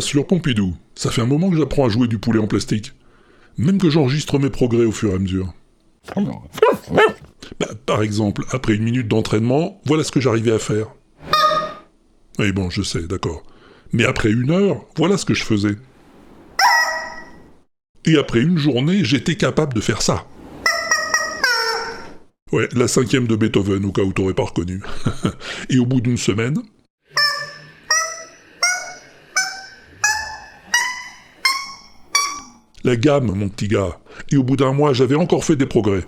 t'assure, 0.00 0.26
Pompidou, 0.26 0.74
ça 0.94 1.10
fait 1.10 1.20
un 1.20 1.26
moment 1.26 1.50
que 1.50 1.58
j'apprends 1.58 1.84
à 1.84 1.90
jouer 1.90 2.08
du 2.08 2.18
poulet 2.18 2.38
en 2.38 2.46
plastique. 2.46 2.94
Même 3.58 3.76
que 3.76 3.90
j'enregistre 3.90 4.38
mes 4.38 4.48
progrès 4.48 4.86
au 4.86 4.92
fur 4.92 5.10
et 5.10 5.14
à 5.14 5.18
mesure. 5.18 5.52
Bah, 6.16 7.66
par 7.84 8.02
exemple, 8.02 8.42
après 8.50 8.76
une 8.76 8.84
minute 8.84 9.08
d'entraînement, 9.08 9.78
voilà 9.84 10.02
ce 10.02 10.10
que 10.10 10.18
j'arrivais 10.18 10.52
à 10.52 10.58
faire. 10.58 10.86
Oui, 12.38 12.50
bon, 12.52 12.70
je 12.70 12.80
sais, 12.80 13.02
d'accord. 13.02 13.42
Mais 13.92 14.06
après 14.06 14.30
une 14.30 14.50
heure, 14.50 14.86
voilà 14.96 15.18
ce 15.18 15.26
que 15.26 15.34
je 15.34 15.44
faisais. 15.44 15.76
Et 18.06 18.16
après 18.16 18.40
une 18.40 18.56
journée, 18.56 19.04
j'étais 19.04 19.36
capable 19.36 19.74
de 19.74 19.82
faire 19.82 20.00
ça. 20.00 20.26
Ouais, 22.52 22.70
la 22.72 22.88
cinquième 22.88 23.26
de 23.26 23.36
Beethoven, 23.36 23.84
au 23.84 23.92
cas 23.92 24.02
où 24.02 24.14
t'aurais 24.14 24.32
pas 24.32 24.44
reconnu. 24.44 24.80
Et 25.68 25.78
au 25.78 25.84
bout 25.84 26.00
d'une 26.00 26.16
semaine, 26.16 26.56
La 32.90 32.96
gamme, 32.96 33.30
mon 33.36 33.48
petit 33.48 33.68
gars. 33.68 34.00
Et 34.32 34.36
au 34.36 34.42
bout 34.42 34.56
d'un 34.56 34.72
mois, 34.72 34.92
j'avais 34.92 35.14
encore 35.14 35.44
fait 35.44 35.54
des 35.54 35.64
progrès. 35.64 36.02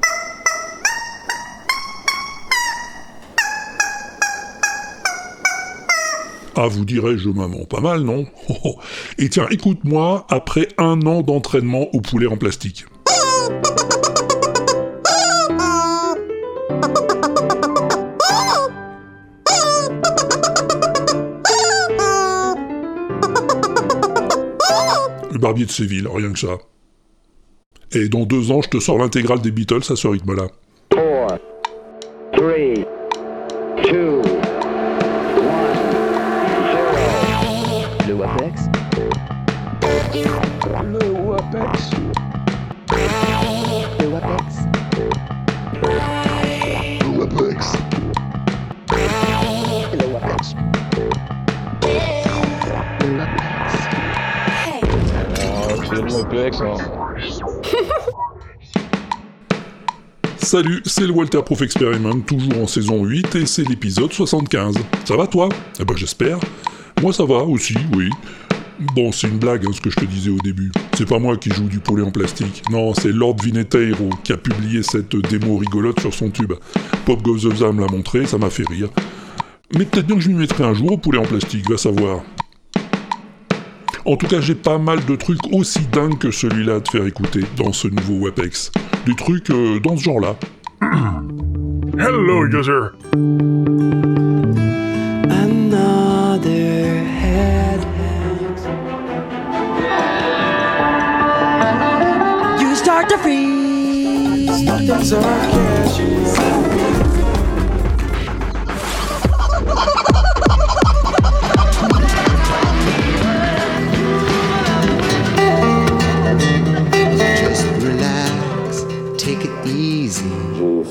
Ah, 6.56 6.66
vous 6.66 6.84
direz, 6.84 7.18
je 7.18 7.28
maman, 7.28 7.66
pas 7.66 7.78
mal, 7.78 8.00
non? 8.00 8.26
Et 9.18 9.28
tiens, 9.28 9.46
écoute-moi, 9.52 10.26
après 10.28 10.66
un 10.76 11.00
an 11.02 11.22
d'entraînement 11.22 11.86
au 11.94 12.00
poulet 12.00 12.26
en 12.26 12.36
plastique. 12.36 12.84
Le 25.30 25.38
barbier 25.38 25.64
de 25.64 25.70
Séville, 25.70 26.08
rien 26.12 26.32
que 26.32 26.40
ça. 26.40 26.58
Et 27.94 28.08
dans 28.08 28.24
deux 28.24 28.50
ans, 28.50 28.62
je 28.62 28.70
te 28.70 28.80
sors 28.80 28.96
l'intégrale 28.96 29.42
des 29.42 29.50
Beatles 29.50 29.82
à 29.90 29.96
ce 29.96 30.08
rythme-là. 30.08 30.46
4, 30.88 30.98
3, 30.98 31.38
2, 32.38 32.48
1, 32.48 32.84
0. 33.84 34.22
Le 38.08 38.14
WAPEX? 38.14 38.62
Le 40.14 41.00
WAPEX. 41.22 41.90
Le 44.00 44.06
WAPEX? 44.08 44.54
Le 47.02 47.18
WAPEX. 47.18 47.76
Le 49.90 50.04
WAPEX. 50.08 50.54
Le 53.02 53.16
WAPEX. 53.18 53.76
C'est 55.84 56.00
le 56.00 56.08
WAPEX, 56.10 56.56
Salut, 60.42 60.82
c'est 60.84 61.06
le 61.06 61.12
Walter 61.12 61.40
Proof 61.42 61.62
Experiment, 61.62 62.18
toujours 62.20 62.58
en 62.58 62.66
saison 62.66 63.04
8, 63.04 63.36
et 63.36 63.46
c'est 63.46 63.62
l'épisode 63.62 64.12
75. 64.12 64.74
Ça 65.04 65.16
va 65.16 65.28
toi? 65.28 65.48
Eh 65.78 65.84
ben 65.84 65.96
j'espère. 65.96 66.38
Moi 67.00 67.12
ça 67.12 67.24
va 67.24 67.44
aussi, 67.44 67.76
oui. 67.96 68.10
Bon, 68.96 69.12
c'est 69.12 69.28
une 69.28 69.38
blague 69.38 69.64
hein, 69.64 69.70
ce 69.72 69.80
que 69.80 69.88
je 69.88 69.96
te 69.96 70.04
disais 70.04 70.30
au 70.30 70.38
début. 70.38 70.72
C'est 70.98 71.08
pas 71.08 71.20
moi 71.20 71.36
qui 71.36 71.50
joue 71.50 71.68
du 71.68 71.78
poulet 71.78 72.02
en 72.02 72.10
plastique. 72.10 72.64
Non, 72.72 72.92
c'est 72.92 73.12
Lord 73.12 73.36
Vineteiro 73.42 74.10
qui 74.24 74.32
a 74.32 74.36
publié 74.36 74.82
cette 74.82 75.14
démo 75.14 75.58
rigolote 75.58 76.00
sur 76.00 76.12
son 76.12 76.28
tube. 76.28 76.54
Pop 77.06 77.22
Goes 77.22 77.48
the 77.48 77.56
Zam 77.56 77.78
l'a 77.78 77.86
montré, 77.86 78.26
ça 78.26 78.36
m'a 78.36 78.50
fait 78.50 78.68
rire. 78.68 78.88
Mais 79.78 79.84
peut-être 79.84 80.08
bien 80.08 80.16
que 80.16 80.22
je 80.22 80.28
m'y 80.28 80.34
mettrai 80.34 80.64
un 80.64 80.74
jour 80.74 80.92
au 80.92 80.98
poulet 80.98 81.18
en 81.18 81.24
plastique, 81.24 81.70
va 81.70 81.78
savoir. 81.78 82.22
En 84.04 84.16
tout 84.16 84.26
cas, 84.26 84.40
j'ai 84.40 84.56
pas 84.56 84.78
mal 84.78 85.04
de 85.04 85.14
trucs 85.14 85.38
aussi 85.52 85.80
dingues 85.92 86.18
que 86.18 86.32
celui-là 86.32 86.76
à 86.76 86.80
te 86.80 86.90
faire 86.90 87.06
écouter 87.06 87.44
dans 87.56 87.72
ce 87.72 87.86
nouveau 87.86 88.26
WebEx. 88.26 88.72
Des 89.06 89.14
trucs 89.14 89.50
euh, 89.50 89.78
dans 89.78 89.96
ce 89.96 90.02
genre-là. 90.02 90.36
Hello, 91.98 92.46
user. 92.46 92.90
Another 95.30 97.04
head. 97.04 97.80
You 102.60 102.74
start 102.74 103.08
to 103.08 103.18
freeze. 103.18 103.62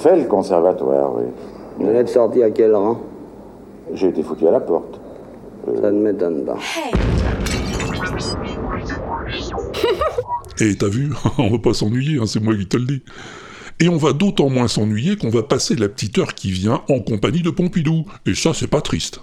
Fait 0.01 0.17
le 0.17 0.25
conservatoire, 0.25 1.13
oui. 1.15 1.23
Vous 1.79 1.91
êtes 1.91 2.09
sorti 2.09 2.41
à 2.43 2.49
quel 2.49 2.75
rang? 2.75 2.99
J'ai 3.93 4.07
été 4.07 4.23
foutu 4.23 4.47
à 4.47 4.51
la 4.51 4.59
porte. 4.59 4.99
Ça 5.81 5.91
ne 5.91 6.01
m'étonne 6.01 6.43
pas. 6.45 6.57
Et 10.59 10.75
t'as 10.75 10.87
vu, 10.87 11.11
on 11.37 11.49
va 11.49 11.59
pas 11.59 11.73
s'ennuyer, 11.73 12.19
hein, 12.19 12.25
c'est 12.25 12.41
moi 12.41 12.55
qui 12.55 12.67
te 12.67 12.77
le 12.77 12.85
dis. 12.85 13.03
Et 13.79 13.89
on 13.89 13.97
va 13.97 14.13
d'autant 14.13 14.49
moins 14.49 14.67
s'ennuyer 14.67 15.17
qu'on 15.17 15.29
va 15.29 15.43
passer 15.43 15.75
la 15.75 15.87
petite 15.87 16.17
heure 16.17 16.33
qui 16.33 16.51
vient 16.51 16.81
en 16.89 16.99
compagnie 16.99 17.41
de 17.41 17.49
Pompidou. 17.49 18.05
Et 18.25 18.35
ça, 18.35 18.53
c'est 18.53 18.67
pas 18.67 18.81
triste. 18.81 19.21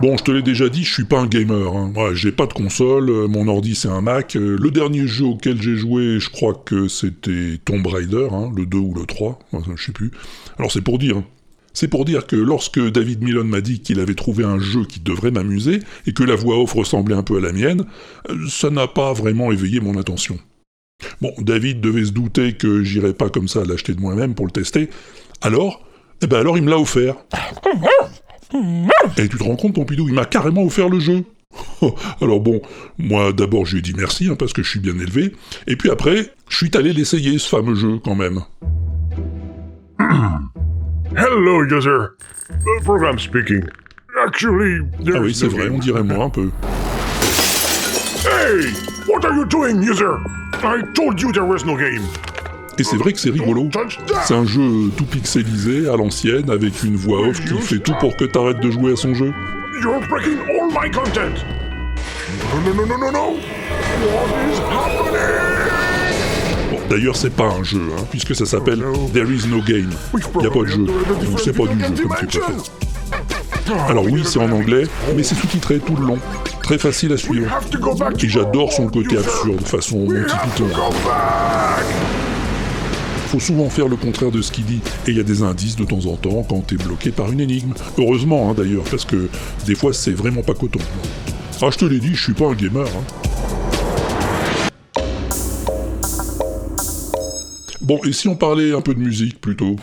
Bon, 0.00 0.16
je 0.16 0.24
te 0.24 0.30
l'ai 0.30 0.40
déjà 0.42 0.70
dit, 0.70 0.82
je 0.82 0.92
suis 0.94 1.04
pas 1.04 1.20
un 1.20 1.26
gamer. 1.26 1.76
Hein. 1.76 1.92
Ouais, 1.94 2.14
j'ai 2.14 2.32
pas 2.32 2.46
de 2.46 2.54
console, 2.54 3.10
euh, 3.10 3.28
mon 3.28 3.48
ordi 3.48 3.74
c'est 3.74 3.88
un 3.88 4.00
Mac. 4.00 4.34
Euh, 4.34 4.56
le 4.58 4.70
dernier 4.70 5.06
jeu 5.06 5.26
auquel 5.26 5.60
j'ai 5.60 5.76
joué, 5.76 6.18
je 6.18 6.30
crois 6.30 6.54
que 6.54 6.88
c'était 6.88 7.58
Tomb 7.66 7.86
Raider, 7.86 8.28
hein, 8.32 8.50
le 8.56 8.64
2 8.64 8.78
ou 8.78 8.94
le 8.94 9.04
3, 9.04 9.38
enfin, 9.52 9.72
je 9.76 9.84
sais 9.84 9.92
plus. 9.92 10.10
Alors 10.58 10.72
c'est 10.72 10.80
pour 10.80 10.98
dire. 10.98 11.18
hein. 11.18 11.24
C'est 11.74 11.86
pour 11.88 12.04
dire 12.06 12.26
que 12.26 12.34
lorsque 12.34 12.80
David 12.80 13.22
Milon 13.22 13.44
m'a 13.44 13.60
dit 13.60 13.80
qu'il 13.80 14.00
avait 14.00 14.14
trouvé 14.14 14.42
un 14.42 14.58
jeu 14.58 14.84
qui 14.86 15.00
devrait 15.00 15.30
m'amuser, 15.30 15.80
et 16.06 16.12
que 16.14 16.24
la 16.24 16.34
voix 16.34 16.58
off 16.58 16.72
ressemblait 16.72 17.14
un 17.14 17.22
peu 17.22 17.36
à 17.36 17.40
la 17.40 17.52
mienne, 17.52 17.84
euh, 18.30 18.46
ça 18.48 18.70
n'a 18.70 18.88
pas 18.88 19.12
vraiment 19.12 19.52
éveillé 19.52 19.80
mon 19.80 19.98
attention. 19.98 20.38
Bon, 21.20 21.32
David 21.38 21.80
devait 21.82 22.06
se 22.06 22.12
douter 22.12 22.54
que 22.54 22.82
j'irais 22.82 23.12
pas 23.14 23.28
comme 23.28 23.48
ça 23.48 23.64
l'acheter 23.66 23.92
de 23.94 24.00
moi-même 24.00 24.34
pour 24.34 24.46
le 24.46 24.52
tester. 24.52 24.88
Alors, 25.42 25.86
eh 26.22 26.26
ben 26.26 26.38
alors 26.38 26.56
il 26.58 26.64
me 26.64 26.70
l'a 26.70 26.78
offert. 26.78 27.16
Et 29.16 29.28
tu 29.28 29.36
te 29.38 29.42
rends 29.44 29.56
compte, 29.56 29.74
Pompidou, 29.74 30.08
il 30.08 30.14
m'a 30.14 30.24
carrément 30.24 30.62
offert 30.62 30.88
le 30.88 31.00
jeu. 31.00 31.24
Alors 32.20 32.40
bon, 32.40 32.60
moi 32.98 33.32
d'abord 33.32 33.66
je 33.66 33.72
lui 33.72 33.78
ai 33.80 33.82
dit 33.82 33.92
merci 33.96 34.28
hein, 34.28 34.36
parce 34.38 34.52
que 34.52 34.62
je 34.62 34.68
suis 34.70 34.78
bien 34.78 34.94
élevé, 34.94 35.34
et 35.66 35.74
puis 35.76 35.90
après, 35.90 36.32
je 36.48 36.56
suis 36.56 36.70
allé 36.76 36.92
l'essayer 36.92 37.38
ce 37.38 37.48
fameux 37.48 37.74
jeu 37.74 37.98
quand 38.04 38.14
même. 38.14 38.40
Hello, 41.16 41.64
user. 41.64 42.10
The 42.48 42.84
program 42.84 43.18
speaking. 43.18 43.64
Actually, 44.26 44.80
Ah 45.12 45.20
oui, 45.20 45.34
c'est 45.34 45.48
vrai, 45.48 45.64
game. 45.64 45.74
on 45.74 45.78
dirait 45.78 46.02
moi 46.02 46.24
un 46.26 46.30
peu. 46.30 46.50
Hey! 48.24 48.72
What 49.08 49.24
are 49.24 49.34
you 49.34 49.44
doing, 49.46 49.82
user? 49.82 50.18
I 50.62 50.82
told 50.94 51.20
you 51.20 51.32
there 51.32 51.44
was 51.46 51.64
no 51.64 51.76
game. 51.76 52.02
Et 52.78 52.84
c'est 52.84 52.96
vrai 52.96 53.12
que 53.12 53.20
c'est 53.20 53.30
rigolo. 53.30 53.68
C'est 54.24 54.34
un 54.34 54.46
jeu 54.46 54.90
tout 54.96 55.04
pixelisé, 55.04 55.88
à 55.88 55.96
l'ancienne, 55.96 56.50
avec 56.50 56.82
une 56.82 56.96
voix 56.96 57.20
off 57.28 57.40
qui 57.44 57.54
fait 57.60 57.78
tout 57.78 57.94
pour 58.00 58.16
que 58.16 58.24
t'arrêtes 58.24 58.60
de 58.60 58.70
jouer 58.70 58.92
à 58.92 58.96
son 58.96 59.14
jeu. 59.14 59.32
You're 59.82 60.00
breaking 60.08 60.38
all 60.48 60.68
my 60.70 60.90
content. 60.90 61.44
No, 62.52 62.60
no, 62.60 62.74
no, 62.74 62.86
no, 62.86 62.96
no, 62.98 63.10
no. 63.10 63.26
What 63.30 64.28
is 64.50 64.58
happening? 64.70 65.80
Bon, 66.70 66.78
d'ailleurs, 66.88 67.16
c'est 67.16 67.34
pas 67.34 67.48
un 67.48 67.62
jeu, 67.62 67.82
hein, 67.92 68.02
puisque 68.10 68.34
ça 68.34 68.46
s'appelle 68.46 68.82
There 69.12 69.28
is 69.28 69.46
no 69.48 69.60
game. 69.60 69.90
Y 70.14 70.46
a 70.46 70.50
pas 70.50 70.60
de 70.60 70.66
jeu, 70.66 70.86
donc 70.86 71.40
c'est 71.42 71.56
pas 71.56 71.66
du 71.66 71.80
jeu 71.80 71.86
comme 71.86 71.94
tu 71.94 72.06
préfères. 72.08 72.44
Alors 73.88 74.04
oui, 74.04 74.22
c'est 74.24 74.38
en 74.38 74.50
anglais, 74.50 74.84
mais 75.16 75.22
c'est 75.22 75.34
sous-titré 75.34 75.78
tout 75.78 75.96
le 75.96 76.06
long. 76.06 76.18
Très 76.62 76.78
facile 76.78 77.12
à 77.12 77.16
suivre. 77.16 77.50
Et 78.22 78.28
j'adore 78.28 78.72
son 78.72 78.88
côté 78.88 79.18
absurde, 79.18 79.66
façon 79.66 79.98
Monty 79.98 80.34
Python 80.44 80.68
faut 83.30 83.38
souvent 83.38 83.70
faire 83.70 83.86
le 83.86 83.94
contraire 83.94 84.32
de 84.32 84.42
ce 84.42 84.50
qu'il 84.50 84.64
dit. 84.64 84.80
Et 85.06 85.12
il 85.12 85.16
y 85.16 85.20
a 85.20 85.22
des 85.22 85.44
indices 85.44 85.76
de 85.76 85.84
temps 85.84 86.04
en 86.06 86.16
temps 86.16 86.44
quand 86.48 86.66
t'es 86.66 86.74
bloqué 86.74 87.12
par 87.12 87.30
une 87.30 87.38
énigme. 87.38 87.74
Heureusement 87.96 88.50
hein, 88.50 88.54
d'ailleurs, 88.56 88.82
parce 88.90 89.04
que 89.04 89.28
des 89.66 89.76
fois 89.76 89.92
c'est 89.92 90.10
vraiment 90.10 90.42
pas 90.42 90.54
coton. 90.54 90.80
Ah, 91.62 91.68
je 91.70 91.78
te 91.78 91.84
l'ai 91.84 92.00
dit, 92.00 92.12
je 92.12 92.24
suis 92.24 92.32
pas 92.32 92.46
un 92.46 92.54
gamer. 92.54 92.86
Hein. 92.86 93.04
Bon, 97.80 98.00
et 98.04 98.12
si 98.12 98.26
on 98.26 98.34
parlait 98.34 98.72
un 98.72 98.80
peu 98.80 98.94
de 98.94 99.00
musique 99.00 99.40
plutôt? 99.40 99.76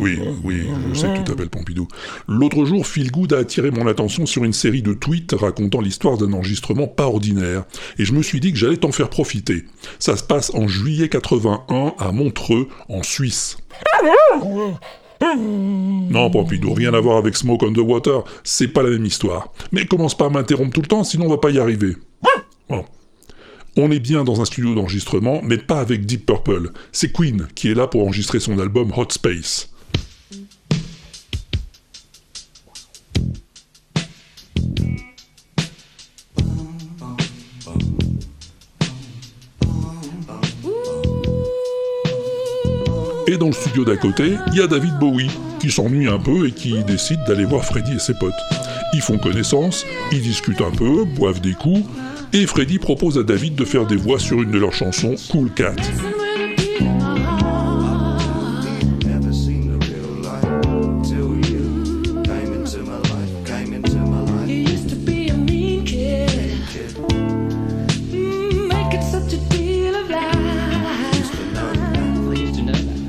Oui, 0.00 0.18
oui, 0.42 0.62
je 0.92 0.98
sais 0.98 1.08
que 1.08 1.18
tu 1.18 1.24
t'appelles 1.24 1.48
Pompidou. 1.50 1.88
L'autre 2.28 2.64
jour, 2.64 2.86
Phil 2.86 3.10
Good 3.10 3.32
a 3.32 3.38
attiré 3.38 3.70
mon 3.70 3.86
attention 3.86 4.26
sur 4.26 4.44
une 4.44 4.52
série 4.52 4.82
de 4.82 4.92
tweets 4.92 5.34
racontant 5.38 5.80
l'histoire 5.80 6.16
d'un 6.16 6.32
enregistrement 6.32 6.86
pas 6.86 7.06
ordinaire, 7.06 7.64
et 7.98 8.04
je 8.04 8.12
me 8.12 8.22
suis 8.22 8.40
dit 8.40 8.52
que 8.52 8.58
j'allais 8.58 8.76
t'en 8.76 8.92
faire 8.92 9.10
profiter. 9.10 9.64
Ça 9.98 10.16
se 10.16 10.22
passe 10.22 10.52
en 10.54 10.68
juillet 10.68 11.08
81 11.08 11.94
à 11.98 12.12
Montreux, 12.12 12.68
en 12.88 13.02
Suisse. 13.02 13.56
Non, 15.20 16.30
Pompidou, 16.30 16.74
rien 16.74 16.92
à 16.92 17.00
voir 17.00 17.16
avec 17.16 17.36
Smoke 17.36 17.64
on 17.64 17.72
the 17.72 17.78
Water, 17.78 18.24
c'est 18.42 18.68
pas 18.68 18.82
la 18.82 18.90
même 18.90 19.06
histoire. 19.06 19.52
Mais 19.72 19.86
commence 19.86 20.16
pas 20.16 20.26
à 20.26 20.30
m'interrompre 20.30 20.72
tout 20.72 20.82
le 20.82 20.86
temps, 20.86 21.04
sinon 21.04 21.26
on 21.26 21.30
va 21.30 21.38
pas 21.38 21.50
y 21.50 21.58
arriver. 21.58 21.96
On 23.76 23.90
est 23.90 23.98
bien 23.98 24.22
dans 24.22 24.40
un 24.40 24.44
studio 24.44 24.72
d'enregistrement, 24.72 25.40
mais 25.42 25.58
pas 25.58 25.80
avec 25.80 26.06
Deep 26.06 26.26
Purple. 26.26 26.70
C'est 26.92 27.10
Queen 27.10 27.48
qui 27.56 27.70
est 27.70 27.74
là 27.74 27.88
pour 27.88 28.02
enregistrer 28.02 28.38
son 28.38 28.60
album 28.60 28.92
Hot 28.96 29.08
Space. 29.10 29.68
Et 43.26 43.36
dans 43.36 43.46
le 43.46 43.52
studio 43.52 43.84
d'à 43.84 43.96
côté, 43.96 44.36
il 44.52 44.58
y 44.58 44.60
a 44.60 44.68
David 44.68 45.00
Bowie, 45.00 45.30
qui 45.58 45.72
s'ennuie 45.72 46.06
un 46.06 46.20
peu 46.20 46.46
et 46.46 46.52
qui 46.52 46.80
décide 46.84 47.18
d'aller 47.26 47.44
voir 47.44 47.64
Freddy 47.64 47.94
et 47.94 47.98
ses 47.98 48.14
potes. 48.14 48.32
Ils 48.92 49.00
font 49.00 49.18
connaissance, 49.18 49.84
ils 50.12 50.22
discutent 50.22 50.60
un 50.60 50.70
peu, 50.70 51.04
boivent 51.04 51.40
des 51.40 51.54
coups, 51.54 51.82
et 52.34 52.46
Freddy 52.46 52.78
propose 52.78 53.16
à 53.16 53.22
David 53.22 53.54
de 53.54 53.64
faire 53.64 53.86
des 53.86 53.96
voix 53.96 54.18
sur 54.18 54.42
une 54.42 54.50
de 54.50 54.58
leurs 54.58 54.72
chansons, 54.72 55.14
Cool 55.30 55.52
Cat. 55.52 55.76
Mm. 56.80 57.14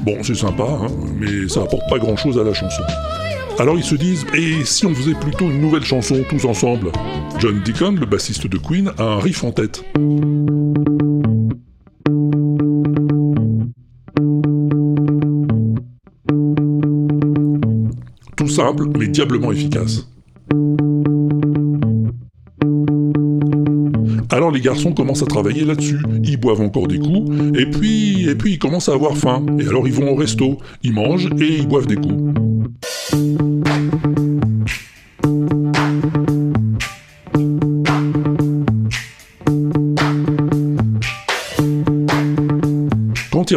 Bon, 0.04 0.18
c'est 0.22 0.36
sympa, 0.36 0.64
hein, 0.64 0.88
mais 1.20 1.50
ça 1.50 1.62
apporte 1.62 1.90
pas 1.90 1.98
grand-chose 1.98 2.38
à 2.38 2.44
la 2.44 2.54
chanson. 2.54 2.84
Alors 3.58 3.78
ils 3.78 3.84
se 3.84 3.96
disent, 3.96 4.26
et 4.34 4.66
si 4.66 4.86
on 4.86 4.94
faisait 4.94 5.14
plutôt 5.14 5.50
une 5.50 5.62
nouvelle 5.62 5.84
chanson 5.84 6.24
tous 6.30 6.44
ensemble? 6.46 6.92
John 7.40 7.62
Deacon, 7.64 7.96
le 7.98 8.06
bassiste 8.06 8.48
de 8.48 8.58
Queen, 8.58 8.92
a 8.98 9.04
un 9.04 9.20
riff 9.20 9.44
en 9.46 9.52
tête. 9.52 9.84
Tout 18.36 18.48
simple, 18.50 18.90
mais 19.00 19.08
diablement 19.08 19.54
efficace. 19.54 20.10
Alors 24.32 24.52
les 24.52 24.60
garçons 24.60 24.92
commencent 24.92 25.24
à 25.24 25.28
travailler 25.28 25.64
là-dessus, 25.64 26.00
ils 26.24 26.38
boivent 26.38 26.60
encore 26.60 26.88
des 26.88 27.00
coups, 27.00 27.32
et 27.58 27.66
puis, 27.66 28.28
et 28.28 28.36
puis 28.36 28.54
ils 28.54 28.60
commencent 28.60 28.90
à 28.90 28.94
avoir 28.94 29.16
faim, 29.16 29.46
et 29.60 29.66
alors 29.66 29.88
ils 29.88 29.94
vont 29.94 30.12
au 30.12 30.16
resto, 30.16 30.58
ils 30.84 30.92
mangent 30.92 31.30
et 31.40 31.58
ils 31.60 31.68
boivent 31.68 31.88
des 31.88 31.96
coups. 31.96 32.45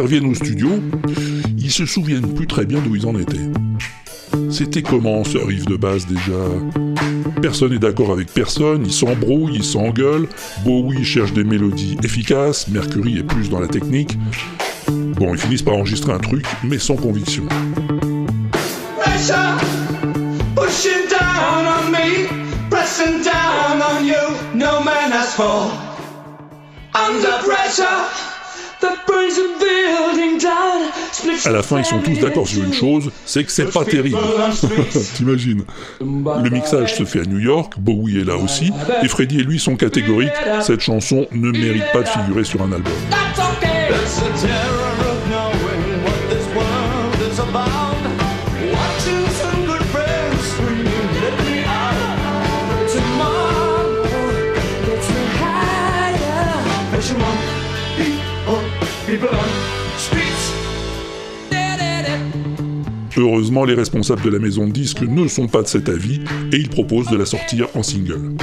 Reviennent 0.09 0.31
au 0.31 0.33
studio, 0.33 0.69
ils 1.59 1.69
se 1.69 1.85
souviennent 1.85 2.33
plus 2.33 2.47
très 2.47 2.65
bien 2.65 2.79
d'où 2.79 2.95
ils 2.95 3.05
en 3.05 3.15
étaient. 3.15 3.35
C'était 4.49 4.81
comment 4.81 5.23
ce 5.23 5.37
riff 5.37 5.65
de 5.65 5.75
base 5.75 6.07
déjà? 6.07 6.33
Personne 7.43 7.73
n'est 7.73 7.77
d'accord 7.77 8.11
avec 8.11 8.33
personne, 8.33 8.81
ils 8.87 8.91
s'embrouillent, 8.91 9.57
ils 9.57 9.63
s'engueulent, 9.63 10.27
Bowie 10.65 11.05
cherche 11.05 11.31
des 11.33 11.43
mélodies 11.43 11.95
efficaces, 12.03 12.69
Mercury 12.69 13.19
est 13.19 13.23
plus 13.23 13.51
dans 13.51 13.59
la 13.59 13.67
technique. 13.67 14.17
Bon, 14.87 15.35
ils 15.35 15.39
finissent 15.39 15.61
par 15.61 15.75
enregistrer 15.75 16.11
un 16.11 16.17
truc, 16.17 16.43
mais 16.63 16.79
sans 16.79 16.95
conviction. 16.95 17.43
À 31.45 31.51
la 31.51 31.63
fin, 31.63 31.79
ils 31.79 31.85
sont 31.85 31.99
tous 31.99 32.19
d'accord 32.19 32.47
sur 32.47 32.63
une 32.63 32.73
chose, 32.73 33.11
c'est 33.25 33.43
que 33.43 33.51
c'est 33.51 33.71
pas 33.71 33.83
terrible. 33.85 34.17
T'imagines. 35.15 35.63
Le 35.99 36.49
mixage 36.49 36.95
se 36.95 37.05
fait 37.05 37.21
à 37.21 37.25
New 37.25 37.39
York, 37.39 37.73
Bowie 37.77 38.19
est 38.19 38.23
là 38.23 38.35
aussi, 38.37 38.71
et 39.03 39.07
Freddy 39.07 39.39
et 39.39 39.43
lui 39.43 39.59
sont 39.59 39.75
catégoriques, 39.75 40.31
cette 40.61 40.81
chanson 40.81 41.27
ne 41.31 41.51
mérite 41.51 41.91
pas 41.93 42.01
de 42.01 42.07
figurer 42.07 42.43
sur 42.43 42.61
un 42.61 42.71
album. 42.71 42.93
Heureusement, 63.19 63.65
les 63.65 63.73
responsables 63.73 64.21
de 64.21 64.29
la 64.29 64.39
maison 64.39 64.65
de 64.65 64.71
disques 64.71 65.01
ne 65.01 65.27
sont 65.27 65.49
pas 65.49 65.61
de 65.61 65.67
cet 65.67 65.89
avis, 65.89 66.21
et 66.53 66.55
ils 66.55 66.69
proposent 66.69 67.09
de 67.09 67.17
la 67.17 67.25
sortir 67.25 67.67
en 67.75 67.83
single. 67.83 68.37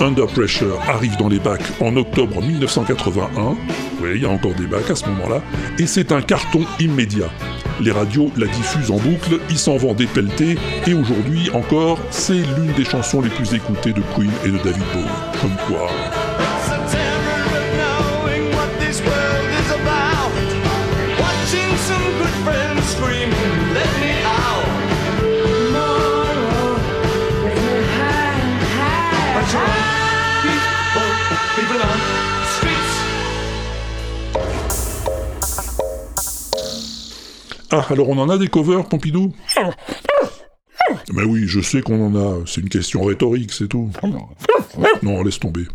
Under 0.00 0.26
Pressure 0.28 0.80
arrive 0.88 1.16
dans 1.18 1.28
les 1.28 1.38
bacs 1.38 1.60
en 1.80 1.94
octobre 1.96 2.40
1981. 2.42 3.56
Oui, 4.00 4.08
il 4.14 4.22
y 4.22 4.24
a 4.24 4.30
encore 4.30 4.54
des 4.54 4.66
bacs 4.66 4.90
à 4.90 4.94
ce 4.94 5.06
moment-là. 5.10 5.42
Et 5.78 5.86
c'est 5.86 6.10
un 6.10 6.22
carton 6.22 6.64
immédiat. 6.80 7.30
Les 7.80 7.90
radios 7.90 8.30
la 8.36 8.46
diffusent 8.46 8.90
en 8.90 8.98
boucle, 8.98 9.40
ils 9.50 9.58
s'en 9.58 9.76
vendent 9.76 9.96
des 9.96 10.06
pelletés, 10.06 10.56
et 10.86 10.94
aujourd'hui 10.94 11.50
encore, 11.52 11.98
c'est 12.10 12.34
l'une 12.34 12.72
des 12.76 12.84
chansons 12.84 13.20
les 13.20 13.30
plus 13.30 13.54
écoutées 13.54 13.92
de 13.92 14.02
Queen 14.14 14.30
et 14.44 14.48
de 14.48 14.58
David 14.58 14.84
Bowie. 14.92 15.40
Comme 15.40 15.56
quoi. 15.66 15.90
Ah, 37.76 37.84
alors 37.90 38.08
on 38.08 38.18
en 38.18 38.28
a 38.30 38.38
des 38.38 38.46
covers, 38.46 38.84
Pompidou? 38.84 39.32
Mais 41.12 41.24
oui, 41.24 41.46
je 41.48 41.60
sais 41.60 41.82
qu'on 41.82 42.06
en 42.06 42.14
a. 42.14 42.44
C'est 42.46 42.60
une 42.60 42.68
question 42.68 43.02
rhétorique, 43.02 43.52
c'est 43.52 43.66
tout. 43.66 43.90
Non, 45.02 45.22
laisse 45.24 45.40
tomber. 45.40 45.66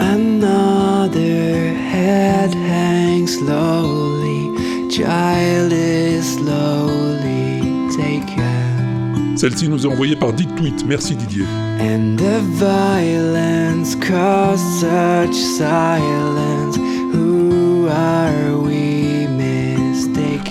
Another 0.00 1.74
head 1.92 2.54
hangs 2.54 3.26
slowly, 3.26 4.88
child 4.88 5.70
is 5.72 6.22
slowly 6.36 7.60
taken. 7.94 9.36
Celle-ci 9.36 9.68
nous 9.68 9.84
est 9.84 9.90
envoyée 9.90 10.16
par 10.16 10.32
Dick 10.32 10.54
Tweet. 10.56 10.86
Merci 10.86 11.14
Didier. 11.14 11.44
And 11.78 12.16
the 12.16 12.40
violence 12.58 13.96
caused 13.96 14.64
such 14.80 15.34
silence. 15.34 16.78
Who 17.12 17.86
are 17.88 18.56
we? 18.62 18.71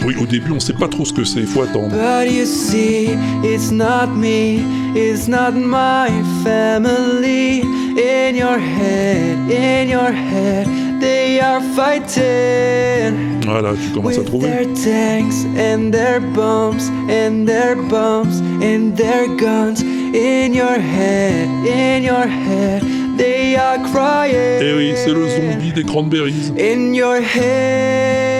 Oui, 0.05 0.15
au 0.20 0.25
début, 0.25 0.51
on 0.51 0.60
sait 0.60 0.74
pas 0.74 0.88
trop 0.88 1.05
ce 1.05 1.13
que 1.13 1.24
c'est, 1.24 1.41
faut 1.43 1.62
attendre. 1.62 1.89
But 1.89 2.31
you 2.31 2.46
see, 2.46 3.10
it's 3.43 3.72
not 3.72 4.08
me, 4.08 4.62
it's 4.96 5.27
not 5.27 5.51
my 5.53 6.10
family. 6.43 7.62
In 7.91 8.36
your 8.36 8.58
head, 8.58 9.38
in 9.51 9.89
your 9.89 10.12
head, 10.12 10.67
they 11.00 11.39
are 11.39 11.62
fighting. 11.75 13.41
Voilà, 13.46 13.74
tu 13.74 13.89
commences 13.93 14.17
à 14.17 14.22
With 14.22 14.27
trouver. 14.29 14.48
their 14.48 14.65
tanks 14.74 15.46
and 15.58 15.91
their 15.91 16.20
bombs 16.34 16.89
and 17.10 17.46
their 17.46 17.75
bombs 17.75 18.39
and 18.63 18.96
their 18.96 19.27
guns 19.38 19.81
in 19.81 20.53
your 20.53 20.79
head, 20.79 21.48
in 21.67 22.03
your 22.03 22.25
head, 22.27 22.81
they 23.17 23.55
are 23.55 23.77
crying. 23.91 24.62
Eh 24.62 24.74
oui, 24.77 24.93
c'est 24.96 25.13
le 25.13 25.27
zombie 25.27 25.74
des 25.74 25.84
Cranberries. 25.84 26.51
In 26.58 26.93
your 26.96 27.20
head, 27.22 28.31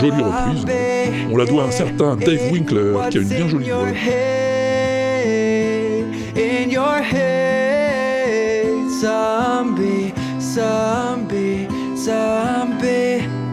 Jolie 0.00 0.22
reprise. 0.22 0.60
zombie. 0.60 1.30
On 1.30 1.36
la 1.36 1.44
doit 1.46 1.64
à 1.64 1.66
un 1.66 1.70
certain 1.70 2.16
Dave 2.16 2.50
Winkler, 2.52 2.94
qui 3.10 3.18
a 3.18 3.20
une 3.20 3.28
bien 3.28 3.48
jolie 3.48 3.70
voix. 3.70 3.88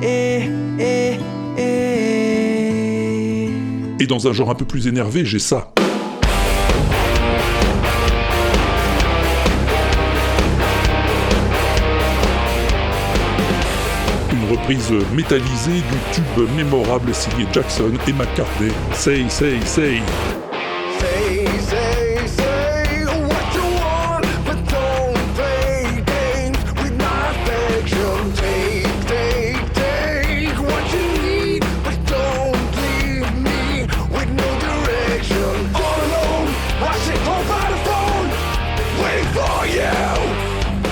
Eh, 0.02 0.44
eh, 0.80 1.18
eh. 1.58 1.98
Et 4.00 4.08
dans 4.08 4.28
un 4.28 4.34
genre 4.34 4.50
un 4.50 4.56
peu 4.56 4.66
plus 4.66 4.88
énervé, 4.88 5.26
j'ai 5.26 5.40
ça. 5.40 5.74
Reprise 14.68 14.92
métallisée 15.14 15.72
du 15.72 15.98
tube 16.12 16.50
mémorable 16.56 17.14
signé 17.14 17.48
Jackson 17.54 17.92
et 18.08 18.14
McCartney. 18.14 18.72
Say, 18.94 19.26
say, 19.30 19.60
say. 19.66 20.02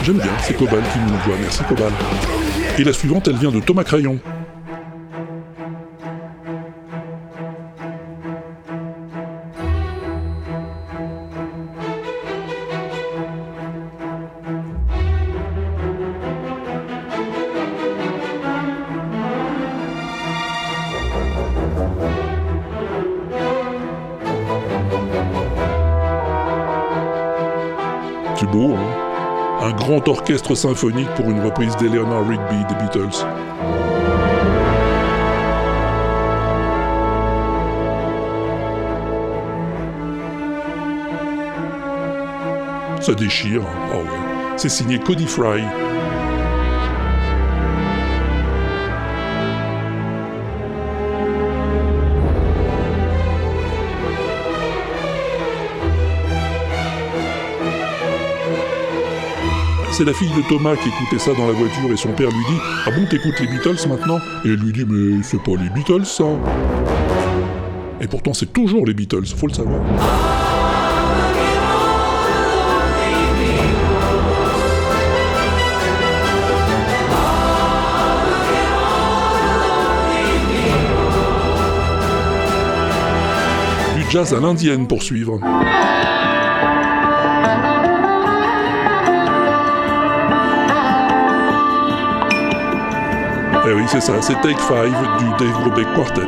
J'aime 0.04 0.18
bien, 0.18 0.32
c'est 0.44 0.56
Cobal 0.56 0.84
qui 0.94 1.00
nous 1.00 1.10
l'envoie. 1.10 1.36
Merci 1.42 1.64
Cobal. 1.64 1.92
Et 2.78 2.84
la 2.84 2.92
suivante, 2.92 3.30
elle 3.30 3.38
vient 3.38 3.52
de 3.52 3.62
Thomas 3.62 3.86
Crayon. 3.86 4.20
Orchestre 30.08 30.56
symphonique 30.56 31.10
pour 31.16 31.30
une 31.30 31.44
reprise 31.44 31.76
d'Eleanor 31.78 32.28
Rigby 32.28 32.66
des 32.70 32.76
Beatles. 32.76 33.26
Ça 43.02 43.14
déchire, 43.14 43.62
hein. 43.62 43.98
ouais. 43.98 44.58
C'est 44.58 44.70
signé 44.70 45.00
Cody 45.00 45.28
Fry. 45.28 45.62
C'est 59.98 60.04
la 60.04 60.12
fille 60.12 60.28
de 60.36 60.42
Thomas 60.42 60.76
qui 60.76 60.90
écoutait 60.90 61.20
ça 61.20 61.32
dans 61.36 61.48
la 61.48 61.54
voiture 61.54 61.90
et 61.90 61.96
son 61.96 62.12
père 62.12 62.28
lui 62.28 62.44
dit 62.50 62.60
Ah 62.86 62.92
bon, 62.92 63.06
t'écoutes 63.06 63.40
les 63.40 63.48
Beatles 63.48 63.88
maintenant? 63.88 64.18
Et 64.44 64.50
elle 64.50 64.56
lui 64.56 64.74
dit 64.74 64.84
Mais 64.86 65.24
c'est 65.24 65.42
pas 65.42 65.52
les 65.52 65.70
Beatles 65.70 66.06
ça 66.06 66.26
Et 68.02 68.08
pourtant 68.08 68.34
c'est 68.34 68.52
toujours 68.52 68.86
les 68.86 68.94
Beatles, 68.94 69.26
faut 69.26 69.48
le 69.48 69.54
savoir. 69.54 69.80
Du 83.96 84.12
jazz 84.12 84.34
à 84.34 84.42
l'indienne 84.42 84.88
pour 84.88 85.02
suivre. 85.02 85.40
Eh 93.68 93.74
oui, 93.74 93.84
c'est 93.88 94.02
ça, 94.02 94.22
c'est 94.22 94.40
Take 94.42 94.60
5 94.60 94.92
du 95.18 95.26
Dave 95.40 95.64
Brubeck 95.64 95.88
Quartet. 95.96 96.22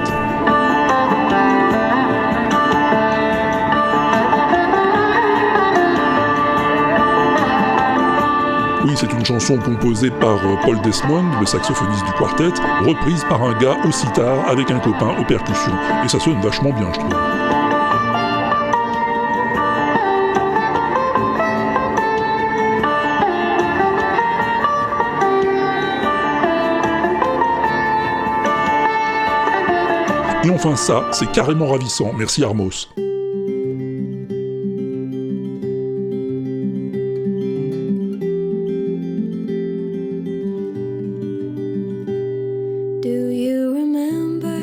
Oui, 8.84 8.94
c'est 8.96 9.12
une 9.14 9.24
chanson 9.26 9.58
composée 9.58 10.10
par 10.10 10.38
euh, 10.38 10.56
Paul 10.64 10.82
Desmond, 10.82 11.26
le 11.40 11.46
saxophoniste 11.46 12.06
du 12.06 12.12
quartet, 12.14 12.50
reprise 12.86 13.24
par 13.26 13.44
un 13.44 13.56
gars 13.60 13.78
au 13.86 13.92
sitar 13.92 14.50
avec 14.50 14.72
un 14.72 14.80
copain 14.80 15.16
aux 15.20 15.26
percussions. 15.26 15.76
Et 16.04 16.08
ça 16.08 16.20
sonne 16.20 16.42
vachement 16.42 16.72
bien, 16.72 16.92
je 16.92 17.00
trouve. 17.00 17.47
Enfin 30.58 30.76
ça, 30.76 31.06
c'est 31.12 31.32
carrément 31.32 31.68
ravissant. 31.68 32.14
Merci 32.18 32.44
Armos. 32.44 32.90
Do 43.04 43.30
you 43.30 43.72
remember 43.72 44.58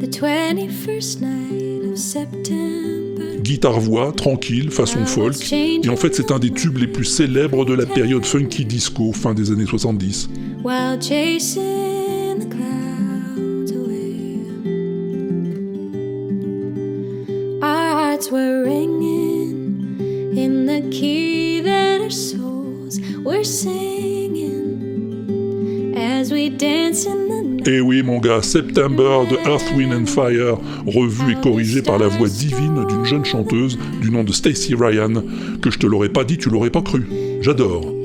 the 0.00 0.08
21st 0.08 1.20
night 1.20 1.92
of 1.92 1.96
September? 1.96 3.38
Guitare-voix, 3.40 4.10
tranquille, 4.10 4.72
façon 4.72 5.06
folk. 5.06 5.36
Et 5.52 5.88
en 5.88 5.96
fait, 5.96 6.12
c'est 6.16 6.32
un 6.32 6.40
des 6.40 6.50
tubes 6.50 6.78
les 6.78 6.88
plus 6.88 7.04
célèbres 7.04 7.64
de 7.64 7.74
la 7.74 7.86
période 7.86 8.24
funky 8.24 8.64
disco, 8.64 9.12
fin 9.12 9.32
des 9.32 9.52
années 9.52 9.66
70. 9.66 10.28
Et 27.64 27.80
oui, 27.80 28.02
mon 28.02 28.18
gars, 28.18 28.42
September 28.42 29.20
de 29.30 29.36
Earth, 29.48 29.72
Wind 29.76 29.92
and 29.92 30.06
Fire, 30.06 30.58
revu 30.84 31.32
et 31.32 31.40
corrigé 31.40 31.80
par 31.80 31.96
la 31.96 32.08
voix 32.08 32.28
divine 32.28 32.84
d'une 32.88 33.04
jeune 33.04 33.24
chanteuse 33.24 33.78
du 34.00 34.10
nom 34.10 34.24
de 34.24 34.32
Stacy 34.32 34.74
Ryan, 34.74 35.22
que 35.62 35.70
je 35.70 35.78
te 35.78 35.86
l'aurais 35.86 36.08
pas 36.08 36.24
dit, 36.24 36.38
tu 36.38 36.50
l'aurais 36.50 36.70
pas 36.70 36.82
cru. 36.82 37.06
J'adore. 37.40 38.01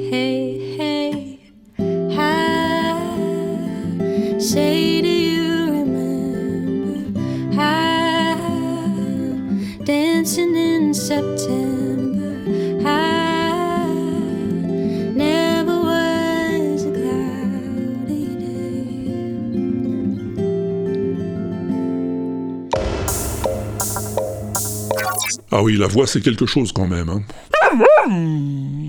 La 25.88 25.94
voix, 25.94 26.06
c'est 26.06 26.20
quelque 26.22 26.46
chose 26.46 26.74
quand 26.74 26.86
même. 26.88 27.08
hein. 27.10 27.22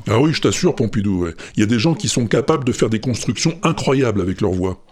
Ah 0.08 0.18
oui, 0.20 0.32
je 0.32 0.40
t'assure, 0.40 0.74
Pompidou, 0.74 1.24
ouais. 1.24 1.34
il 1.56 1.60
y 1.60 1.62
a 1.62 1.66
des 1.66 1.78
gens 1.78 1.94
qui 1.94 2.08
sont 2.08 2.26
capables 2.26 2.64
de 2.64 2.72
faire 2.72 2.90
des 2.90 2.98
constructions 3.00 3.56
incroyables 3.62 4.20
avec 4.20 4.40
leur 4.40 4.50
voix. 4.52 4.82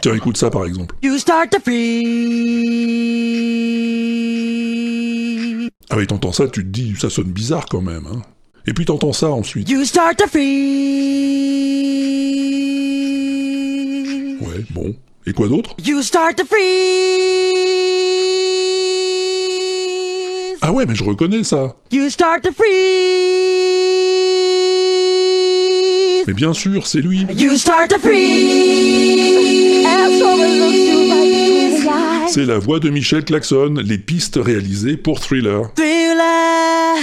Tiens, 0.00 0.14
écoute 0.14 0.36
ça 0.38 0.48
par 0.50 0.64
exemple. 0.64 0.94
You 1.02 1.18
start 1.18 1.50
to. 1.50 1.58
Ah 5.90 5.96
oui, 5.98 6.06
t'entends 6.06 6.32
ça, 6.32 6.48
tu 6.48 6.62
te 6.62 6.68
dis, 6.68 6.94
ça 6.98 7.10
sonne 7.10 7.30
bizarre 7.30 7.66
quand 7.66 7.82
même. 7.82 8.06
hein. 8.10 8.22
Et 8.66 8.72
puis 8.72 8.86
t'entends 8.86 9.12
ça 9.12 9.28
ensuite. 9.30 9.68
You 9.68 9.84
start 9.84 10.16
to. 10.16 10.24
Ouais, 14.40 14.64
bon. 14.70 14.94
Et 15.26 15.32
quoi 15.34 15.48
d'autre? 15.48 15.74
You 15.84 16.00
start 16.02 16.36
to. 16.36 16.44
Ouais, 20.74 20.84
mais 20.86 20.94
je 20.94 21.04
reconnais 21.04 21.44
ça. 21.44 21.76
You 21.92 22.10
start 22.10 22.42
to 22.42 22.50
freeze. 22.52 22.64
Mais 26.26 26.32
bien 26.32 26.52
sûr, 26.52 26.86
c'est 26.86 27.00
lui. 27.00 27.26
You 27.36 27.56
start 27.56 27.88
to 27.90 27.98
freeze. 27.98 29.34
C'est 32.28 32.46
la 32.46 32.58
voix 32.58 32.80
de 32.80 32.90
Michel 32.90 33.24
Claxon, 33.24 33.74
les 33.84 33.98
pistes 33.98 34.40
réalisées 34.42 34.96
pour 34.96 35.20
Thriller. 35.20 35.70
Thriller. 35.76 36.96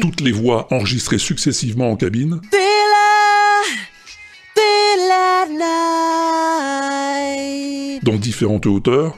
Toutes 0.00 0.20
les 0.22 0.32
voix 0.32 0.66
enregistrées 0.70 1.18
successivement 1.18 1.90
en 1.90 1.96
cabine, 1.96 2.40
dans 8.02 8.16
différentes 8.16 8.66
hauteurs, 8.66 9.16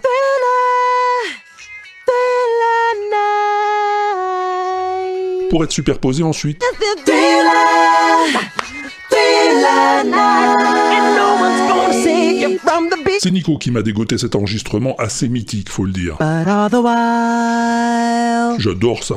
you 12.40 12.58
from 12.58 12.88
the 12.88 12.96
beat. 13.04 13.20
C'est 13.20 13.30
Nico 13.30 13.58
qui 13.58 13.70
m'a 13.70 13.82
dégoté 13.82 14.18
cet 14.18 14.34
enregistrement 14.34 14.94
assez 14.98 15.28
mythique, 15.28 15.70
faut 15.70 15.84
le 15.84 15.92
dire. 15.92 16.16
But 16.18 16.48
all 16.48 16.70
the 16.70 16.82
while, 16.82 18.56
J'adore 18.60 19.02
ça. 19.04 19.16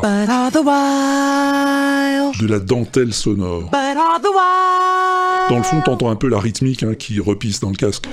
De 2.39 2.47
la 2.47 2.59
dentelle 2.59 3.13
sonore. 3.13 3.69
but 3.71 3.77
all 3.97 4.21
the 4.21 4.27
while. 4.27 5.49
Dans 5.49 5.57
le 5.57 5.63
fond, 5.63 5.81
t'entends 5.81 6.09
un 6.11 6.15
peu 6.15 6.29
la 6.29 6.39
rythmique 6.39 6.83
hein, 6.83 6.93
qui 6.93 7.19
repisse 7.19 7.59
dans 7.59 7.71
le 7.71 7.75
casque. 7.75 8.05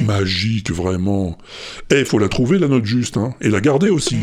Magique, 0.00 0.70
vraiment. 0.70 1.38
Eh, 1.90 2.04
faut 2.04 2.18
la 2.18 2.28
trouver, 2.28 2.58
la 2.58 2.68
note 2.68 2.84
juste, 2.84 3.16
hein. 3.16 3.34
Et 3.40 3.50
la 3.50 3.60
garder 3.60 3.90
aussi. 3.90 4.16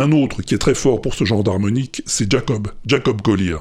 Un 0.00 0.12
autre 0.12 0.42
qui 0.42 0.54
est 0.54 0.58
très 0.58 0.76
fort 0.76 1.00
pour 1.00 1.14
ce 1.14 1.24
genre 1.24 1.42
d'harmonique, 1.42 2.02
c'est 2.06 2.30
Jacob. 2.30 2.68
Jacob 2.86 3.20
Collier. 3.20 3.56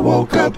Woke 0.00 0.34
up 0.34 0.56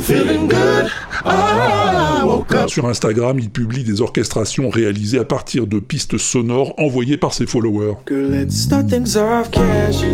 feeling 0.00 0.48
good. 0.48 0.90
I 1.24 2.22
woke 2.24 2.52
up. 2.52 2.68
Sur 2.68 2.86
Instagram, 2.86 3.38
il 3.38 3.50
publie 3.50 3.84
des 3.84 4.00
orchestrations 4.00 4.70
réalisées 4.70 5.18
à 5.18 5.24
partir 5.24 5.66
de 5.66 5.78
pistes 5.78 6.18
sonores 6.18 6.74
envoyées 6.78 7.16
par 7.16 7.32
ses 7.34 7.46
followers. 7.46 7.96
Girl, 8.06 8.30
let's 8.30 8.54
start 8.54 8.88
things 8.88 9.16
off 9.16 9.50
casual 9.50 10.10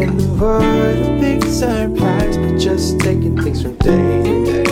and 0.00 0.20
avoid 0.20 0.98
a 0.98 1.18
big 1.20 1.42
surprise, 1.44 2.36
but 2.36 2.58
just 2.58 2.98
taking 3.00 3.36
things 3.40 3.62
from 3.62 3.76
day 3.76 4.22
to 4.24 4.44
day. 4.44 4.64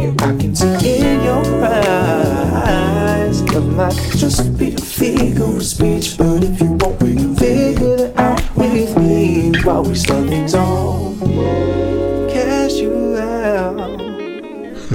Yeah, 0.00 0.12
I 0.20 0.34
can 0.36 0.54
see 0.54 0.98
in 0.98 1.22
your 1.22 1.44
eyes, 1.64 3.42
love 3.52 3.66
might 3.76 3.94
just 4.16 4.56
be 4.58 4.74
a 4.74 4.78
figure 4.78 5.44
of 5.44 5.62
speech, 5.64 6.16
but 6.18 6.42
if 6.42 6.60
you 6.60 6.72
want, 6.72 6.93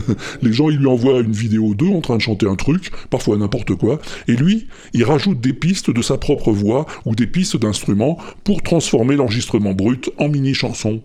Les 0.42 0.54
gens, 0.54 0.70
ils 0.70 0.78
lui 0.78 0.88
envoient 0.88 1.22
une 1.22 1.32
vidéo 1.32 1.74
d'eux 1.74 1.90
en 1.90 2.02
train 2.02 2.18
de 2.18 2.22
chanter 2.22 2.48
un 2.48 2.56
truc, 2.56 2.92
parfois 3.10 3.38
n'importe 3.38 3.76
quoi, 3.76 4.00
et 4.28 4.34
lui, 4.34 4.68
il 4.94 5.04
rajoute 5.04 5.40
des 5.40 5.54
pistes 5.54 5.90
de 5.90 6.02
sa 6.02 6.18
propre 6.18 6.52
voix 6.52 6.86
ou 7.06 7.16
des 7.16 7.28
pistes 7.28 7.58
d'instruments 7.58 8.18
pour 8.44 8.62
transformer 8.62 9.16
l'enregistrement 9.16 9.74
brut 9.74 10.10
en 10.18 10.28
mini-chanson. 10.28 11.02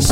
Le 0.00 0.06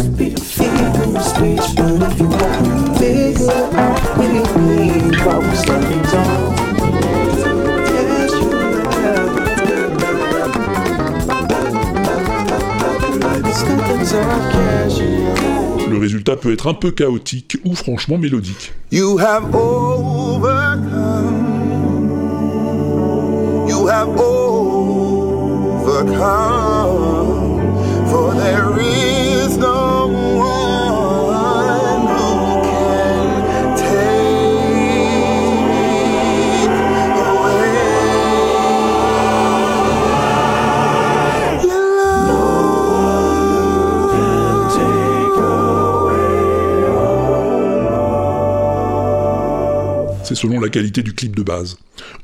résultat 15.98 16.36
peut 16.36 16.52
être 16.52 16.66
un 16.66 16.74
peu 16.74 16.90
chaotique 16.90 17.56
ou 17.64 17.74
franchement 17.74 18.18
mélodique. 18.18 18.74
You 18.92 19.16
have 19.18 19.44
overcome. 19.54 20.44
You 23.66 23.86
have 23.86 24.10
overcome. 24.10 24.28
For 28.10 28.34
there 28.34 28.78
is 28.80 29.07
selon 50.38 50.60
la 50.60 50.68
qualité 50.68 51.02
du 51.02 51.14
clip 51.14 51.34
de 51.34 51.42
base. 51.42 51.76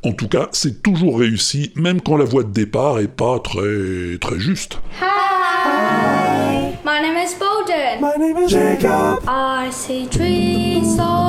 En 0.05 0.13
tout 0.13 0.29
cas, 0.29 0.49
c'est 0.53 0.83
toujours 0.83 1.19
réussi, 1.19 1.73
même 1.75 2.01
quand 2.01 2.17
la 2.17 2.25
voix 2.25 2.45
de 2.45 2.53
départ 2.53 3.01
est 3.01 3.09
pas 3.09 3.41
très 3.41 4.19
très 4.21 4.39
juste. 4.39 4.79
Hi, 5.01 6.77
my 6.85 7.01
name 7.03 7.17
is 7.17 7.35
Bolden. 7.39 8.01
My 8.01 8.17
name 8.19 8.45
is 8.45 8.51
Jacob. 8.51 9.25
I 9.27 9.71
see 9.73 10.07
trees 10.07 10.99
of 11.01 11.24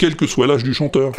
quel 0.00 0.16
que 0.16 0.26
soit 0.26 0.46
l'âge 0.46 0.64
du 0.64 0.72
chanteur. 0.72 1.12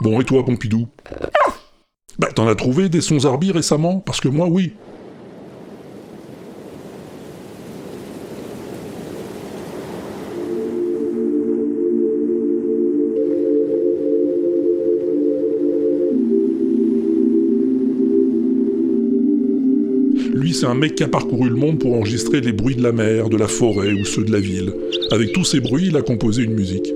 Bon, 0.00 0.20
et 0.20 0.24
toi, 0.24 0.44
Pompidou? 0.44 0.88
Bah, 2.18 2.26
t'en 2.34 2.48
as 2.48 2.56
trouvé 2.56 2.88
des 2.88 3.00
sons 3.00 3.20
Zarbi 3.20 3.52
récemment? 3.52 4.00
Parce 4.00 4.20
que 4.20 4.26
moi, 4.26 4.48
oui. 4.48 4.72
Mec 20.78 20.94
qui 20.94 21.02
a 21.02 21.08
parcouru 21.08 21.48
le 21.48 21.56
monde 21.56 21.78
pour 21.78 21.94
enregistrer 21.94 22.40
les 22.40 22.52
bruits 22.52 22.76
de 22.76 22.82
la 22.82 22.92
mer, 22.92 23.28
de 23.28 23.36
la 23.36 23.48
forêt 23.48 23.92
ou 23.92 24.04
ceux 24.04 24.24
de 24.24 24.32
la 24.32 24.40
ville. 24.40 24.72
Avec 25.10 25.32
tous 25.32 25.44
ces 25.44 25.60
bruits, 25.60 25.88
il 25.88 25.96
a 25.96 26.02
composé 26.02 26.42
une 26.42 26.54
musique. 26.54 26.92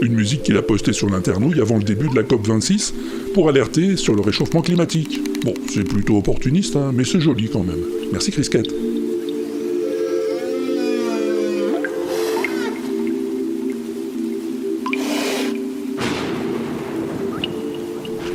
Une 0.00 0.14
musique 0.14 0.42
qu'il 0.42 0.56
a 0.56 0.62
postée 0.62 0.92
sur 0.92 1.08
l'internouille 1.08 1.60
avant 1.60 1.76
le 1.76 1.84
début 1.84 2.08
de 2.08 2.16
la 2.16 2.22
COP26 2.22 2.92
pour 3.34 3.48
alerter 3.48 3.96
sur 3.96 4.14
le 4.14 4.22
réchauffement 4.22 4.62
climatique. 4.62 5.20
Bon, 5.44 5.54
c'est 5.72 5.84
plutôt 5.84 6.16
opportuniste, 6.16 6.76
hein, 6.76 6.92
mais 6.94 7.04
c'est 7.04 7.20
joli 7.20 7.48
quand 7.48 7.64
même. 7.64 7.82
Merci 8.12 8.30
Chris 8.30 8.48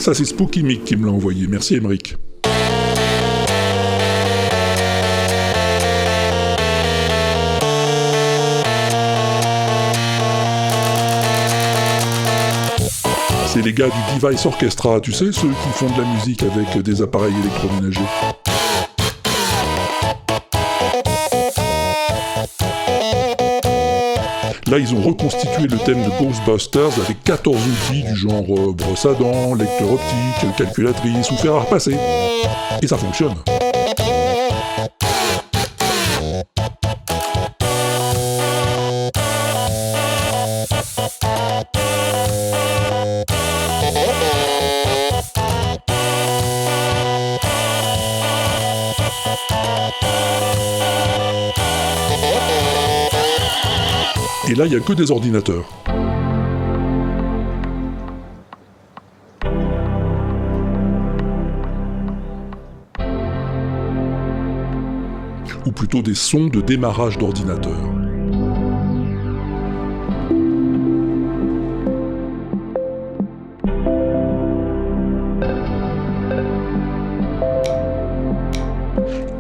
Ça, 0.04 0.14
c'est 0.14 0.26
Spooky 0.26 0.64
Mick 0.64 0.84
qui 0.84 0.98
me 0.98 1.06
l'a 1.06 1.14
envoyé. 1.14 1.48
Merci, 1.48 1.76
Emeric. 1.76 2.18
C'est 13.48 13.62
les 13.62 13.72
gars 13.72 13.88
du 13.88 14.20
Device 14.20 14.46
Orchestra, 14.46 15.00
tu 15.00 15.14
sais, 15.14 15.32
ceux 15.32 15.48
qui 15.48 15.70
font 15.74 15.90
de 15.90 16.02
la 16.02 16.14
musique 16.16 16.44
avec 16.44 16.84
des 16.84 17.02
appareils 17.02 17.36
électroménagers. 17.40 18.02
Là, 24.74 24.80
ils 24.80 24.96
ont 24.96 25.02
reconstitué 25.04 25.68
le 25.68 25.78
thème 25.78 26.04
de 26.04 26.10
Ghostbusters 26.18 27.00
avec 27.06 27.24
14 27.24 27.56
outils 27.56 28.02
du 28.02 28.16
genre 28.16 28.44
euh, 28.50 28.74
brosse 28.74 29.06
à 29.06 29.14
dents, 29.14 29.54
lecteur 29.54 29.92
optique, 29.92 30.56
calculatrice 30.58 31.30
ou 31.30 31.36
fer 31.36 31.54
à 31.54 31.60
repasser. 31.60 31.96
Et 32.82 32.88
ça 32.88 32.98
fonctionne. 32.98 33.36
Il 54.66 54.70
n'y 54.70 54.76
a 54.76 54.80
que 54.80 54.94
des 54.94 55.12
ordinateurs. 55.12 55.68
Ou 65.66 65.72
plutôt 65.72 66.02
des 66.02 66.16
sons 66.16 66.48
de 66.48 66.62
démarrage 66.62 67.18
d'ordinateur.« 67.18 67.80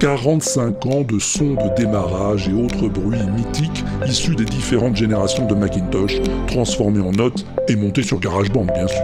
45 0.03 0.85
ans 0.87 1.01
de 1.03 1.17
sons 1.17 1.53
de 1.53 1.75
démarrage 1.77 2.49
et 2.49 2.53
autres 2.53 2.89
bruits 2.89 3.23
mythiques 3.37 3.85
issus 4.05 4.35
des 4.35 4.43
différentes 4.43 4.97
générations 4.97 5.45
de 5.45 5.55
Macintosh, 5.55 6.15
transformés 6.45 6.99
en 6.99 7.13
notes 7.13 7.45
et 7.69 7.77
montés 7.77 8.03
sur 8.03 8.19
GarageBand, 8.19 8.65
bien 8.65 8.85
sûr. 8.85 8.99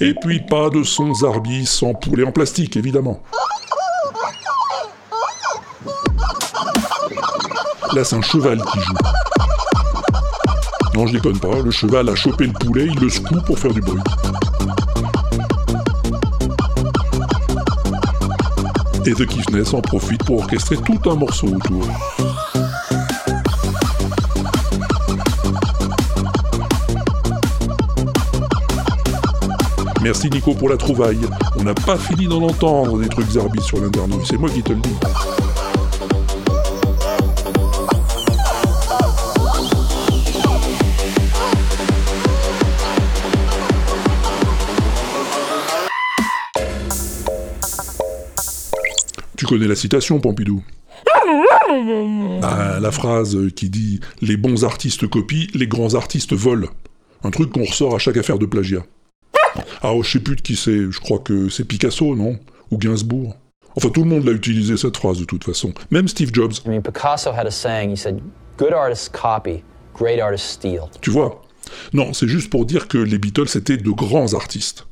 Et 0.00 0.14
puis 0.14 0.40
pas 0.40 0.70
de 0.70 0.82
sons 0.82 1.12
Zarbi 1.12 1.66
sans 1.66 1.92
poulet 1.92 2.24
en 2.24 2.32
plastique, 2.32 2.78
évidemment. 2.78 3.20
Là, 7.94 8.02
c'est 8.02 8.16
un 8.16 8.22
cheval 8.22 8.62
qui 8.72 8.80
joue. 8.80 8.94
Non, 10.94 11.06
je 11.06 11.12
déconne 11.14 11.38
pas, 11.38 11.60
le 11.62 11.70
cheval 11.70 12.08
a 12.10 12.14
chopé 12.14 12.46
le 12.46 12.52
poulet, 12.52 12.86
il 12.86 13.00
le 13.00 13.08
secoue 13.08 13.40
pour 13.46 13.58
faire 13.58 13.72
du 13.72 13.80
bruit. 13.80 14.00
Et 19.06 19.12
The 19.14 19.26
Kiffness 19.26 19.74
en 19.74 19.80
profite 19.80 20.22
pour 20.24 20.40
orchestrer 20.40 20.76
tout 20.76 21.10
un 21.10 21.14
morceau 21.14 21.48
autour. 21.48 21.86
Merci 30.02 30.28
Nico 30.30 30.52
pour 30.54 30.68
la 30.68 30.76
trouvaille. 30.76 31.20
On 31.56 31.62
n'a 31.62 31.74
pas 31.74 31.96
fini 31.96 32.26
d'en 32.26 32.42
entendre 32.42 32.98
des 32.98 33.08
trucs 33.08 33.30
Zarbi 33.30 33.62
sur 33.62 33.80
l'internouille, 33.80 34.26
c'est 34.28 34.36
moi 34.36 34.50
qui 34.50 34.62
te 34.62 34.72
le 34.72 34.80
dis. 34.80 35.41
Connais 49.52 49.68
la 49.68 49.74
citation, 49.74 50.18
Pompidou 50.18 50.62
Ah, 52.42 52.78
La 52.80 52.90
phrase 52.90 53.36
qui 53.54 53.68
dit 53.68 54.00
«Les 54.22 54.38
bons 54.38 54.64
artistes 54.64 55.06
copient, 55.06 55.46
les 55.54 55.66
grands 55.66 55.94
artistes 55.94 56.32
volent». 56.32 56.68
Un 57.24 57.30
truc 57.30 57.52
qu'on 57.52 57.64
ressort 57.64 57.94
à 57.94 57.98
chaque 57.98 58.16
affaire 58.16 58.38
de 58.38 58.46
plagiat. 58.46 58.82
Ah, 59.82 59.92
oh, 59.92 60.02
je 60.02 60.12
sais 60.12 60.20
plus 60.20 60.36
de 60.36 60.40
qui 60.40 60.56
c'est, 60.56 60.90
je 60.90 61.00
crois 61.00 61.18
que 61.18 61.50
c'est 61.50 61.64
Picasso, 61.64 62.16
non? 62.16 62.38
Ou 62.70 62.78
Gainsbourg 62.78 63.36
Enfin, 63.76 63.90
tout 63.90 64.02
le 64.04 64.08
monde 64.08 64.24
l'a 64.24 64.32
utilisé 64.32 64.78
cette 64.78 64.96
phrase 64.96 65.18
de 65.18 65.24
toute 65.24 65.44
façon. 65.44 65.74
Même 65.90 66.08
Steve 66.08 66.30
Jobs. 66.32 66.54
I 66.64 66.70
mean, 66.70 66.80
Picasso 66.80 67.30
had 67.30 67.46
a 67.46 67.50
saying. 67.50 67.90
He 67.90 67.96
said, 67.96 68.20
"Good 68.58 68.72
artists 68.72 69.10
copy, 69.10 69.62
great 69.94 70.18
artists 70.20 70.48
steal." 70.48 70.84
Tu 71.02 71.10
vois? 71.10 71.42
Non, 71.92 72.12
c'est 72.14 72.28
juste 72.28 72.50
pour 72.50 72.64
dire 72.64 72.88
que 72.88 72.98
les 72.98 73.18
Beatles 73.18 73.56
étaient 73.56 73.76
de 73.76 73.90
grands 73.90 74.32
artistes. 74.34 74.86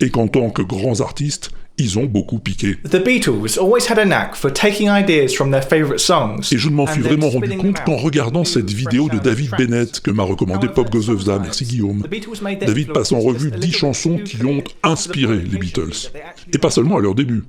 Et 0.00 0.10
qu'en 0.10 0.28
tant 0.28 0.50
que 0.50 0.62
grands 0.62 1.00
artistes, 1.00 1.50
ils 1.78 1.98
ont 1.98 2.04
beaucoup 2.04 2.38
piqué. 2.38 2.76
The 2.84 3.02
Beatles 3.02 3.58
always 3.58 3.88
had 3.88 3.98
a 3.98 4.04
knack 4.04 4.34
for 4.34 4.52
taking 4.52 4.88
ideas 4.88 5.34
from 5.34 5.50
their 5.50 5.64
favorite 5.64 5.98
songs. 5.98 6.52
Et 6.52 6.58
je 6.58 6.68
ne 6.68 6.74
m'en 6.74 6.86
suis 6.86 7.00
vraiment 7.00 7.30
rendu 7.30 7.56
compte 7.56 7.82
qu'en 7.84 7.96
regardant 7.96 8.44
cette 8.44 8.70
vidéo 8.70 9.08
de 9.08 9.18
David 9.18 9.50
Bennett 9.56 10.00
que 10.00 10.10
m'a 10.10 10.22
recommandé 10.22 10.68
Pop 10.68 10.90
Gozovza, 10.90 11.38
merci 11.38 11.64
Guillaume. 11.64 12.04
David 12.60 12.92
passe 12.92 13.12
en 13.12 13.20
revue 13.20 13.52
a 13.52 13.56
10 13.56 13.66
little 13.66 13.78
chansons 13.78 14.18
qui 14.18 14.44
ont 14.44 14.62
inspiré 14.82 15.38
les 15.38 15.58
Beatles. 15.58 16.10
Et 16.52 16.58
pas 16.58 16.70
seulement 16.70 16.98
à 16.98 17.00
leur 17.00 17.14
début. 17.14 17.44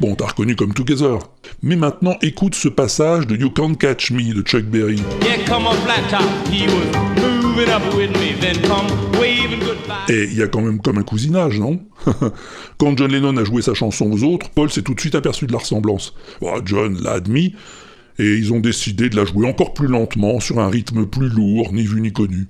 Bon, 0.00 0.14
t'as 0.14 0.28
reconnu 0.28 0.56
comme 0.56 0.72
Together. 0.72 1.18
Mais 1.62 1.76
maintenant, 1.76 2.16
écoute 2.22 2.54
ce 2.54 2.68
passage 2.68 3.26
de 3.26 3.36
You 3.36 3.50
Can't 3.50 3.74
Catch 3.74 4.10
Me 4.10 4.32
de 4.32 4.40
Chuck 4.40 4.64
Berry. 4.64 5.02
Yeah, 5.22 5.44
come 5.46 5.66
on, 5.66 5.74
flat 5.74 6.00
top. 6.08 6.22
He 6.50 6.66
was 6.66 7.29
Et 10.08 10.24
il 10.24 10.36
y 10.36 10.42
a 10.42 10.48
quand 10.48 10.62
même 10.62 10.80
comme 10.80 10.98
un 10.98 11.02
cousinage, 11.02 11.58
non? 11.58 11.80
Quand 12.78 12.96
John 12.96 13.10
Lennon 13.10 13.36
a 13.36 13.44
joué 13.44 13.62
sa 13.62 13.74
chanson 13.74 14.10
aux 14.10 14.24
autres, 14.24 14.48
Paul 14.50 14.70
s'est 14.70 14.82
tout 14.82 14.94
de 14.94 15.00
suite 15.00 15.14
aperçu 15.14 15.46
de 15.46 15.52
la 15.52 15.58
ressemblance. 15.58 16.14
Bon, 16.40 16.54
John 16.64 16.98
l'a 17.02 17.12
admis, 17.12 17.54
et 18.18 18.34
ils 18.34 18.52
ont 18.52 18.60
décidé 18.60 19.08
de 19.08 19.16
la 19.16 19.24
jouer 19.24 19.46
encore 19.46 19.74
plus 19.74 19.88
lentement, 19.88 20.40
sur 20.40 20.58
un 20.58 20.68
rythme 20.68 21.06
plus 21.06 21.28
lourd, 21.28 21.72
ni 21.72 21.82
vu 21.82 22.00
ni 22.00 22.12
connu. 22.12 22.48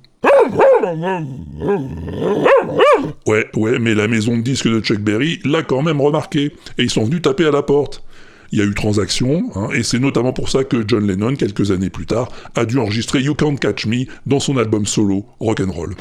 Ouais, 3.26 3.46
ouais, 3.56 3.78
mais 3.78 3.94
la 3.94 4.08
maison 4.08 4.36
de 4.36 4.42
disques 4.42 4.68
de 4.68 4.80
Chuck 4.80 5.00
Berry 5.00 5.40
l'a 5.44 5.62
quand 5.62 5.82
même 5.82 6.00
remarqué, 6.00 6.52
et 6.78 6.82
ils 6.82 6.90
sont 6.90 7.04
venus 7.04 7.22
taper 7.22 7.46
à 7.46 7.50
la 7.50 7.62
porte. 7.62 8.02
Il 8.52 8.58
y 8.58 8.62
a 8.62 8.64
eu 8.64 8.74
transaction, 8.74 9.44
hein, 9.54 9.68
et 9.72 9.84
c'est 9.84 10.00
notamment 10.00 10.32
pour 10.32 10.48
ça 10.48 10.64
que 10.64 10.82
John 10.86 11.06
Lennon, 11.06 11.36
quelques 11.36 11.70
années 11.70 11.88
plus 11.88 12.06
tard, 12.06 12.28
a 12.56 12.64
dû 12.64 12.78
enregistrer 12.78 13.22
You 13.22 13.36
Can't 13.36 13.56
Catch 13.56 13.86
Me 13.86 14.06
dans 14.26 14.40
son 14.40 14.56
album 14.56 14.86
solo 14.86 15.24
Rock'n'Roll. 15.38 15.94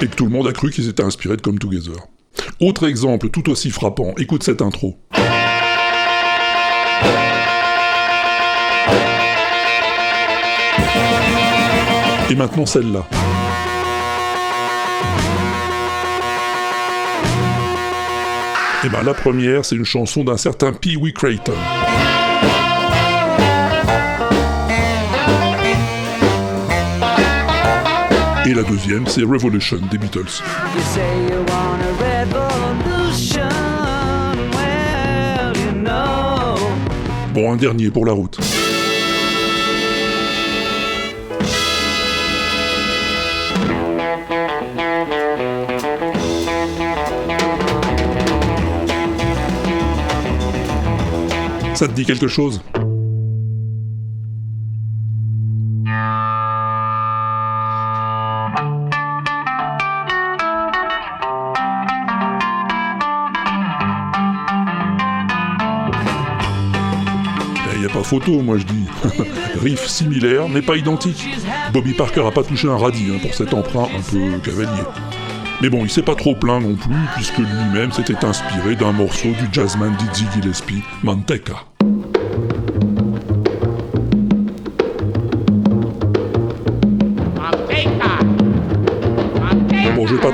Et 0.00 0.06
que 0.06 0.14
tout 0.14 0.26
le 0.26 0.30
monde 0.30 0.46
a 0.46 0.52
cru 0.52 0.70
qu'ils 0.70 0.88
étaient 0.88 1.02
inspirés 1.02 1.36
de 1.36 1.42
Come 1.42 1.58
Together. 1.58 1.96
Autre 2.60 2.86
exemple 2.86 3.30
tout 3.30 3.50
aussi 3.50 3.70
frappant, 3.70 4.14
écoute 4.16 4.44
cette 4.44 4.62
intro. 4.62 4.96
Et 12.30 12.34
maintenant 12.36 12.64
celle-là. 12.64 13.08
Et 18.82 18.88
ben, 18.88 19.02
la 19.02 19.12
première, 19.12 19.62
c'est 19.62 19.76
une 19.76 19.84
chanson 19.84 20.24
d'un 20.24 20.38
certain 20.38 20.72
Pee 20.72 20.96
Wee 20.96 21.12
Creighton. 21.12 21.52
Et 28.46 28.54
la 28.54 28.62
deuxième, 28.62 29.06
c'est 29.06 29.22
Revolution 29.22 29.78
des 29.90 29.98
Beatles. 29.98 30.42
Bon, 37.34 37.52
un 37.52 37.56
dernier 37.56 37.90
pour 37.90 38.06
la 38.06 38.12
route. 38.12 38.38
Ça 51.80 51.88
te 51.88 51.94
dit 51.94 52.04
quelque 52.04 52.28
chose 52.28 52.60
Il 67.72 67.78
n'y 67.78 67.86
a 67.86 67.88
pas 67.88 68.02
photo, 68.02 68.42
moi 68.42 68.58
je 68.58 68.64
dis. 68.64 68.84
Riff 69.62 69.86
similaire, 69.86 70.50
mais 70.50 70.60
pas 70.60 70.76
identique. 70.76 71.30
Bobby 71.72 71.94
Parker 71.94 72.26
a 72.26 72.30
pas 72.30 72.42
touché 72.42 72.68
un 72.68 72.76
radis 72.76 73.06
hein, 73.10 73.18
pour 73.22 73.32
cet 73.32 73.54
emprunt 73.54 73.88
un 73.96 74.02
peu 74.02 74.38
cavalier. 74.40 74.82
Mais 75.62 75.70
bon, 75.70 75.82
il 75.84 75.90
s'est 75.90 76.02
pas 76.02 76.14
trop 76.14 76.34
plaint 76.34 76.62
non 76.62 76.74
plus, 76.74 76.94
puisque 77.14 77.38
lui-même 77.38 77.90
s'était 77.90 78.22
inspiré 78.22 78.76
d'un 78.76 78.92
morceau 78.92 79.28
du 79.28 79.48
jazzman 79.50 79.96
Dizzy 79.96 80.26
Gillespie, 80.34 80.82
Manteca. 81.02 81.69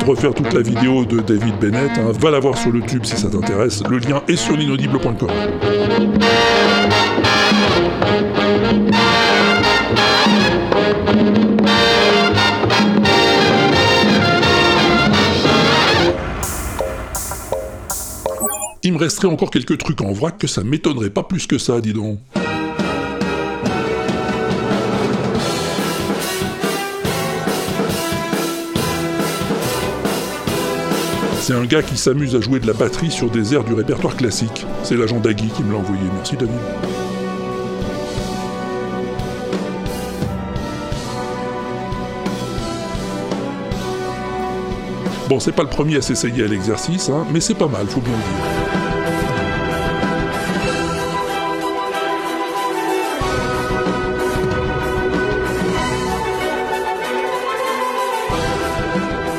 Refaire 0.06 0.32
toute 0.34 0.52
la 0.52 0.60
vidéo 0.60 1.04
de 1.04 1.20
David 1.20 1.58
Bennett, 1.60 1.90
hein. 1.98 2.12
va 2.18 2.30
la 2.30 2.38
voir 2.38 2.56
sur 2.56 2.70
le 2.70 2.80
tube 2.80 3.04
si 3.04 3.16
ça 3.16 3.28
t'intéresse, 3.28 3.82
le 3.88 3.98
lien 3.98 4.22
est 4.28 4.36
sur 4.36 4.56
l'inaudible.com. 4.56 5.28
Il 18.84 18.92
me 18.92 18.98
resterait 18.98 19.26
encore 19.26 19.50
quelques 19.50 19.78
trucs 19.78 20.00
en 20.00 20.12
vrac 20.12 20.38
que 20.38 20.46
ça 20.46 20.62
m'étonnerait 20.62 21.10
pas 21.10 21.24
plus 21.24 21.48
que 21.48 21.58
ça, 21.58 21.80
dis 21.80 21.92
donc. 21.92 22.20
C'est 31.46 31.54
un 31.54 31.64
gars 31.64 31.80
qui 31.80 31.96
s'amuse 31.96 32.34
à 32.34 32.40
jouer 32.40 32.58
de 32.58 32.66
la 32.66 32.72
batterie 32.72 33.08
sur 33.08 33.30
des 33.30 33.54
airs 33.54 33.62
du 33.62 33.72
répertoire 33.72 34.16
classique. 34.16 34.66
C'est 34.82 34.96
l'agent 34.96 35.20
Dagui 35.20 35.46
qui 35.46 35.62
me 35.62 35.70
l'a 35.70 35.78
envoyé. 35.78 36.02
Merci 36.12 36.36
David. 36.36 36.56
Bon, 45.28 45.38
c'est 45.38 45.52
pas 45.52 45.62
le 45.62 45.68
premier 45.68 45.98
à 45.98 46.02
s'essayer 46.02 46.42
à 46.42 46.48
l'exercice, 46.48 47.10
hein, 47.10 47.24
mais 47.32 47.38
c'est 47.38 47.54
pas 47.54 47.68
mal, 47.68 47.86
faut 47.86 48.00
bien 48.00 48.10
le 48.10 48.18
dire. 48.18 48.55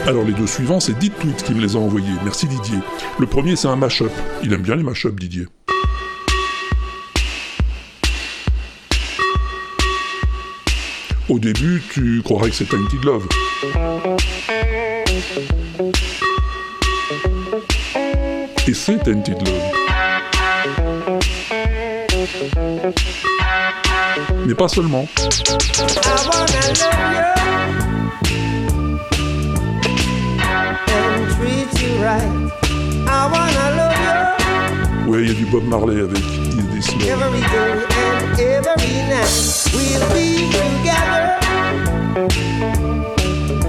Alors 0.08 0.24
les 0.24 0.32
deux 0.32 0.48
suivants, 0.48 0.80
c'est 0.80 0.98
Dit 0.98 1.10
Tweet 1.10 1.44
qui 1.44 1.54
me 1.54 1.60
les 1.60 1.76
a 1.76 1.80
envoyés. 1.80 2.14
Merci 2.24 2.48
Didier. 2.48 2.78
Le 3.20 3.28
premier, 3.28 3.58
c'est 3.58 3.68
un 3.68 3.76
mash-up. 3.76 4.10
Il 4.42 4.54
aime 4.54 4.62
bien 4.62 4.78
les 4.78 4.84
mash-up, 4.84 5.20
Didier. 5.20 5.48
Au 11.28 11.40
début, 11.40 11.84
tu 11.92 12.22
croirais 12.24 12.52
que 12.52 12.56
c'est 12.56 12.70
Tainted 12.70 13.04
Love. 13.04 13.28
Et 18.66 18.74
c'est 18.74 19.04
Tainted 19.04 19.46
Love. 19.46 19.62
Mais 24.46 24.56
pas 24.56 24.70
seulement. 24.70 25.06
Il 35.28 35.34
y 35.34 35.36
a 35.36 35.40
du 35.40 35.46
Bob 35.48 35.64
Marley 35.66 36.00
avec 36.00 36.20
Is 36.20 36.64
This 36.74 36.88
Love. 36.96 37.10
Every 37.10 37.42
day 37.42 38.56
and 38.56 38.66
every 38.66 38.96
night 39.10 39.28
we'll 39.74 40.08
be 40.14 40.48
together. 40.54 41.36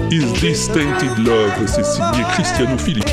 Is 0.09 0.31
This 0.39 0.67
Tainted 0.67 1.17
Love 1.17 1.51
C'est 1.67 1.83
signé 1.83 2.23
Cristiano 2.31 2.77
this 2.77 3.03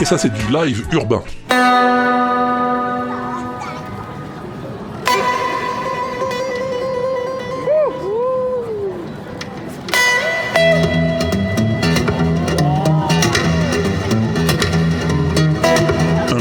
Et 0.00 0.04
ça, 0.04 0.18
c'est 0.18 0.32
du 0.32 0.52
live 0.52 0.86
urbain. 0.92 1.22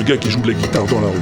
Un 0.03 0.05
gars 0.05 0.17
qui 0.17 0.29
joue 0.29 0.41
de 0.41 0.47
la 0.49 0.53
guitare 0.53 0.85
dans 0.87 0.99
la 0.99 1.07
rue. 1.07 1.15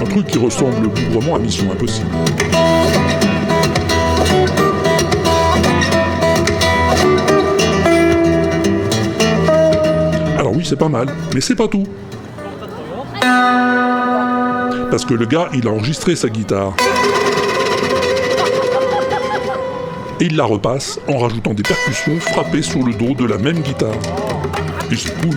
Un 0.00 0.04
truc 0.06 0.26
qui 0.26 0.38
ressemble 0.38 0.88
bougrement 0.88 1.36
à 1.36 1.38
Mission 1.38 1.70
Impossible. 1.70 2.08
Alors 10.36 10.52
oui, 10.52 10.64
c'est 10.64 10.74
pas 10.74 10.88
mal, 10.88 11.06
mais 11.32 11.40
c'est 11.40 11.54
pas 11.54 11.68
tout. 11.68 11.84
Parce 14.90 15.04
que 15.04 15.14
le 15.14 15.26
gars, 15.26 15.48
il 15.54 15.68
a 15.68 15.70
enregistré 15.70 16.16
sa 16.16 16.28
guitare. 16.28 16.74
Et 20.20 20.26
il 20.26 20.36
la 20.36 20.44
repasse 20.44 20.98
en 21.08 21.18
rajoutant 21.18 21.52
des 21.52 21.62
percussions 21.62 22.18
frappées 22.20 22.62
sur 22.62 22.82
le 22.82 22.94
dos 22.94 23.14
de 23.14 23.26
la 23.26 23.36
même 23.36 23.60
guitare. 23.60 23.94
Et 24.90 24.96
c'est 24.96 25.14
cool. 25.20 25.36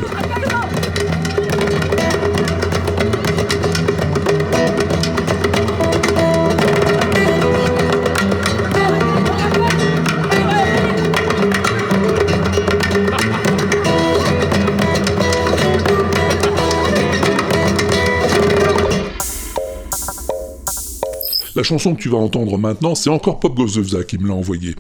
Chanson 21.69 21.95
que 21.95 22.01
tu 22.01 22.10
vas 22.10 22.17
entendre 22.17 22.58
maintenant, 22.58 22.95
c'est 22.95 23.12
encore 23.12 23.39
Pop 23.39 23.55
Goes 23.55 23.73
the 23.73 23.79
Vza 23.79 24.03
qui 24.03 24.17
me 24.17 24.27
l'a 24.27 24.34
envoyé. 24.34 24.75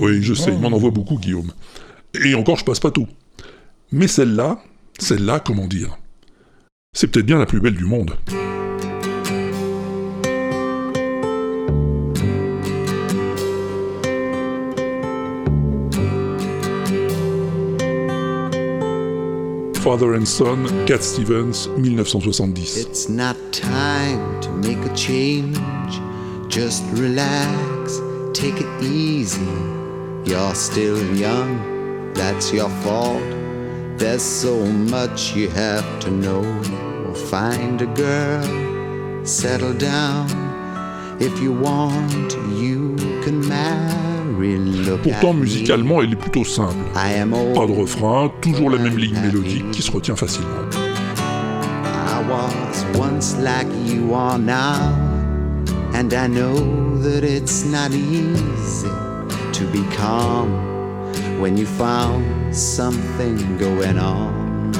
Oui, 0.00 0.22
je 0.22 0.34
sais, 0.34 0.50
il 0.52 0.58
m'en 0.58 0.68
envoie 0.68 0.90
beaucoup, 0.90 1.18
Guillaume. 1.18 1.52
Et 2.24 2.34
encore, 2.34 2.56
je 2.56 2.64
passe 2.64 2.80
pas 2.80 2.90
tout. 2.90 3.06
Mais 3.92 4.08
celle-là, 4.08 4.60
celle-là, 4.98 5.38
comment 5.38 5.68
dire? 5.68 5.96
C'est 6.92 7.06
peut-être 7.06 7.26
bien 7.26 7.38
la 7.38 7.46
plus 7.46 7.60
belle 7.60 7.76
du 7.76 7.84
monde. 7.84 8.16
Father 19.88 20.12
and 20.12 20.28
Son, 20.28 20.66
Cat 20.86 21.02
Stevens, 21.02 21.66
1970. 21.68 22.60
It's 22.60 23.08
not 23.08 23.38
time 23.54 24.38
to 24.42 24.50
make 24.50 24.76
a 24.84 24.94
change. 24.94 25.56
Just 26.46 26.84
relax, 26.90 27.98
take 28.34 28.60
it 28.60 28.82
easy. 28.82 29.50
You're 30.26 30.54
still 30.54 31.02
young, 31.16 32.12
that's 32.12 32.52
your 32.52 32.68
fault. 32.82 33.22
There's 33.96 34.20
so 34.20 34.62
much 34.66 35.34
you 35.34 35.48
have 35.48 36.00
to 36.00 36.10
know. 36.10 36.44
Find 37.30 37.80
a 37.80 37.86
girl, 37.86 39.24
settle 39.24 39.72
down. 39.72 40.28
If 41.18 41.40
you 41.40 41.54
want, 41.54 42.34
you 42.60 42.94
can 43.24 43.40
marry 43.48 44.07
Pourtant, 45.02 45.34
musicalement, 45.34 46.02
elle 46.02 46.12
est 46.12 46.16
plutôt 46.16 46.44
simple. 46.44 46.76
Pas 46.94 47.66
de 47.66 47.72
refrain, 47.72 48.30
toujours 48.40 48.70
la 48.70 48.78
même 48.78 48.96
ligne 48.96 49.18
mélodique 49.20 49.70
qui 49.70 49.82
se 49.82 49.90
retient 49.90 50.16
facilement. 50.16 50.48
I 50.74 52.22
was 52.28 52.84
once 52.98 53.36
like 53.38 53.66
you 53.86 54.14
are 54.14 54.38
now, 54.38 54.94
and 55.94 56.12
I 56.12 56.26
know 56.28 56.54
that 57.02 57.24
it's 57.24 57.64
not 57.64 57.92
easy 57.92 58.88
to 59.52 59.64
be 59.72 59.82
calm 59.96 60.50
when 61.40 61.56
you 61.56 61.66
found 61.66 62.24
something 62.54 63.56
going 63.58 63.98
on. 63.98 64.72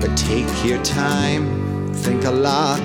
But 0.00 0.16
take 0.16 0.48
your 0.64 0.82
time, 0.82 1.92
think 1.92 2.24
a 2.24 2.30
lot. 2.30 2.80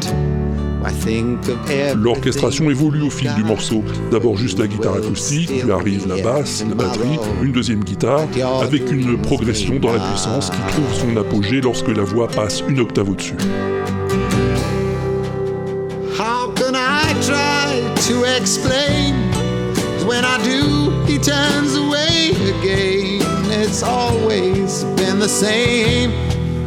L'orchestration 1.96 2.70
évolue 2.70 3.02
au 3.02 3.10
fil 3.10 3.34
du 3.36 3.44
morceau. 3.44 3.84
D'abord 4.12 4.38
juste 4.38 4.60
la 4.60 4.68
guitare 4.68 4.96
acoustique, 4.96 5.52
puis 5.60 5.72
arrive 5.72 6.08
la 6.08 6.22
basse, 6.22 6.64
la 6.68 6.76
batterie, 6.76 7.20
une 7.42 7.52
deuxième 7.52 7.84
guitare, 7.84 8.28
avec 8.62 8.92
une 8.92 9.20
progression 9.22 9.80
dans 9.80 9.94
la 9.94 10.00
puissance 10.00 10.50
qui 10.50 10.74
trouve 10.74 10.94
son 10.94 11.18
apogée 11.18 11.62
lorsque 11.62 11.88
la 11.88 12.04
voix 12.04 12.28
passe 12.28 12.64
une 12.68 12.80
octave 12.80 13.10
au-dessus. 13.10 13.36
How 16.18 16.52
can 16.56 16.76
I 16.76 17.14
try 17.22 17.82
to 18.08 18.24
explain? 18.24 19.16
When 20.08 20.24
I 20.24 20.38
do, 20.44 20.92
he 21.08 21.18
turns 21.18 21.76
away 21.76 22.32
again. 22.60 23.22
It's 23.52 23.84
always 23.84 24.84
been 24.96 25.20
the 25.20 25.28
same, 25.28 26.12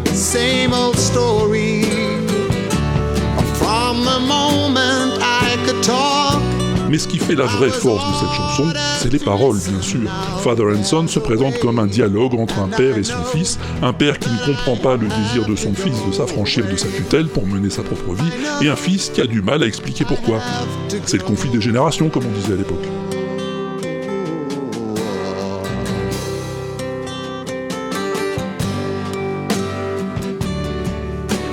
same 0.07 0.73
old 0.75 0.99
story. 0.99 1.88
Mais 6.89 6.99
ce 6.99 7.07
qui 7.07 7.19
fait 7.19 7.35
la 7.35 7.45
vraie 7.45 7.71
force 7.71 8.09
de 8.09 8.15
cette 8.15 8.35
chanson, 8.35 8.73
c'est 8.99 9.13
les 9.13 9.19
paroles, 9.19 9.59
bien 9.69 9.83
sûr. 9.83 10.11
Father 10.43 10.65
and 10.75 10.85
Son 10.85 11.07
se 11.07 11.19
présente 11.19 11.59
comme 11.59 11.79
un 11.79 11.87
dialogue 11.87 12.35
entre 12.35 12.59
un 12.61 12.69
père 12.69 12.97
et 12.97 13.05
son 13.05 13.23
fils, 13.25 13.59
un 13.83 13.93
père 13.93 14.19
qui 14.19 14.31
ne 14.31 14.47
comprend 14.47 14.77
pas 14.77 14.97
le 14.97 15.07
désir 15.07 15.47
de 15.47 15.55
son 15.55 15.75
fils 15.75 15.97
de 16.07 16.13
s'affranchir 16.13 16.67
de 16.67 16.77
sa 16.77 16.89
tutelle 16.89 17.29
pour 17.29 17.47
mener 17.47 17.69
sa 17.69 17.83
propre 17.83 18.15
vie, 18.15 18.31
et 18.63 18.69
un 18.71 18.77
fils 18.77 19.11
qui 19.11 19.21
a 19.21 19.27
du 19.27 19.43
mal 19.43 19.63
à 19.63 19.67
expliquer 19.67 20.07
pourquoi. 20.07 20.41
C'est 21.05 21.19
le 21.19 21.25
conflit 21.25 21.51
des 21.51 21.61
générations, 21.61 22.09
comme 22.09 22.25
on 22.25 22.41
disait 22.41 22.55
à 22.55 22.57
l'époque. 22.57 22.87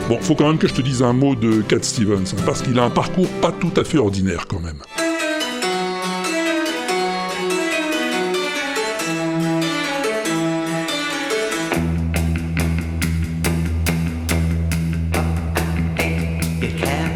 Bon, 0.07 0.19
faut 0.21 0.35
quand 0.35 0.47
même 0.47 0.59
que 0.59 0.67
je 0.67 0.75
te 0.75 0.81
dise 0.81 1.01
un 1.01 1.13
mot 1.13 1.35
de 1.35 1.61
Cat 1.61 1.81
Stevens, 1.81 2.23
hein, 2.31 2.41
parce 2.45 2.61
qu'il 2.61 2.77
a 2.79 2.83
un 2.83 2.91
parcours 2.91 3.27
pas 3.41 3.51
tout 3.51 3.73
à 3.75 3.83
fait 3.83 3.97
ordinaire 3.97 4.45
quand 4.47 4.59
même. 4.59 4.77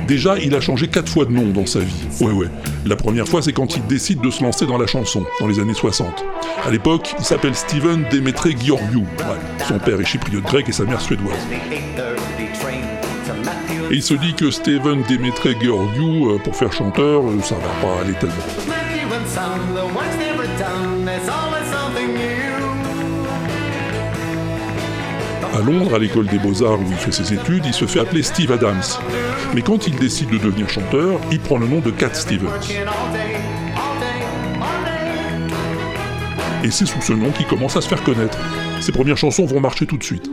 Déjà, 0.09 0.39
il 0.39 0.55
a 0.55 0.59
changé 0.59 0.87
quatre 0.87 1.07
fois 1.07 1.25
de 1.25 1.31
nom 1.31 1.49
dans 1.49 1.67
sa 1.67 1.81
vie. 1.81 2.07
Ouais, 2.19 2.31
ouais. 2.31 2.47
La 2.83 2.95
première 2.95 3.27
fois, 3.27 3.43
c'est 3.43 3.53
quand 3.53 3.75
il 3.75 3.85
décide 3.85 4.19
de 4.21 4.31
se 4.31 4.41
lancer 4.41 4.65
dans 4.65 4.79
la 4.79 4.87
chanson, 4.87 5.23
dans 5.39 5.45
les 5.45 5.59
années 5.59 5.75
60. 5.75 6.25
À 6.65 6.71
l'époque, 6.71 7.13
il 7.19 7.23
s'appelle 7.23 7.53
Steven 7.53 8.03
Demetre 8.11 8.47
Georgiou. 8.59 9.05
Son 9.67 9.77
père 9.77 10.01
est 10.01 10.05
chypriote 10.05 10.45
grec 10.45 10.67
et 10.67 10.71
sa 10.71 10.85
mère 10.85 10.99
suédoise. 10.99 11.37
Et 13.91 13.93
il 13.93 14.01
se 14.01 14.15
dit 14.15 14.33
que 14.33 14.49
Steven 14.49 15.03
Demetre 15.07 15.49
Georgiou, 15.61 16.31
euh, 16.31 16.39
pour 16.39 16.55
faire 16.55 16.73
chanteur, 16.73 17.21
euh, 17.27 17.39
ça 17.43 17.53
va 17.53 17.87
pas 17.87 18.01
aller 18.01 18.13
tellement. 18.13 18.78
Londres, 25.69 25.95
à 25.95 25.99
l'école 25.99 26.25
des 26.25 26.39
beaux-arts 26.39 26.79
où 26.79 26.85
il 26.89 26.97
fait 26.97 27.11
ses 27.11 27.33
études, 27.33 27.63
il 27.65 27.73
se 27.73 27.85
fait 27.85 27.99
appeler 27.99 28.23
Steve 28.23 28.51
Adams. 28.51 28.81
Mais 29.53 29.61
quand 29.61 29.87
il 29.87 29.95
décide 29.95 30.29
de 30.29 30.37
devenir 30.37 30.67
chanteur, 30.69 31.19
il 31.31 31.39
prend 31.39 31.57
le 31.57 31.67
nom 31.67 31.79
de 31.79 31.91
Cat 31.91 32.13
Stevens. 32.13 32.49
Et 36.63 36.71
c'est 36.71 36.85
sous 36.85 37.01
ce 37.01 37.13
nom 37.13 37.31
qu'il 37.31 37.45
commence 37.45 37.77
à 37.77 37.81
se 37.81 37.87
faire 37.87 38.03
connaître. 38.03 38.37
Ses 38.81 38.91
premières 38.91 39.17
chansons 39.17 39.45
vont 39.45 39.59
marcher 39.59 39.85
tout 39.85 39.97
de 39.97 40.03
suite. 40.03 40.29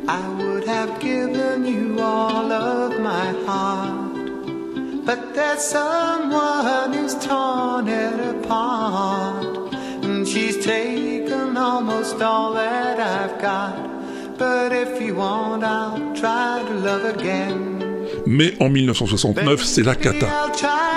Mais 18.27 18.55
en 18.61 18.69
1969, 18.69 19.63
c'est 19.63 19.83
la 19.83 19.95
cata. 19.95 20.27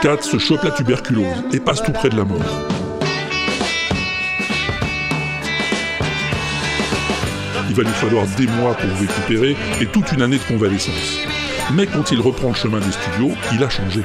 Cat 0.01 0.21
se 0.21 0.37
chope 0.37 0.63
la 0.63 0.71
tuberculose 0.71 1.25
et 1.53 1.59
passe 1.59 1.83
tout 1.83 1.91
près 1.91 2.09
de 2.09 2.17
la 2.17 2.25
mort. 2.25 2.39
Il 7.69 7.75
va 7.75 7.83
lui 7.83 7.91
falloir 7.91 8.25
des 8.37 8.47
mois 8.47 8.73
pour 8.73 8.89
récupérer 8.99 9.55
et 9.79 9.85
toute 9.85 10.11
une 10.11 10.21
année 10.21 10.37
de 10.37 10.43
convalescence. 10.43 11.19
Mais 11.75 11.85
quand 11.85 12.11
il 12.11 12.19
reprend 12.19 12.49
le 12.49 12.55
chemin 12.55 12.79
des 12.79 12.91
studios, 12.91 13.31
il 13.53 13.63
a 13.63 13.69
changé. 13.69 14.01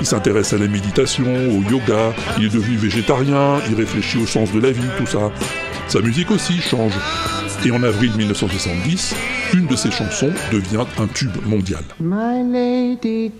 Il 0.00 0.06
s'intéresse 0.06 0.52
à 0.52 0.58
la 0.58 0.68
méditation, 0.68 1.24
au 1.24 1.62
yoga, 1.70 2.12
il 2.38 2.44
est 2.44 2.52
devenu 2.52 2.76
végétarien, 2.76 3.58
il 3.70 3.74
réfléchit 3.74 4.18
au 4.18 4.26
sens 4.26 4.52
de 4.52 4.60
la 4.60 4.70
vie, 4.70 4.82
tout 4.98 5.06
ça. 5.06 5.30
Sa 5.88 6.00
musique 6.00 6.30
aussi 6.30 6.54
change. 6.54 6.92
Et 7.64 7.70
en 7.70 7.82
avril 7.82 8.10
1970, 8.16 9.14
une 9.54 9.66
de 9.66 9.76
ses 9.76 9.90
chansons 9.90 10.32
devient 10.52 10.84
un 10.98 11.06
tube 11.06 11.34
mondial. 11.46 11.82
My 11.98 12.42
lady 12.42 13.32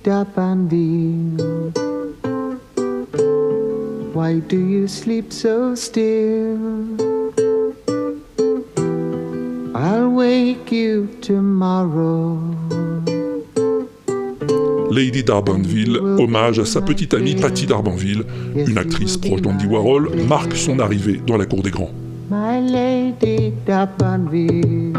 why 4.15 4.41
do 4.49 4.57
you 4.57 4.87
sleep 4.87 5.33
so 5.33 5.75
still? 5.75 6.57
I'll 9.75 10.09
wake 10.09 10.73
you 10.73 11.09
tomorrow. 11.21 12.39
Lady 14.91 15.25
Darbanville, 15.25 15.99
hommage 15.99 16.61
à 16.61 16.65
sa 16.65 16.81
petite 16.81 17.15
amie 17.15 17.35
Patty 17.35 17.67
Darbanville, 17.67 18.25
une 18.55 18.79
actrice 18.79 19.17
proche 19.17 19.43
d'Andy 19.43 19.67
Warhol, 19.67 20.09
marque 20.29 20.55
son 20.55 20.79
arrivée 20.79 21.21
dans 21.27 21.37
la 21.37 21.47
cour 21.47 21.63
des 21.63 21.73
grands. 21.73 21.91
My 22.31 22.61
lady 22.61 23.53
Dapanville? 23.67 24.95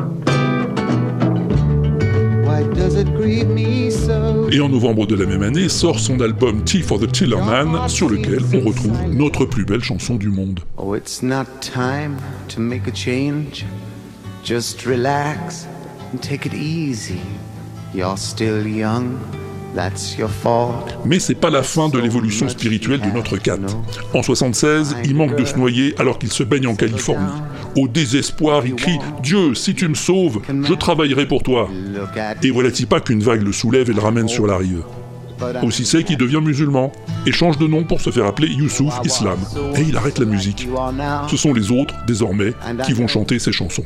Et 4.52 4.62
en 4.62 4.70
novembre 4.70 5.08
de 5.08 5.16
la 5.16 5.26
même 5.26 5.42
année 5.42 5.68
sort 5.68 6.00
son 6.00 6.20
album 6.22 6.64
Tea 6.64 6.82
for 6.82 7.00
the 7.00 7.12
Tillerman, 7.12 7.90
sur 7.90 8.10
lequel 8.10 8.40
on 8.54 8.68
retrouve 8.68 8.98
notre 9.12 9.46
plus 9.46 9.66
belle 9.66 9.84
chanson 9.84 10.16
du 10.16 10.30
monde. 10.30 10.60
Oh, 10.78 10.96
it's 10.96 11.22
not 11.22 11.46
time 11.62 12.18
to 12.48 12.62
make 12.62 12.88
a 12.88 12.94
change. 12.94 13.66
Just 14.44 14.86
relax 14.86 15.68
and 16.14 16.20
take 16.22 16.46
it 16.46 16.54
easy. 16.54 17.22
You're 17.94 18.18
still 18.18 18.66
young. 18.68 19.18
Mais 21.06 21.20
c'est 21.20 21.36
pas 21.36 21.50
la 21.50 21.64
fin 21.64 21.90
de 21.90 22.00
l'évolution 22.00 22.48
spirituelle 22.50 23.02
de 23.02 23.12
notre 23.12 23.38
Cat. 23.38 23.58
En 24.14 24.24
76, 24.24 24.96
il 25.04 25.16
manque 25.16 25.36
de 25.36 25.46
se 25.46 25.56
noyer 25.56 25.94
alors 26.00 26.18
qu'il 26.18 26.32
se 26.32 26.44
baigne 26.44 26.68
en 26.68 26.76
Californie. 26.76 27.26
Au 27.78 27.88
désespoir, 27.88 28.66
il 28.66 28.76
crie 28.76 28.98
Dieu, 29.22 29.54
si 29.54 29.76
tu 29.76 29.88
me 29.88 29.96
sauves, 29.96 30.42
je 30.48 30.74
travaillerai 30.74 31.28
pour 31.28 31.44
toi. 31.44 31.70
Et 32.42 32.52
voilà-t-il 32.52 32.88
pas 32.88 33.02
qu'une 33.02 33.22
vague 33.22 33.42
le 33.42 33.52
soulève 33.52 33.90
et 33.90 33.94
le 33.94 34.02
ramène 34.02 34.28
sur 34.28 34.48
la 34.48 34.58
rive. 34.58 34.84
Aussi 35.64 35.86
c'est 35.86 36.04
qu'il 36.04 36.18
devient 36.18 36.42
musulman 36.42 36.92
et 37.26 37.32
change 37.32 37.58
de 37.58 37.68
nom 37.68 37.84
pour 37.84 38.00
se 38.00 38.10
faire 38.10 38.26
appeler 38.26 38.48
Youssouf 38.48 39.00
Islam. 39.04 39.38
Et 39.76 39.82
il 39.82 39.98
arrête 39.98 40.20
la 40.20 40.26
musique. 40.26 40.68
Ce 41.28 41.38
sont 41.38 41.54
les 41.54 41.72
autres, 41.72 41.94
désormais, 42.08 42.54
qui 42.86 42.94
vont 42.94 43.08
chanter 43.08 43.40
ses 43.40 43.52
chansons. 43.52 43.86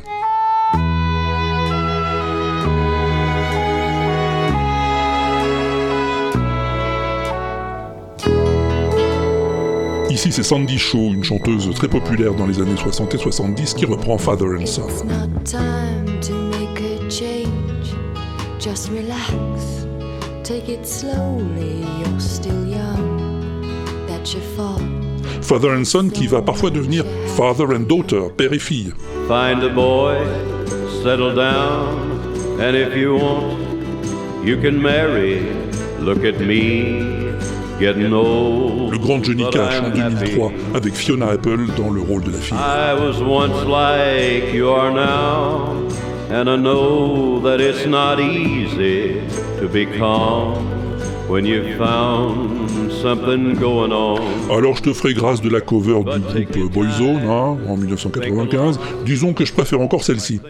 Ici, 10.30 10.44
c'est 10.44 10.48
Sandy 10.48 10.78
Shaw, 10.78 11.12
une 11.12 11.24
chanteuse 11.24 11.74
très 11.74 11.88
populaire 11.88 12.36
dans 12.36 12.46
les 12.46 12.62
années 12.62 12.78
60 12.78 13.16
et 13.16 13.18
70, 13.18 13.74
qui 13.74 13.86
reprend 13.86 14.16
Father 14.20 14.46
and 14.46 14.68
Son. 14.68 14.88
It's 14.88 15.04
not 15.04 15.44
time 15.44 16.20
to 16.22 16.34
make 16.34 16.80
a 16.82 17.10
change. 17.10 17.96
Just 18.60 18.92
relax. 18.92 19.88
Take 20.44 20.70
it 20.70 20.86
slowly. 20.86 21.84
You're 22.00 22.20
still 22.20 22.64
young. 22.68 23.66
That's 24.08 24.36
your 24.36 24.44
fault. 24.56 24.84
Father 25.42 25.72
and 25.72 25.84
Son 25.84 26.10
qui 26.10 26.28
va 26.28 26.44
parfois 26.44 26.70
devenir 26.70 27.06
Father 27.36 27.66
and 27.76 27.88
Daughter, 27.88 28.30
père 28.38 28.54
et 28.54 28.60
fille. 28.60 28.94
Find 29.28 29.64
a 29.64 29.70
boy, 29.70 30.14
settle 31.02 31.34
down, 31.34 32.60
and 32.60 32.76
if 32.76 32.96
you 32.96 33.16
want, 33.16 33.58
you 34.46 34.58
can 34.62 34.80
marry. 34.80 35.42
Look 36.00 36.24
at 36.24 36.40
me. 36.40 37.29
Le 37.80 38.98
grand 38.98 39.24
Johnny 39.24 39.46
Cash 39.52 39.80
en 39.80 39.86
I'm 39.96 40.18
happy. 40.18 40.36
2003 40.36 40.52
avec 40.76 40.94
Fiona 40.94 41.28
Apple 41.28 41.68
dans 41.78 41.90
le 41.90 42.02
rôle 42.02 42.24
de 42.24 42.32
la 42.32 42.38
fille. 42.38 42.58
I 42.58 42.94
was 42.94 43.22
once 43.22 43.66
like 43.66 44.54
you 44.54 44.70
are 44.70 44.92
now, 44.92 45.88
and 46.30 46.50
I 46.50 46.58
know 46.58 47.40
that 47.42 47.60
it's 47.60 47.86
not 47.86 48.20
easy 48.20 49.22
to 49.62 49.68
be 49.70 49.86
calm 49.98 50.56
when 51.30 51.46
you 51.46 51.64
found 51.78 52.70
something 53.02 53.56
going 53.58 53.94
on. 53.94 54.20
Alors 54.52 54.76
je 54.76 54.82
te 54.82 54.94
ferai 54.94 55.14
grâce 55.14 55.42
de 55.42 55.50
la 55.50 55.62
cover 55.62 56.02
du 56.04 56.46
groupe 56.46 56.74
Boyzone 56.74 57.22
hein, 57.30 57.58
en 57.66 57.78
1995. 57.78 58.78
Disons 59.06 59.32
que 59.34 59.46
je 59.46 59.54
préfère 59.54 59.80
encore 59.80 60.04
celle-ci. 60.04 60.42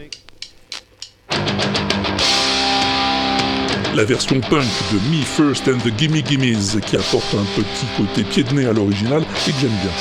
La 3.95 4.05
version 4.05 4.39
punk 4.39 4.69
de 4.91 4.99
Me 5.09 5.23
First 5.23 5.67
and 5.67 5.79
the 5.79 5.91
Gimme 5.97 6.21
Gimmes 6.25 6.79
qui 6.85 6.95
apporte 6.95 7.33
un 7.33 7.45
petit 7.55 7.85
côté 7.97 8.23
pied 8.23 8.43
de 8.43 8.53
nez 8.53 8.65
à 8.65 8.73
l'original 8.73 9.21
et 9.21 9.51
que 9.51 9.59
j'aime 9.59 9.69
bien. 9.81 9.91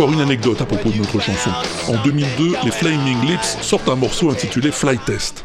Encore 0.00 0.14
une 0.14 0.22
anecdote 0.22 0.58
à 0.62 0.64
propos 0.64 0.88
de 0.88 0.96
notre 0.96 1.20
chanson. 1.20 1.50
En 1.88 2.02
2002, 2.02 2.54
les 2.64 2.70
Flaming 2.70 3.20
Lips 3.26 3.58
sortent 3.60 3.90
un 3.90 3.96
morceau 3.96 4.30
intitulé 4.30 4.70
Fly 4.70 4.96
Test. 5.04 5.44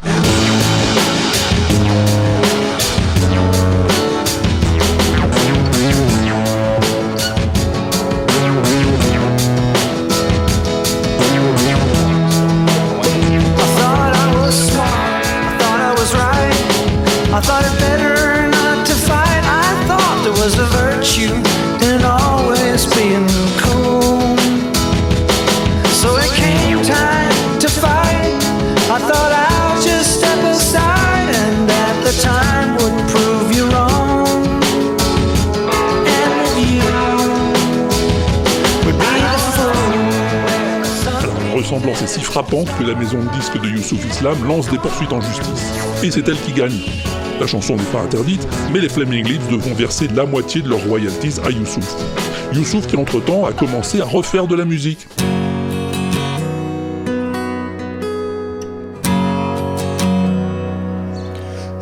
Maison 42.96 43.18
de 43.22 43.28
disques 43.36 43.60
de 43.60 43.68
Youssouf 43.68 44.04
Islam 44.06 44.36
lance 44.46 44.68
des 44.70 44.78
poursuites 44.78 45.12
en 45.12 45.20
justice. 45.20 45.72
Et 46.02 46.10
c'est 46.10 46.28
elle 46.28 46.40
qui 46.40 46.52
gagne. 46.52 46.80
La 47.40 47.46
chanson 47.46 47.76
n'est 47.76 47.82
pas 47.84 48.00
interdite, 48.00 48.46
mais 48.72 48.80
les 48.80 48.88
Flaming 48.88 49.26
Lips 49.26 49.48
devront 49.50 49.74
verser 49.74 50.08
la 50.08 50.24
moitié 50.24 50.62
de 50.62 50.68
leurs 50.68 50.84
royalties 50.86 51.34
à 51.44 51.50
Youssouf. 51.50 51.94
Youssouf 52.52 52.86
qui 52.86 52.96
entre-temps 52.96 53.44
a 53.44 53.52
commencé 53.52 54.00
à 54.00 54.04
refaire 54.04 54.46
de 54.46 54.56
la 54.56 54.64
musique. 54.64 55.06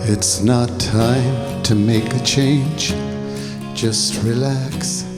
It's 0.06 0.42
not 0.42 0.68
time 0.78 1.62
to 1.62 1.74
make 1.74 2.12
a 2.14 2.24
change. 2.24 2.92
Just 3.74 4.22
relax. 4.22 5.13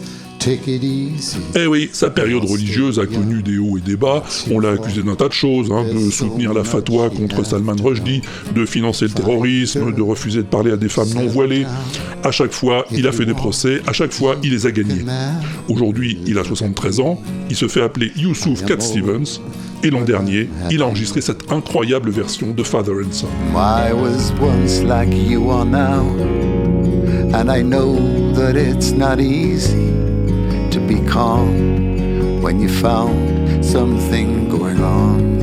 Eh 1.57 1.67
oui, 1.67 1.91
sa 1.93 2.11
période 2.11 2.45
religieuse 2.45 3.01
a 3.01 3.07
connu 3.07 3.43
des 3.43 3.59
hauts 3.59 3.79
et 3.79 3.81
des 3.81 3.97
bas. 3.97 4.23
On 4.51 4.61
l'a 4.61 4.71
accusé 4.71 5.03
d'un 5.03 5.17
tas 5.17 5.29
de 5.29 5.33
choses, 5.33 5.73
hein, 5.73 5.85
de 5.93 6.11
soutenir 6.11 6.55
la 6.55 6.63
fatwa 6.63 7.11
contre 7.11 7.45
Salman 7.45 7.75
Rushdie, 7.83 8.23
de 8.55 8.65
financer 8.65 9.07
le 9.07 9.11
terrorisme, 9.11 9.93
de 9.93 10.03
refuser 10.03 10.43
de 10.43 10.47
parler 10.47 10.71
à 10.71 10.77
des 10.77 10.89
femmes 10.89 11.13
non 11.15 11.27
voilées. 11.27 11.67
À 12.23 12.31
chaque 12.31 12.53
fois, 12.53 12.87
il 12.93 13.07
a 13.09 13.13
fait 13.13 13.27
des 13.27 13.35
procès, 13.35 13.81
à 13.87 13.93
chaque 13.93 14.13
fois, 14.13 14.37
il 14.43 14.53
les 14.53 14.67
a 14.67 14.71
gagnés. 14.71 15.05
Aujourd'hui, 15.69 16.19
il 16.27 16.39
a 16.39 16.45
73 16.45 17.01
ans, 17.01 17.21
il 17.51 17.57
se 17.57 17.67
fait 17.67 17.83
appeler 17.83 18.13
Youssouf 18.17 18.65
Cat 18.65 18.81
Stevens, 18.81 19.41
et 19.83 19.91
l'an 19.91 20.03
dernier, 20.03 20.49
il 20.71 20.83
a 20.83 20.87
enregistré 20.87 21.21
cette 21.21 21.53
incroyable 21.53 22.11
version 22.11 22.53
de 22.53 22.63
Father 22.63 22.93
and 22.93 23.13
Son. 23.13 23.29
I 23.55 23.93
was 23.93 24.33
once 24.41 24.83
like 24.83 25.13
you 25.13 25.51
are 25.51 25.65
now, 25.65 26.07
and 27.35 27.51
I 27.51 27.63
know 27.63 27.97
that 28.35 28.57
it's 28.57 28.93
not 28.93 29.21
easy 29.21 30.06
calm 31.07 32.43
when 32.43 32.61
you 32.61 32.69
found 32.69 33.65
something 33.65 34.49
going 34.49 34.81
on. 34.81 35.37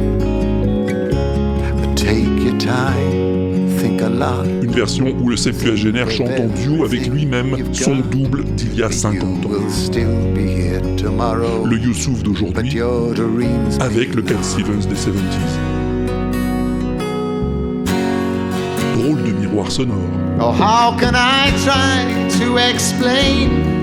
But 1.80 1.98
take 1.98 2.44
your 2.44 2.58
time, 2.58 3.68
think 3.78 4.02
a 4.02 4.10
lot. 4.10 4.46
Une 4.62 4.72
version 4.72 5.14
où 5.22 5.30
le 5.30 5.38
septuagénaire 5.38 6.10
chante 6.10 6.30
en 6.40 6.48
duo 6.48 6.86
avec 6.86 7.08
lui-même, 7.08 7.58
son 7.74 7.98
double 7.98 8.44
d'il 8.56 8.76
y 8.76 8.84
a 8.84 8.92
50 8.92 9.46
ans. 9.46 9.50
We'll 9.50 9.70
still 9.70 10.32
be 10.34 10.48
here 10.48 10.82
tomorrow. 10.98 11.66
Le 11.66 11.78
Youssouf 11.78 12.24
d'aujourd'hui 12.24 12.80
avec 13.80 14.16
le 14.16 14.22
Cat 14.22 14.42
Stevens 14.42 14.86
des 14.88 14.96
70s. 14.96 15.74
Drôle 18.96 19.24
de 19.24 19.32
miroir 19.32 19.72
sonore. 19.72 19.98
Oh, 20.40 20.52
how 20.52 20.96
can 21.00 21.14
I 21.16 21.52
try 21.64 22.30
to 22.40 22.58
explain? 22.58 23.83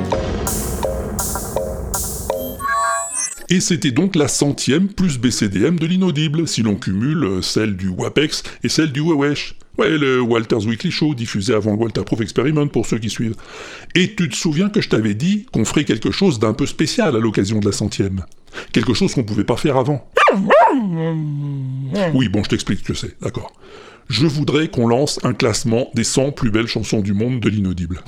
Et 3.51 3.59
c'était 3.59 3.91
donc 3.91 4.15
la 4.15 4.29
centième 4.29 4.87
plus 4.87 5.19
BCDM 5.19 5.77
de 5.77 5.85
l'inaudible, 5.85 6.47
si 6.47 6.61
l'on 6.61 6.75
cumule 6.75 7.25
euh, 7.25 7.41
celle 7.41 7.75
du 7.75 7.89
WAPEX 7.89 8.43
et 8.63 8.69
celle 8.69 8.93
du 8.93 9.01
Wewesh. 9.01 9.55
Ouais, 9.77 9.89
le 9.97 10.21
Walter's 10.21 10.65
Weekly 10.65 10.89
Show, 10.89 11.13
diffusé 11.15 11.53
avant 11.53 11.73
le 11.73 11.77
Walter 11.77 12.03
Proof 12.05 12.21
Experiment 12.21 12.67
pour 12.67 12.85
ceux 12.85 12.97
qui 12.97 13.09
suivent. 13.09 13.35
Et 13.93 14.15
tu 14.15 14.29
te 14.29 14.35
souviens 14.35 14.69
que 14.69 14.79
je 14.79 14.87
t'avais 14.87 15.15
dit 15.15 15.47
qu'on 15.51 15.65
ferait 15.65 15.83
quelque 15.83 16.11
chose 16.11 16.39
d'un 16.39 16.53
peu 16.53 16.65
spécial 16.65 17.13
à 17.13 17.19
l'occasion 17.19 17.59
de 17.59 17.65
la 17.65 17.73
centième 17.73 18.23
Quelque 18.71 18.93
chose 18.93 19.13
qu'on 19.13 19.25
pouvait 19.25 19.43
pas 19.43 19.57
faire 19.57 19.75
avant. 19.75 20.09
Oui, 22.13 22.29
bon, 22.29 22.45
je 22.45 22.49
t'explique 22.49 22.79
ce 22.79 22.85
que 22.85 22.93
c'est, 22.93 23.21
d'accord. 23.21 23.51
Je 24.07 24.27
voudrais 24.27 24.69
qu'on 24.69 24.87
lance 24.87 25.19
un 25.23 25.33
classement 25.33 25.89
des 25.93 26.05
100 26.05 26.31
plus 26.31 26.51
belles 26.51 26.67
chansons 26.67 27.01
du 27.01 27.13
monde 27.13 27.41
de 27.41 27.49
l'inaudible. 27.49 28.01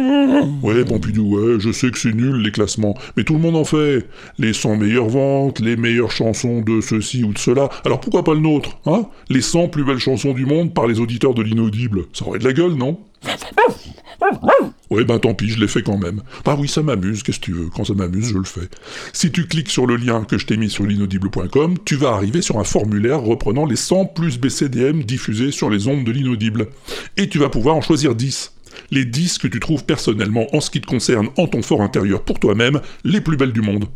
Ouais, 0.62 0.84
Pompidou, 0.84 1.36
ouais, 1.36 1.60
je 1.60 1.72
sais 1.72 1.90
que 1.90 1.98
c'est 1.98 2.14
nul 2.14 2.36
les 2.36 2.50
classements, 2.50 2.96
mais 3.16 3.24
tout 3.24 3.34
le 3.34 3.40
monde 3.40 3.56
en 3.56 3.64
fait. 3.64 4.06
Les 4.38 4.52
100 4.52 4.76
meilleures 4.76 5.08
ventes, 5.08 5.60
les 5.60 5.76
meilleures 5.76 6.10
chansons 6.10 6.60
de 6.60 6.80
ceci 6.80 7.24
ou 7.24 7.32
de 7.32 7.38
cela. 7.38 7.68
Alors 7.84 8.00
pourquoi 8.00 8.24
pas 8.24 8.34
le 8.34 8.40
nôtre, 8.40 8.78
hein? 8.86 9.06
Les 9.28 9.40
100 9.40 9.68
plus 9.68 9.84
belles 9.84 9.98
chansons 9.98 10.32
du 10.32 10.46
monde 10.46 10.74
par 10.74 10.86
les 10.86 11.00
auditeurs 11.00 11.34
de 11.34 11.42
l'inaudible. 11.42 12.04
Ça 12.12 12.26
aurait 12.26 12.38
de 12.38 12.44
la 12.44 12.52
gueule, 12.52 12.74
non? 12.74 12.98
Ouais, 14.90 15.04
ben 15.04 15.18
tant 15.18 15.34
pis, 15.34 15.48
je 15.48 15.60
l'ai 15.60 15.68
fait 15.68 15.82
quand 15.82 15.98
même. 15.98 16.22
Bah 16.44 16.56
oui, 16.58 16.68
ça 16.68 16.82
m'amuse, 16.82 17.22
qu'est-ce 17.22 17.38
que 17.38 17.44
tu 17.44 17.52
veux? 17.52 17.68
Quand 17.74 17.84
ça 17.84 17.94
m'amuse, 17.94 18.32
je 18.32 18.38
le 18.38 18.44
fais. 18.44 18.68
Si 19.12 19.30
tu 19.30 19.46
cliques 19.46 19.70
sur 19.70 19.86
le 19.86 19.96
lien 19.96 20.24
que 20.24 20.36
je 20.36 20.46
t'ai 20.46 20.56
mis 20.56 20.68
sur 20.68 20.84
l'inaudible.com, 20.84 21.76
tu 21.84 21.94
vas 21.94 22.10
arriver 22.10 22.42
sur 22.42 22.58
un 22.58 22.64
formulaire 22.64 23.20
reprenant 23.20 23.66
les 23.66 23.76
100 23.76 24.06
plus 24.06 24.38
BCDM 24.38 25.04
diffusés 25.04 25.52
sur 25.52 25.70
les 25.70 25.86
ondes 25.86 26.04
de 26.04 26.10
l'inaudible. 26.10 26.68
Et 27.16 27.28
tu 27.28 27.38
vas 27.38 27.48
pouvoir 27.48 27.76
en 27.76 27.80
choisir 27.80 28.14
10. 28.14 28.52
Les 28.90 29.04
10 29.04 29.38
que 29.38 29.48
tu 29.48 29.60
trouves 29.60 29.84
personnellement, 29.84 30.46
en 30.54 30.60
ce 30.60 30.70
qui 30.70 30.80
te 30.80 30.86
concerne, 30.86 31.28
en 31.36 31.46
ton 31.46 31.62
fort 31.62 31.82
intérieur 31.82 32.22
pour 32.24 32.38
toi-même, 32.40 32.80
les 33.04 33.20
plus 33.20 33.36
belles 33.36 33.52
du 33.52 33.62
monde. 33.62 33.86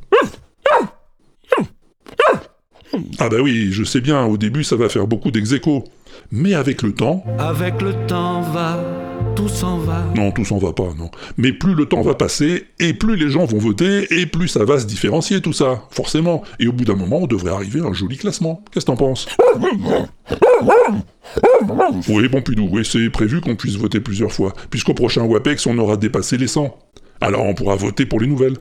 Ah 3.19 3.29
bah 3.29 3.39
oui, 3.43 3.69
je 3.73 3.83
sais 3.83 4.01
bien, 4.01 4.25
au 4.25 4.37
début 4.37 4.63
ça 4.63 4.77
va 4.77 4.89
faire 4.89 5.07
beaucoup 5.07 5.31
d'ex 5.31 5.55
Mais 6.31 6.55
avec 6.55 6.83
le 6.83 6.93
temps, 6.93 7.25
Avec 7.39 7.83
le 7.83 7.93
temps 8.07 8.43
va, 8.43 8.79
Non, 10.17 10.31
tout 10.31 10.45
s'en 10.45 10.59
va 10.59 10.73
pas, 10.73 10.93
non. 10.99 11.11
Mais 11.37 11.53
plus 11.53 11.75
le 11.75 11.87
temps 11.87 12.03
va 12.03 12.15
passer, 12.15 12.65
et 12.81 12.95
plus 12.95 13.17
les 13.17 13.31
gens 13.31 13.45
vont 13.45 13.59
voter, 13.59 14.07
et 14.11 14.27
plus 14.27 14.49
ça 14.49 14.65
va 14.65 14.79
se 14.79 14.87
différencier 14.87 15.41
tout 15.41 15.53
ça, 15.53 15.83
forcément. 15.91 16.43
Et 16.61 16.67
au 16.67 16.73
bout 16.73 16.85
d'un 16.85 16.95
moment, 16.95 17.19
on 17.23 17.27
devrait 17.27 17.53
arriver 17.53 17.81
à 17.81 17.85
un 17.85 17.93
joli 17.93 18.17
classement. 18.17 18.63
Qu'est-ce 18.73 18.87
que 18.87 18.91
t'en 18.91 18.97
penses? 18.97 19.27
Oui, 22.09 22.29
Pompidou, 22.29 22.69
oui, 22.71 22.85
c'est 22.85 23.11
prévu 23.11 23.41
qu'on 23.41 23.57
puisse 23.57 23.77
voter 23.77 24.01
plusieurs 24.01 24.33
fois, 24.33 24.53
puisqu'au 24.71 24.95
prochain 24.95 25.23
WAPEX, 25.25 25.67
on 25.67 25.79
aura 25.79 25.97
dépassé 25.97 26.37
les 26.37 26.49
100. 26.49 26.77
Alors 27.21 27.47
on 27.47 27.55
pourra 27.55 27.77
voter 27.77 28.07
pour 28.07 28.21
les 28.21 28.27
nouvelles. 28.27 28.57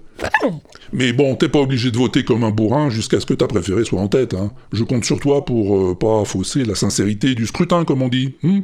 Mais 0.94 1.12
bon, 1.12 1.36
t'es 1.36 1.50
pas 1.50 1.60
obligé 1.60 1.92
de 1.92 1.98
voter 1.98 2.24
comme 2.24 2.44
un 2.44 2.52
bourrin 2.52 2.90
jusqu'à 2.90 3.20
ce 3.20 3.26
que 3.26 3.34
ta 3.34 3.48
préférée 3.48 3.84
soit 3.84 4.00
en 4.00 4.08
tête. 4.08 4.34
Hein. 4.34 4.52
Je 4.72 4.84
compte 4.84 5.04
sur 5.04 5.20
toi 5.20 5.44
pour 5.44 5.78
euh, 5.78 5.96
pas 5.96 6.24
fausser 6.24 6.64
la 6.64 6.76
sincérité 6.76 7.36
du 7.36 7.46
scrutin, 7.48 7.84
comme 7.84 8.02
on 8.02 8.10
dit. 8.10 8.36
hmm? 8.44 8.62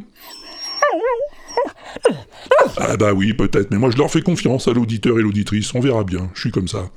Ah 2.77 2.97
bah 2.97 3.13
oui, 3.13 3.33
peut-être, 3.33 3.71
mais 3.71 3.77
moi 3.77 3.89
je 3.91 3.97
leur 3.97 4.11
fais 4.11 4.21
confiance 4.21 4.67
à 4.67 4.73
l'auditeur 4.73 5.19
et 5.19 5.21
l'auditrice, 5.21 5.73
on 5.73 5.79
verra 5.79 6.03
bien, 6.03 6.29
je 6.33 6.41
suis 6.41 6.51
comme 6.51 6.67
ça. 6.67 6.89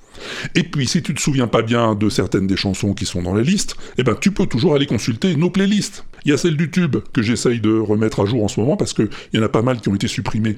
Et 0.55 0.63
puis, 0.63 0.87
si 0.87 1.03
tu 1.03 1.15
te 1.15 1.21
souviens 1.21 1.47
pas 1.47 1.63
bien 1.63 1.95
de 1.95 2.09
certaines 2.09 2.47
des 2.47 2.57
chansons 2.57 2.95
qui 2.95 3.07
sont 3.07 3.23
dans 3.23 3.35
la 3.35 3.43
liste, 3.43 3.77
eh 3.99 4.03
ben 4.03 4.17
tu 4.21 4.31
peux 4.31 4.47
toujours 4.47 4.75
aller 4.75 4.87
consulter 4.87 5.35
nos 5.37 5.51
playlists. 5.51 6.05
Il 6.25 6.31
y 6.31 6.35
a 6.35 6.37
celle 6.37 6.57
du 6.57 6.71
tube 6.71 6.97
que 7.13 7.23
j'essaye 7.23 7.61
de 7.61 7.77
remettre 7.77 8.21
à 8.21 8.27
jour 8.27 8.45
en 8.45 8.49
ce 8.49 8.61
moment 8.61 8.77
parce 8.77 8.93
qu'il 8.93 9.09
y 9.33 9.39
en 9.39 9.43
a 9.43 9.49
pas 9.49 9.63
mal 9.63 9.81
qui 9.81 9.89
ont 9.89 9.95
été 9.95 10.09
supprimées. 10.09 10.57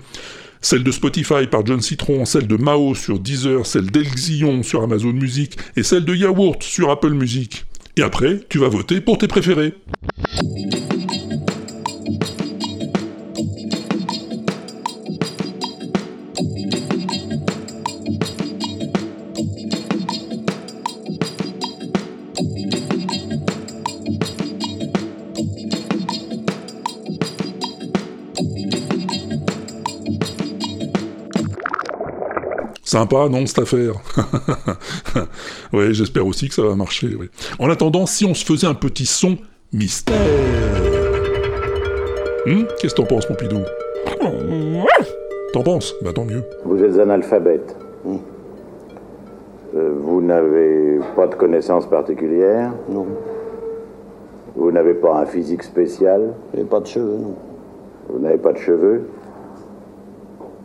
Celle 0.61 0.83
de 0.83 0.91
Spotify 0.91 1.47
par 1.51 1.65
John 1.67 1.81
Citron, 1.81 2.25
celle 2.25 2.47
de 2.47 2.57
Mao 2.57 2.95
sur 2.95 3.19
Deezer, 3.19 3.67
celle 3.67 3.91
d'Elxion 3.91 4.63
sur 4.63 4.83
Amazon 4.83 5.13
Music 5.13 5.59
et 5.77 5.83
celle 5.83 6.05
de 6.05 6.15
Yaourt 6.15 6.63
sur 6.63 6.91
Apple 6.91 7.13
Music. 7.13 7.65
Et 7.97 8.03
après, 8.03 8.41
tu 8.49 8.59
vas 8.59 8.69
voter 8.69 9.01
pour 9.01 9.19
tes 9.19 9.29
préférés. 9.29 9.75
Sympa, 32.95 33.29
non, 33.29 33.45
cette 33.45 33.59
affaire 33.59 33.95
Ouais, 35.73 35.93
j'espère 35.93 36.25
aussi 36.25 36.47
que 36.49 36.55
ça 36.55 36.63
va 36.63 36.77
marcher, 36.77 37.09
oui. 37.19 37.29
En 37.59 37.69
attendant, 37.69 38.07
si 38.07 38.25
on 38.25 38.35
se 38.35 38.45
faisait 38.45 38.69
un 38.69 38.75
petit 38.75 39.05
son 39.05 39.37
mystère... 39.73 40.15
Hum 42.47 42.69
Qu'est-ce 42.79 42.95
que 42.95 43.01
t'en 43.01 43.07
penses, 43.07 43.27
Pompidou? 43.27 43.63
T'en 45.53 45.65
penses? 45.65 45.93
Bah 46.05 46.13
tant 46.15 46.25
mieux. 46.25 46.45
Vous 46.65 46.85
êtes 46.85 46.97
analphabète. 47.01 47.77
Hmm. 48.05 48.19
Euh, 49.75 49.95
vous 50.01 50.23
n'avez 50.23 51.01
pas 51.17 51.27
de 51.27 51.35
connaissances 51.35 51.91
particulières? 51.91 52.75
Non. 52.89 53.07
Vous 54.55 54.71
n'avez 54.71 54.95
pas 54.95 55.19
un 55.19 55.27
physique 55.27 55.65
spécial? 55.65 56.35
J'ai 56.55 56.63
pas 56.63 56.79
de 56.79 56.87
cheveux, 56.87 57.19
non. 57.19 57.35
Vous 58.09 58.21
n'avez 58.21 58.39
pas 58.39 58.53
de 58.53 58.59
cheveux? 58.59 59.09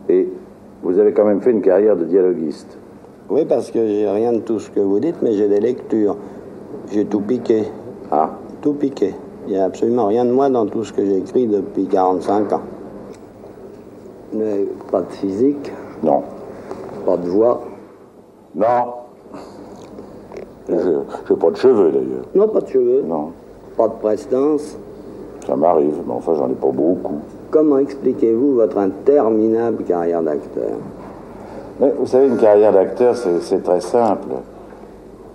Et 0.08 0.28
vous 0.82 0.98
avez 0.98 1.12
quand 1.12 1.24
même 1.24 1.40
fait 1.40 1.50
une 1.50 1.62
carrière 1.62 1.96
de 1.96 2.04
dialoguiste. 2.04 2.78
Oui, 3.28 3.44
parce 3.44 3.70
que 3.70 3.86
j'ai 3.86 4.08
rien 4.08 4.32
de 4.32 4.38
tout 4.40 4.58
ce 4.58 4.70
que 4.70 4.80
vous 4.80 4.98
dites, 4.98 5.16
mais 5.22 5.32
j'ai 5.34 5.48
des 5.48 5.60
lectures. 5.60 6.16
J'ai 6.90 7.04
tout 7.04 7.20
piqué. 7.20 7.64
Ah 8.10 8.30
Tout 8.60 8.72
piqué. 8.74 9.14
Il 9.46 9.52
n'y 9.52 9.58
a 9.58 9.64
absolument 9.64 10.06
rien 10.06 10.24
de 10.24 10.30
moi 10.32 10.48
dans 10.50 10.66
tout 10.66 10.84
ce 10.84 10.92
que 10.92 11.04
j'ai 11.04 11.18
écrit 11.18 11.46
depuis 11.46 11.86
45 11.86 12.52
ans. 12.52 12.62
Mais 14.34 14.66
pas 14.90 15.02
de 15.02 15.12
physique, 15.12 15.72
Non. 16.02 16.22
pas 17.06 17.16
de 17.16 17.28
voix. 17.28 17.62
Non. 18.54 18.66
Je 20.68 20.74
n'ai 20.74 21.38
pas 21.40 21.50
de 21.50 21.56
cheveux 21.56 21.90
d'ailleurs. 21.90 22.24
Non, 22.34 22.48
pas 22.48 22.60
de 22.60 22.68
cheveux. 22.68 23.02
Non. 23.02 23.32
Pas 23.76 23.88
de 23.88 23.94
prestance. 23.94 24.76
Ça 25.46 25.56
m'arrive, 25.56 25.94
mais 26.06 26.12
enfin 26.12 26.34
j'en 26.34 26.48
ai 26.50 26.54
pas 26.54 26.70
beaucoup. 26.70 27.20
Comment 27.50 27.78
expliquez-vous 27.78 28.54
votre 28.54 28.78
interminable 28.78 29.82
carrière 29.84 30.22
d'acteur? 30.22 30.76
Vous 31.80 32.06
savez, 32.06 32.28
une 32.28 32.36
carrière 32.36 32.72
d'acteur, 32.72 33.16
c'est 33.16 33.62
très 33.62 33.80
simple. 33.80 34.28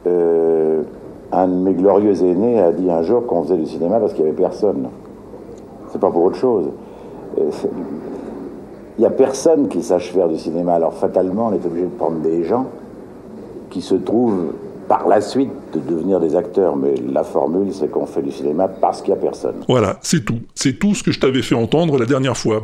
Euh, 0.07 0.83
un 1.31 1.47
de 1.47 1.53
mes 1.53 1.73
glorieux 1.73 2.23
aînés 2.23 2.59
a 2.59 2.71
dit 2.71 2.89
un 2.89 3.01
jour 3.01 3.25
qu'on 3.25 3.43
faisait 3.43 3.57
du 3.57 3.65
cinéma 3.65 3.99
parce 3.99 4.13
qu'il 4.13 4.23
n'y 4.23 4.29
avait 4.29 4.37
personne. 4.37 4.87
C'est 5.91 5.99
pas 5.99 6.11
pour 6.11 6.23
autre 6.23 6.37
chose. 6.37 6.67
Euh, 7.39 7.49
Il 8.97 9.01
n'y 9.01 9.07
a 9.07 9.09
personne 9.09 9.67
qui 9.67 9.83
sache 9.83 10.13
faire 10.13 10.29
du 10.29 10.37
cinéma. 10.37 10.75
Alors 10.75 10.93
fatalement, 10.93 11.47
on 11.47 11.53
est 11.53 11.65
obligé 11.65 11.85
de 11.85 11.97
prendre 11.97 12.19
des 12.19 12.43
gens 12.43 12.67
qui 13.69 13.81
se 13.81 13.95
trouvent 13.95 14.53
par 14.87 15.07
la 15.07 15.21
suite 15.21 15.51
de 15.73 15.79
devenir 15.79 16.19
des 16.19 16.35
acteurs. 16.35 16.75
Mais 16.75 16.95
la 17.11 17.23
formule, 17.23 17.73
c'est 17.73 17.89
qu'on 17.89 18.05
fait 18.05 18.21
du 18.21 18.31
cinéma 18.31 18.67
parce 18.67 19.01
qu'il 19.01 19.13
n'y 19.13 19.19
a 19.19 19.21
personne. 19.21 19.55
Voilà, 19.67 19.97
c'est 20.01 20.23
tout. 20.23 20.39
C'est 20.53 20.79
tout 20.79 20.95
ce 20.95 21.03
que 21.03 21.11
je 21.11 21.19
t'avais 21.19 21.41
fait 21.41 21.55
entendre 21.55 21.97
la 21.97 22.05
dernière 22.05 22.37
fois. 22.37 22.63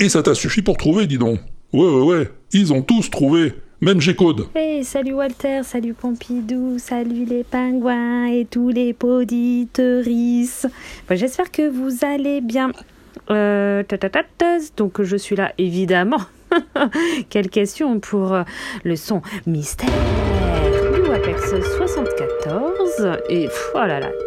Et 0.00 0.08
ça 0.08 0.22
t'a 0.22 0.34
suffi 0.34 0.62
pour 0.62 0.76
trouver, 0.76 1.06
dis 1.06 1.18
donc. 1.18 1.38
Ouais, 1.72 1.88
ouais, 1.88 2.02
ouais. 2.02 2.30
Ils 2.52 2.72
ont 2.72 2.82
tous 2.82 3.10
trouvé. 3.10 3.54
Même 3.80 4.00
G-Code. 4.00 4.46
Hey, 4.54 4.82
salut 4.84 5.12
Walter, 5.12 5.60
salut 5.62 5.92
Pompidou, 5.92 6.78
salut 6.78 7.24
les 7.24 7.44
pingouins 7.44 8.26
et 8.26 8.46
tous 8.48 8.70
les 8.70 8.94
poditerices. 8.94 10.66
Bon, 11.08 11.16
J'espère 11.16 11.50
que 11.50 11.68
vous 11.68 12.04
allez 12.04 12.40
bien. 12.40 12.70
Euh, 13.30 13.82
tatatatas, 13.82 14.70
donc 14.76 15.02
je 15.02 15.16
suis 15.16 15.36
là 15.36 15.52
évidemment. 15.58 16.20
Quelle 17.30 17.50
question 17.50 18.00
pour 18.00 18.32
euh, 18.32 18.42
le 18.84 18.96
son 18.96 19.22
mystère 19.46 19.90
du 21.24 21.30
Apex 21.30 21.54
74 21.76 23.18
et 23.28 23.46
pff, 23.46 23.70
oh 23.74 23.78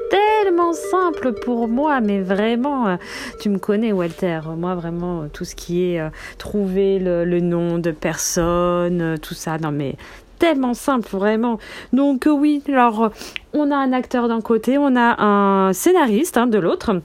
tellement 0.10 0.74
simple 0.74 1.34
pour 1.34 1.68
moi 1.68 2.02
mais 2.02 2.22
vraiment 2.22 2.88
euh, 2.88 2.96
tu 3.40 3.50
me 3.50 3.58
connais 3.60 3.92
Walter. 3.92 4.42
Moi 4.56 4.76
vraiment 4.76 5.22
euh, 5.22 5.28
tout 5.32 5.46
ce 5.46 5.56
qui 5.56 5.92
est 5.92 6.00
euh, 6.00 6.10
trouver 6.38 7.00
le, 7.00 7.40
nom 7.40 7.78
de 7.78 7.92
personne 7.92 9.18
tout 9.22 9.34
ça. 9.34 9.58
Non 9.58 9.72
mais 9.72 9.96
tellement 10.40 10.74
simple 10.74 11.10
vraiment. 11.12 11.60
Donc 11.94 12.28
oui 12.28 12.64
alors 12.68 13.12
on 13.54 13.72
a 13.72 13.76
un 13.76 13.94
acteur 13.94 14.28
d'un 14.28 14.42
côté 14.42 14.78
on 14.78 14.96
a 14.96 15.22
un 15.22 15.74
scénariste 15.74 16.38
hein, 16.38 16.48
de 16.48 16.58
l'autre 16.58 17.02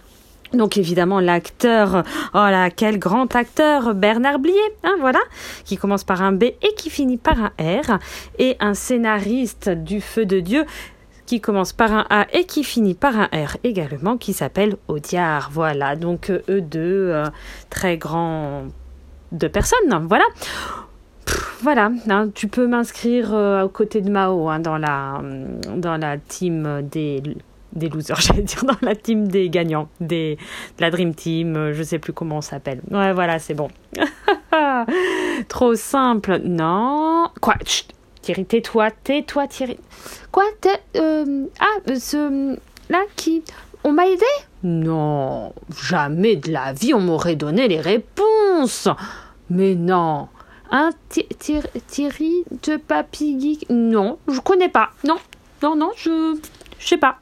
donc 0.55 0.77
évidemment 0.77 1.21
l'acteur, 1.21 2.05
oh 2.35 2.37
là 2.37 2.71
quel 2.71 2.99
grand 2.99 3.35
acteur, 3.35 3.95
Bernard 3.95 4.39
Blier, 4.39 4.57
hein, 4.85 4.97
voilà, 5.01 5.21
qui 5.65 5.77
commence 5.77 6.05
par 6.05 6.23
un 6.23 6.33
B 6.33 6.45
et 6.45 6.75
qui 6.77 6.91
finit 6.91 7.19
par 7.19 7.39
un 7.39 7.53
R, 7.59 7.99
et 8.39 8.57
un 8.61 8.75
scénariste 8.75 9.69
du 9.71 10.01
feu 10.01 10.27
de 10.27 10.41
Dieu 10.41 10.65
qui 11.27 11.41
commence 11.41 11.73
par 11.73 11.93
un 11.93 12.05
A 12.11 12.27
et 12.33 12.45
qui 12.45 12.65
finit 12.65 12.95
par 12.95 13.17
un 13.17 13.29
R 13.33 13.57
également, 13.65 14.17
qui 14.17 14.33
s'appelle 14.33 14.77
Audiard, 14.89 15.51
voilà, 15.53 15.97
donc 15.97 16.31
euh, 16.31 16.43
eux 16.49 16.61
deux, 16.61 17.09
euh, 17.11 17.27
très 17.71 17.97
grands 17.97 18.65
de 19.33 19.49
personnes, 19.49 20.07
voilà. 20.09 20.25
Voilà, 21.63 21.93
hein, 22.11 22.29
tu 22.35 22.49
peux 22.49 22.67
m'inscrire 22.67 23.33
euh, 23.33 23.63
aux 23.63 23.69
côtés 23.69 24.01
de 24.01 24.11
Mao 24.11 24.49
hein, 24.49 24.59
dans, 24.59 24.79
la, 24.79 25.23
dans 25.77 25.97
la 25.97 26.19
team 26.19 26.83
des, 26.83 27.23
des 27.73 27.89
losers, 27.89 28.21
j'allais 28.21 28.43
dire, 28.43 28.65
dans 28.65 28.77
la 28.83 28.95
team 28.95 29.29
des 29.29 29.49
gagnants, 29.51 29.89
des, 30.01 30.37
de 30.79 30.83
la 30.83 30.91
Dream 30.91 31.15
Team, 31.15 31.57
euh, 31.57 31.73
je 31.73 31.83
sais 31.83 31.99
plus 31.99 32.13
comment 32.13 32.37
on 32.39 32.41
s'appelle. 32.43 32.81
Ouais, 32.91 33.13
voilà, 33.13 33.39
c'est 33.39 33.55
bon. 33.55 33.69
Trop 35.49 35.75
simple. 35.75 36.41
Non. 36.45 37.29
Quoi? 37.41 37.55
Chut, 37.65 37.89
Thierry, 38.21 38.45
tais-toi, 38.45 38.91
tais-toi, 38.91 39.47
Thierry. 39.49 39.79
Quoi? 40.31 40.45
Euh, 40.97 41.47
Ah, 41.61 41.65
euh, 41.91 41.97
ce. 41.99 42.57
Là, 42.91 43.01
qui. 43.17 43.43
On 43.85 43.93
m'a 43.93 44.07
aidé? 44.07 44.25
Non, 44.63 45.53
jamais 45.83 46.37
de 46.37 46.53
la 46.53 46.73
vie 46.73 46.95
on 46.95 47.01
m'aurait 47.01 47.35
donné 47.35 47.67
les 47.67 47.81
réponses. 47.81 48.87
Mais 49.51 49.75
non. 49.75 50.29
Un 50.71 50.91
Thi- 51.09 51.27
Thierry 51.89 52.45
de 52.65 52.77
Papy 52.77 53.41
Geek? 53.41 53.67
Non, 53.71 54.19
je 54.29 54.39
connais 54.41 54.69
pas. 54.69 54.91
Non, 55.05 55.17
non, 55.63 55.75
non, 55.75 55.91
je. 55.97 56.37
Je 56.79 56.87
sais 56.87 56.97
pas. 56.97 57.19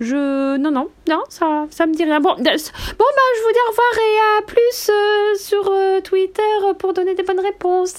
Je. 0.00 0.56
Non, 0.58 0.70
non, 0.70 0.88
non, 1.08 1.22
ça, 1.28 1.66
ça 1.70 1.86
me 1.86 1.94
dit 1.94 2.04
rien. 2.04 2.20
Bon, 2.20 2.34
bon 2.36 2.42
bah, 2.42 2.50
je 2.56 3.42
vous 3.42 3.52
dis 3.52 3.58
au 3.66 3.70
revoir 3.70 3.94
et 3.98 4.38
à 4.38 4.42
plus 4.46 4.90
euh, 4.90 5.38
sur 5.38 5.70
euh, 5.70 6.00
Twitter 6.00 6.42
pour 6.78 6.92
donner 6.92 7.14
des 7.14 7.22
bonnes 7.22 7.40
réponses. 7.40 7.94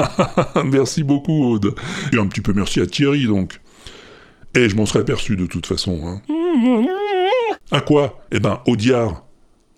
merci 0.64 1.02
beaucoup, 1.02 1.52
Aude. 1.52 1.74
Et 2.12 2.18
un 2.18 2.26
petit 2.26 2.40
peu 2.40 2.52
merci 2.52 2.80
à 2.80 2.86
Thierry, 2.86 3.26
donc. 3.26 3.60
Et 4.54 4.68
je 4.68 4.76
m'en 4.76 4.86
serais 4.86 5.00
aperçu 5.00 5.36
de 5.36 5.46
toute 5.46 5.66
façon. 5.66 6.00
Hein. 6.04 6.22
À 7.72 7.80
quoi? 7.80 8.20
Eh 8.30 8.38
ben, 8.38 8.60
Audiard. 8.66 9.26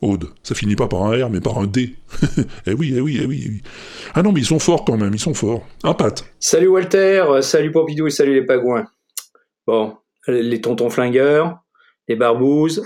Aude, 0.00 0.28
ça 0.44 0.54
finit 0.54 0.76
pas 0.76 0.86
par 0.86 1.02
un 1.02 1.24
R, 1.24 1.28
mais 1.28 1.40
par 1.40 1.58
un 1.58 1.66
D. 1.66 1.96
eh 2.66 2.72
oui, 2.72 2.92
eh 2.96 3.00
oui, 3.00 3.18
eh 3.20 3.26
oui, 3.26 3.42
eh 3.44 3.48
oui. 3.48 3.62
Ah 4.14 4.22
non, 4.22 4.30
mais 4.30 4.40
ils 4.40 4.46
sont 4.46 4.60
forts 4.60 4.84
quand 4.84 4.96
même, 4.96 5.12
ils 5.12 5.18
sont 5.18 5.34
forts. 5.34 5.66
Un 5.82 5.94
Pat. 5.94 6.24
Salut 6.38 6.68
Walter, 6.68 7.24
euh, 7.28 7.42
salut 7.42 7.72
Pompidou 7.72 8.06
et 8.06 8.10
salut 8.10 8.34
les 8.34 8.46
pagouins. 8.46 8.84
Bon, 9.66 9.96
les 10.28 10.60
tontons 10.60 10.90
flingueurs, 10.90 11.58
les 12.06 12.16
barbouzes, 12.16 12.84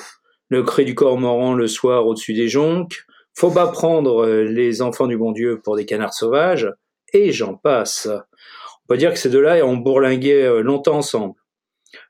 le 0.48 0.62
cri 0.62 0.84
du 0.84 0.94
cormoran 0.94 1.54
le 1.54 1.66
soir 1.66 2.06
au-dessus 2.06 2.34
des 2.34 2.48
jonques, 2.48 3.04
faut 3.34 3.50
pas 3.50 3.66
prendre 3.68 4.24
euh, 4.24 4.44
les 4.44 4.82
enfants 4.82 5.06
du 5.06 5.16
bon 5.16 5.32
Dieu 5.32 5.60
pour 5.62 5.76
des 5.76 5.86
canards 5.86 6.14
sauvages, 6.14 6.70
et 7.12 7.32
j'en 7.32 7.54
passe. 7.54 8.08
On 8.08 8.86
peut 8.88 8.96
dire 8.96 9.12
que 9.12 9.18
ces 9.18 9.30
deux-là 9.30 9.64
ont 9.64 9.76
bourlingué 9.76 10.42
euh, 10.42 10.60
longtemps 10.62 10.96
ensemble. 10.96 11.34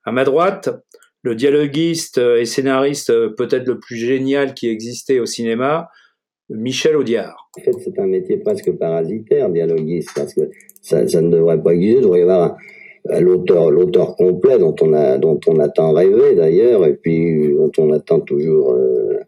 À 0.05 0.13
ma 0.13 0.25
droite, 0.25 0.71
le 1.23 1.35
dialoguiste 1.35 2.19
euh, 2.19 2.41
et 2.41 2.45
scénariste 2.45 3.13
peut-être 3.37 3.67
le 3.69 3.79
plus 3.79 3.97
génial 3.97 4.55
qui 4.55 4.69
existait 4.69 5.21
au 5.21 5.27
cinéma, 5.27 5.89
Michel 6.49 6.97
Audiard. 6.97 7.49
En 7.57 7.63
fait, 7.63 7.73
c'est 7.85 7.99
un 7.99 8.07
métier 8.07 8.39
presque 8.39 8.73
parasitaire, 8.73 9.49
dialoguiste, 9.49 10.11
parce 10.15 10.35
que 10.35 10.51
ça, 10.83 11.07
ça 11.07 11.21
ne 11.23 11.31
devrait 11.31 11.63
pas 11.63 11.73
exister. 11.75 11.99
Il 11.99 12.03
devrait 12.03 12.19
y 12.19 12.23
avoir 12.23 12.43
un- 12.43 12.57
l'auteur, 13.05 13.71
l'auteur 13.71 14.17
complet 14.17 14.59
dont 14.59 14.75
on 14.81 14.93
a, 14.93 15.19
dont 15.19 15.41
on 15.47 15.59
a 15.59 15.69
tant 15.69 15.93
rêvé 15.93 16.35
d'ailleurs, 16.35 16.87
et 16.87 16.95
puis 16.95 17.53
dont 17.55 17.73
on 17.79 17.93
attend 17.93 18.21
toujours 18.21 18.73
euh, 18.73 19.19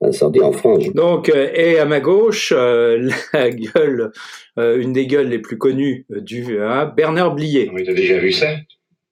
la 0.00 0.12
sortie 0.12 0.40
en 0.40 0.52
France. 0.52 0.92
Donc, 0.92 1.28
euh, 1.28 1.48
et 1.54 1.78
à 1.78 1.84
ma 1.84 2.00
gauche, 2.00 2.52
euh, 2.54 3.10
la 3.32 3.50
gueule, 3.50 4.12
euh, 4.58 4.80
une 4.80 4.92
des 4.92 5.06
gueules 5.06 5.28
les 5.28 5.38
plus 5.38 5.58
connues 5.58 6.06
euh, 6.12 6.20
du 6.20 6.60
hein, 6.60 6.92
Bernard 6.96 7.34
Blier. 7.34 7.70
Oui, 7.72 7.84
t'as 7.84 7.94
déjà 7.94 8.18
vu 8.18 8.32
ça? 8.32 8.56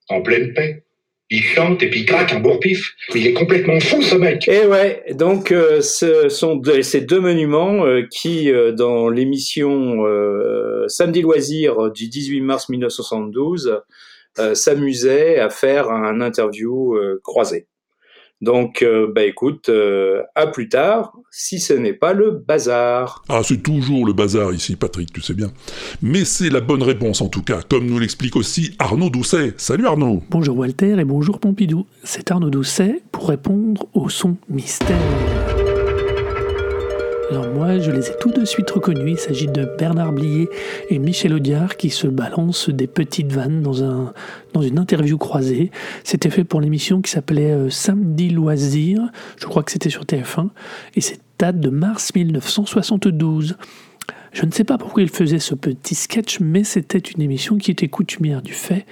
En 0.09 0.21
pleine 0.21 0.53
paix? 0.53 0.84
Il 1.31 1.41
chante 1.41 1.81
et 1.81 1.89
puis 1.89 2.01
il 2.01 2.05
craque 2.05 2.33
un 2.33 2.39
bourre-pif. 2.39 2.93
Il 3.15 3.25
est 3.25 3.33
complètement 3.33 3.79
fou, 3.79 4.01
ce 4.01 4.15
mec. 4.15 4.47
Et 4.47 4.67
ouais, 4.67 5.03
donc 5.11 5.51
euh, 5.51 5.81
ce 5.81 6.29
sont 6.29 6.61
ces 6.83 7.01
deux 7.01 7.19
monuments 7.19 7.85
euh, 7.85 8.03
qui, 8.11 8.51
euh, 8.51 8.71
dans 8.71 9.09
l'émission 9.09 10.05
Samedi 10.87 11.21
Loisir 11.21 11.91
du 11.91 12.07
18 12.09 12.41
mars 12.41 12.69
1972, 12.69 13.81
euh, 14.37 14.53
s'amusaient 14.53 15.39
à 15.39 15.49
faire 15.49 15.89
un 15.89 16.21
interview 16.21 16.95
croisé. 17.23 17.67
Donc, 18.41 18.81
euh, 18.81 19.11
bah 19.13 19.23
écoute, 19.23 19.69
euh, 19.69 20.21
à 20.35 20.47
plus 20.47 20.67
tard, 20.67 21.13
si 21.31 21.59
ce 21.59 21.73
n'est 21.73 21.93
pas 21.93 22.13
le 22.13 22.31
bazar. 22.31 23.23
Ah, 23.29 23.41
c'est 23.43 23.63
toujours 23.63 24.05
le 24.05 24.13
bazar 24.13 24.53
ici, 24.53 24.75
Patrick, 24.75 25.13
tu 25.13 25.21
sais 25.21 25.33
bien. 25.33 25.51
Mais 26.01 26.25
c'est 26.25 26.49
la 26.49 26.61
bonne 26.61 26.83
réponse 26.83 27.21
en 27.21 27.29
tout 27.29 27.43
cas, 27.43 27.61
comme 27.67 27.85
nous 27.85 27.97
l'explique 27.97 28.35
aussi 28.35 28.75
Arnaud 28.77 29.09
Doucet. 29.09 29.53
Salut 29.57 29.87
Arnaud 29.87 30.21
Bonjour 30.29 30.57
Walter 30.57 30.97
et 30.99 31.05
bonjour 31.05 31.39
Pompidou. 31.39 31.85
C'est 32.03 32.29
Arnaud 32.31 32.49
Doucet 32.49 33.01
pour 33.11 33.29
répondre 33.29 33.87
au 33.93 34.09
son 34.09 34.35
mystère. 34.49 35.54
Alors 37.31 37.47
moi, 37.47 37.79
je 37.79 37.89
les 37.89 38.09
ai 38.09 38.13
tout 38.19 38.31
de 38.31 38.45
suite 38.45 38.69
reconnus. 38.69 39.17
Il 39.17 39.17
s'agit 39.17 39.47
de 39.47 39.67
Bernard 39.79 40.11
Blier 40.11 40.47
et 40.89 40.99
Michel 40.99 41.33
Audiard 41.33 41.75
qui 41.75 41.89
se 41.89 42.05
balancent 42.05 42.69
des 42.69 42.85
petites 42.85 43.31
vannes 43.31 43.63
dans, 43.63 43.83
un, 43.83 44.13
une 44.61 44.77
interview 44.77 45.17
croisée. 45.17 45.71
C'était 46.03 46.29
fait 46.29 46.43
pour 46.43 46.61
l'émission 46.61 47.01
qui 47.01 47.09
s'appelait 47.09 47.51
euh, 47.51 47.69
Samedi 47.71 48.29
Loisir. 48.29 49.01
Je 49.37 49.47
crois 49.47 49.63
que 49.63 49.71
c'était 49.71 49.89
sur 49.89 50.03
TF1. 50.03 50.49
Et 50.95 51.01
c'est 51.01 51.19
date 51.39 51.59
de 51.59 51.69
mars 51.69 52.13
1972. 52.13 53.57
Je 54.31 54.45
ne 54.45 54.51
sais 54.51 54.63
pas 54.63 54.77
pourquoi 54.77 55.01
il 55.01 55.09
faisait 55.09 55.39
ce 55.39 55.55
petit 55.55 55.95
sketch, 55.95 56.39
mais 56.41 56.63
c'était 56.63 56.99
une 56.99 57.21
émission 57.21 57.57
qui 57.57 57.71
était 57.71 57.87
coutumière 57.87 58.43
du 58.43 58.53
fait 58.53 58.85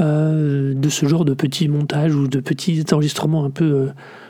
euh, 0.00 0.72
de 0.74 0.88
ce 0.88 1.06
genre 1.06 1.24
de 1.24 1.34
petits 1.34 1.68
montages 1.68 2.14
ou 2.14 2.28
de 2.28 2.40
petits 2.40 2.84
enregistrements 2.92 3.44
un 3.44 3.50
peu 3.50 3.64
euh, 3.64 3.86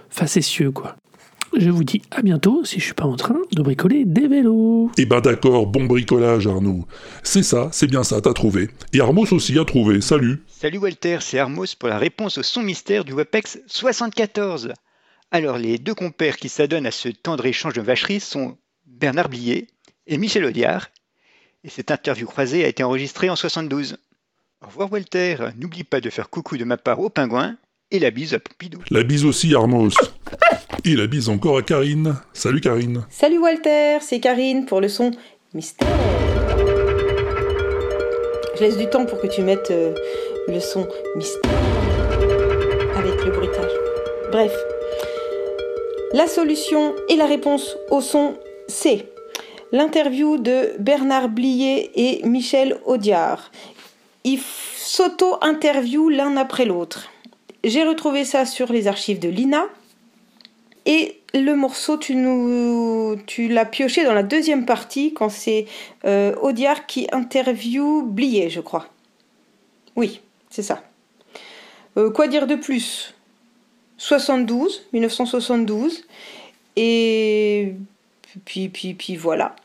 facétieux, 0.09 0.73
quoi. 0.73 0.97
Je 1.57 1.71
vous 1.71 1.85
dis 1.85 2.03
à 2.11 2.23
bientôt 2.23 2.65
si 2.65 2.79
je 2.79 2.85
suis 2.85 2.95
pas 2.95 3.05
en 3.05 3.17
train 3.17 3.39
de 3.53 3.63
bricoler 3.63 4.05
des 4.05 4.29
vélos. 4.29 4.91
Eh 4.99 5.07
ben 5.07 5.21
d'accord, 5.21 5.67
bon 5.67 5.85
bricolage 5.87 6.47
Arnaud. 6.47 6.87
C'est 7.23 7.43
ça, 7.43 7.69
c'est 7.73 7.87
bien 7.87 8.05
ça, 8.05 8.21
t'as 8.21 8.33
trouvé. 8.35 8.69
Et 8.93 9.01
Armos 9.01 9.33
aussi 9.33 9.59
a 9.59 9.65
trouvé, 9.65 10.01
salut. 10.01 10.45
Salut 10.47 10.79
Walter, 10.79 11.19
c'est 11.21 11.39
Armos 11.39 11.75
pour 11.79 11.89
la 11.89 11.99
réponse 11.99 12.39
au 12.39 12.43
son 12.43 12.63
mystère 12.63 13.05
du 13.05 13.13
WebEx 13.13 13.61
74. 13.67 14.73
Alors, 15.31 15.59
les 15.59 15.79
deux 15.79 15.95
compères 15.95 16.37
qui 16.37 16.49
s'adonnent 16.49 16.87
à 16.87 16.91
ce 16.91 17.09
tendre 17.09 17.45
échange 17.47 17.75
de 17.75 17.83
vacheries 17.83 18.21
sont 18.21 18.57
Bernard 18.87 19.29
Blier 19.29 19.69
et 20.07 20.19
Michel 20.19 20.45
Audiard. 20.45 20.89
Et 21.65 21.69
cette 21.69 21.91
interview 21.91 22.27
croisée 22.27 22.65
a 22.65 22.69
été 22.69 22.83
enregistrée 22.83 23.31
en 23.31 23.37
72. 23.37 23.97
Au 24.63 24.67
revoir 24.67 24.93
Walter, 24.93 25.37
n'oublie 25.57 25.85
pas 25.85 26.01
de 26.01 26.11
faire 26.11 26.31
coucou 26.31 26.57
de 26.57 26.65
ma 26.65 26.77
part 26.77 27.01
au 27.01 27.11
pingouin 27.11 27.57
et 27.91 27.99
la 27.99 28.11
bise 28.11 28.35
à 28.35 28.39
Pompidou. 28.39 28.79
La 28.91 29.03
bise 29.03 29.25
aussi 29.25 29.55
Armos. 29.55 29.95
Et 30.85 30.95
la 30.95 31.07
bise 31.07 31.29
encore 31.29 31.59
à 31.59 31.63
Karine. 31.63 32.17
Salut 32.33 32.61
Karine. 32.61 33.05
Salut 33.11 33.39
Walter, 33.39 33.99
c'est 34.01 34.21
Karine 34.21 34.67
pour 34.67 34.81
le 34.81 34.89
son 34.89 35.11
mystère. 35.55 35.89
Je 38.57 38.61
laisse 38.61 38.77
du 38.77 38.89
temps 38.89 39.07
pour 39.07 39.21
que 39.21 39.27
tu 39.27 39.43
mettes 39.43 39.71
euh, 39.71 39.95
le 40.49 40.61
son 40.61 40.87
mystère 41.17 41.51
avec 42.97 43.25
le 43.25 43.31
bruitage. 43.31 43.71
Bref, 44.33 44.53
la 46.13 46.27
solution 46.27 46.95
et 47.09 47.17
la 47.17 47.27
réponse 47.27 47.77
au 47.91 48.01
son, 48.01 48.37
c'est 48.67 49.07
l'interview 49.73 50.37
de 50.37 50.73
Bernard 50.79 51.29
Blier 51.29 51.91
et 51.95 52.27
Michel 52.27 52.79
Audiard. 52.85 53.51
Ils 54.25 54.41
s'auto-interviewent 54.77 56.11
l'un 56.11 56.37
après 56.37 56.65
l'autre. 56.65 57.09
J'ai 57.65 57.85
retrouvé 57.85 58.25
ça 58.25 58.47
sur 58.47 58.73
les 58.73 58.87
archives 58.87 59.19
de 59.19 59.29
l'INA. 59.29 59.67
Et 60.87 61.21
le 61.35 61.55
morceau, 61.55 61.99
tu, 61.99 62.15
nous, 62.15 63.17
tu 63.27 63.49
l'as 63.49 63.67
pioché 63.67 64.05
dans 64.05 64.15
la 64.15 64.23
deuxième 64.23 64.65
partie, 64.65 65.13
quand 65.13 65.29
c'est 65.29 65.67
euh, 66.05 66.35
Audiard 66.41 66.87
qui 66.87 67.09
interview 67.13 68.03
Blier, 68.03 68.49
je 68.49 68.61
crois. 68.61 68.89
Oui, 69.97 70.21
c'est 70.51 70.63
ça. 70.63 70.83
Euh, 71.97 72.11
quoi 72.11 72.29
dire 72.29 72.47
de 72.47 72.55
plus? 72.55 73.15
72, 73.99 74.87
1972. 74.93 76.07
Et 76.77 77.75
puis, 78.45 78.69
puis, 78.69 78.95
puis 78.95 79.17
voilà. 79.17 79.57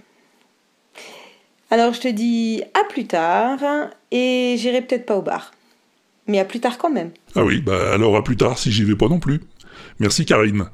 Alors 1.69 1.93
je 1.93 2.01
te 2.01 2.07
dis 2.07 2.63
à 2.73 2.83
plus 2.83 3.07
tard, 3.07 3.59
et 4.11 4.55
j'irai 4.57 4.81
peut-être 4.81 5.05
pas 5.05 5.15
au 5.15 5.21
bar. 5.21 5.53
Mais 6.27 6.39
à 6.39 6.45
plus 6.45 6.59
tard 6.59 6.77
quand 6.77 6.91
même. 6.91 7.11
Ah 7.35 7.43
oui, 7.43 7.61
bah 7.61 7.93
alors 7.93 8.15
à 8.15 8.23
plus 8.23 8.37
tard 8.37 8.57
si 8.57 8.71
j'y 8.71 8.83
vais 8.83 8.95
pas 8.95 9.07
non 9.07 9.19
plus. 9.19 9.41
Merci 9.99 10.25
Karine. 10.25 10.65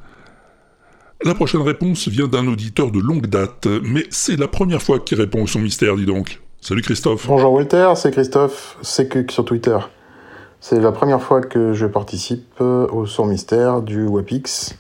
La 1.24 1.36
prochaine 1.36 1.62
réponse 1.62 2.08
vient 2.08 2.28
d'un 2.28 2.48
auditeur 2.48 2.92
de 2.92 3.00
longue 3.00 3.28
date, 3.28 3.68
mais 3.84 4.06
c'est 4.10 4.40
la 4.40 4.48
première 4.48 4.82
fois 4.82 5.00
qu'il 5.00 5.20
répond 5.20 5.44
au 5.44 5.48
son 5.48 5.60
mystère, 5.60 5.96
dis 5.96 6.06
donc. 6.06 6.40
Salut 6.62 6.82
Christophe. 6.82 7.28
Bonjour 7.28 7.54
Walter, 7.54 7.92
c'est 7.96 8.12
Christophe, 8.12 8.78
c'est 8.82 9.10
que 9.10 9.30
sur 9.32 9.44
Twitter. 9.44 9.78
C'est 10.62 10.80
la 10.80 10.92
première 10.92 11.22
fois 11.22 11.42
que 11.42 11.74
je 11.74 11.86
participe 11.86 12.60
au 12.60 13.06
son 13.06 13.26
mystère 13.26 13.82
du 13.82 14.06
WAPX. 14.06 14.76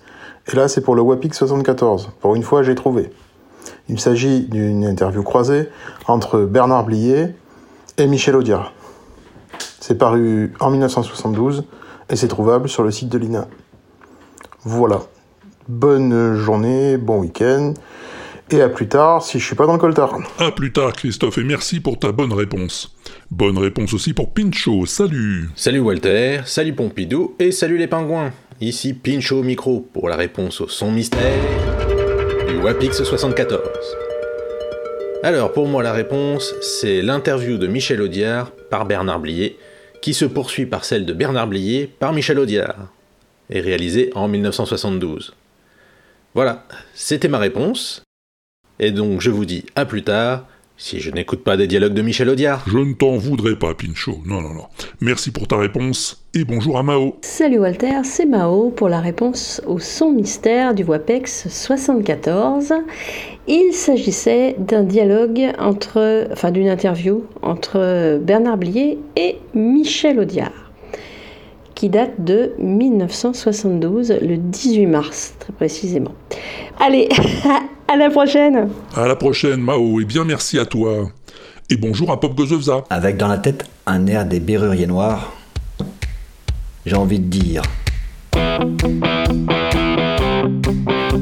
Et 0.51 0.55
là, 0.55 0.67
c'est 0.67 0.81
pour 0.81 0.95
le 0.95 1.01
WAPX 1.01 1.37
74. 1.37 2.11
Pour 2.19 2.35
une 2.35 2.43
fois, 2.43 2.63
j'ai 2.63 2.75
trouvé. 2.75 3.11
Il 3.87 3.99
s'agit 3.99 4.41
d'une 4.41 4.83
interview 4.85 5.23
croisée 5.23 5.69
entre 6.07 6.41
Bernard 6.41 6.85
Blier 6.85 7.27
et 7.97 8.07
Michel 8.07 8.35
Audiard. 8.35 8.73
C'est 9.79 9.97
paru 9.97 10.53
en 10.59 10.71
1972 10.71 11.63
et 12.09 12.15
c'est 12.15 12.27
trouvable 12.27 12.67
sur 12.67 12.83
le 12.83 12.91
site 12.91 13.09
de 13.09 13.17
l'INA. 13.17 13.47
Voilà. 14.63 15.01
Bonne 15.67 16.35
journée, 16.35 16.97
bon 16.97 17.19
week-end. 17.19 17.73
Et 18.51 18.61
à 18.61 18.69
plus 18.69 18.87
tard 18.87 19.23
si 19.23 19.39
je 19.39 19.45
suis 19.45 19.55
pas 19.55 19.67
dans 19.67 19.73
le 19.73 19.79
coltard. 19.79 20.17
À 20.39 20.51
plus 20.51 20.73
tard 20.73 20.93
Christophe 20.93 21.37
et 21.37 21.43
merci 21.43 21.79
pour 21.79 21.99
ta 21.99 22.11
bonne 22.11 22.33
réponse. 22.33 22.95
Bonne 23.29 23.59
réponse 23.59 23.93
aussi 23.93 24.13
pour 24.13 24.33
Pincho, 24.33 24.85
salut. 24.87 25.49
Salut 25.55 25.79
Walter, 25.79 26.41
salut 26.45 26.73
Pompidou 26.73 27.35
et 27.37 27.51
salut 27.51 27.77
les 27.77 27.87
pingouins. 27.87 28.31
Ici 28.59 28.93
Pincho 28.93 29.39
au 29.39 29.43
micro 29.43 29.87
pour 29.93 30.09
la 30.09 30.15
réponse 30.15 30.61
au 30.61 30.67
son 30.67 30.91
mystère 30.91 31.39
du 32.47 32.57
WAPX 32.57 33.03
74. 33.03 33.61
Alors 35.21 35.53
pour 35.53 35.67
moi 35.67 35.83
la 35.83 35.93
réponse, 35.93 36.55
c'est 36.61 37.03
l'interview 37.03 37.57
de 37.57 37.67
Michel 37.67 38.01
Audiard 38.01 38.51
par 38.71 38.85
Bernard 38.85 39.19
Blier, 39.19 39.59
qui 40.01 40.13
se 40.13 40.25
poursuit 40.25 40.65
par 40.65 40.85
celle 40.85 41.05
de 41.05 41.13
Bernard 41.13 41.47
Blier 41.47 41.87
par 41.87 42.13
Michel 42.13 42.39
Audiard, 42.39 42.87
et 43.49 43.61
réalisée 43.61 44.11
en 44.15 44.27
1972. 44.27 45.33
Voilà, 46.33 46.65
c'était 46.93 47.27
ma 47.27 47.39
réponse. 47.39 48.03
Et 48.79 48.91
donc 48.91 49.19
je 49.19 49.29
vous 49.29 49.45
dis 49.45 49.65
à 49.75 49.85
plus 49.85 50.03
tard, 50.03 50.45
si 50.79 50.99
je 50.99 51.11
n'écoute 51.11 51.43
pas 51.43 51.57
des 51.57 51.67
dialogues 51.67 51.93
de 51.93 52.01
Michel 52.01 52.29
Audiard. 52.29 52.63
Je 52.65 52.77
ne 52.77 52.93
t'en 52.93 53.17
voudrais 53.17 53.57
pas 53.57 53.75
Pincho, 53.75 54.19
non 54.25 54.41
non 54.41 54.53
non. 54.53 54.63
Merci 55.01 55.29
pour 55.29 55.45
ta 55.45 55.57
réponse 55.57 56.23
et 56.33 56.45
bonjour 56.45 56.77
à 56.77 56.83
Mao. 56.83 57.17
Salut 57.21 57.59
Walter, 57.59 57.99
c'est 58.05 58.25
Mao 58.25 58.69
pour 58.69 58.87
la 58.87 59.01
réponse 59.01 59.61
au 59.67 59.77
son 59.77 60.11
mystère 60.11 60.73
du 60.73 60.85
WAPEX 60.85 61.49
74. 61.49 62.73
Il 63.47 63.73
s'agissait 63.73 64.55
d'un 64.57 64.83
dialogue 64.83 65.51
entre, 65.59 66.29
enfin 66.31 66.49
d'une 66.49 66.69
interview 66.69 67.25
entre 67.41 68.17
Bernard 68.21 68.57
Blier 68.57 68.99
et 69.17 69.37
Michel 69.53 70.17
Audiard, 70.17 70.71
qui 71.75 71.89
date 71.89 72.23
de 72.23 72.53
1972, 72.57 74.13
le 74.21 74.37
18 74.37 74.85
mars 74.85 75.35
très 75.39 75.51
précisément. 75.51 76.13
Allez, 76.79 77.09
à 77.91 77.95
la 77.95 78.09
prochaine 78.11 78.69
À 78.95 79.07
la 79.07 79.15
prochaine 79.15 79.61
Mao 79.61 79.99
et 79.99 80.05
bien 80.05 80.23
merci 80.23 80.59
à 80.59 80.65
toi. 80.65 81.09
Et 81.71 81.75
bonjour 81.75 82.11
à 82.11 82.19
Pop 82.19 82.35
Gozovza. 82.35 82.83
Avec 82.89 83.17
dans 83.17 83.27
la 83.27 83.39
tête 83.39 83.65
un 83.87 84.05
air 84.05 84.25
des 84.25 84.39
berruriers 84.39 84.85
noirs, 84.85 85.33
j'ai 86.85 86.95
envie 86.95 87.19
de 87.19 87.25
dire. 87.25 87.63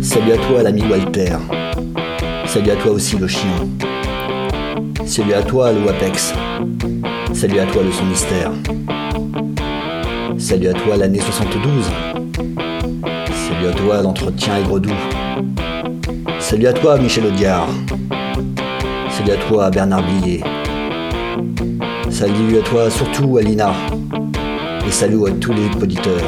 Salut 0.01 0.33
à 0.33 0.37
toi 0.37 0.63
l'ami 0.63 0.83
Walter. 0.89 1.37
Salut 2.45 2.71
à 2.71 2.75
toi 2.75 2.91
aussi 2.91 3.17
le 3.17 3.27
chien. 3.27 3.67
Salut 5.05 5.33
à 5.33 5.43
toi 5.43 5.71
le 5.71 5.79
Wapex. 5.85 6.33
Salut 7.33 7.59
à 7.59 7.65
toi 7.65 7.83
le 7.83 7.91
son 7.93 8.05
mystère. 8.05 8.51
Salut 10.37 10.67
à 10.67 10.73
toi 10.73 10.97
l'année 10.97 11.19
72. 11.19 11.85
Salut 13.49 13.67
à 13.67 13.71
toi 13.71 14.01
l'entretien 14.01 14.57
aigre 14.57 14.79
doux. 14.79 14.91
Salut 16.39 16.67
à 16.67 16.73
toi 16.73 16.97
Michel 16.97 17.25
Audiard. 17.25 17.67
Salut 19.09 19.31
à 19.31 19.37
toi 19.37 19.69
Bernard 19.69 20.03
Blier. 20.03 20.43
Salut 22.09 22.57
à 22.57 22.61
toi 22.61 22.89
surtout 22.89 23.37
Alina. 23.37 23.73
Et 24.87 24.91
salut 24.91 25.27
à 25.27 25.31
tous 25.31 25.53
les 25.53 25.67
auditeurs. 25.81 26.21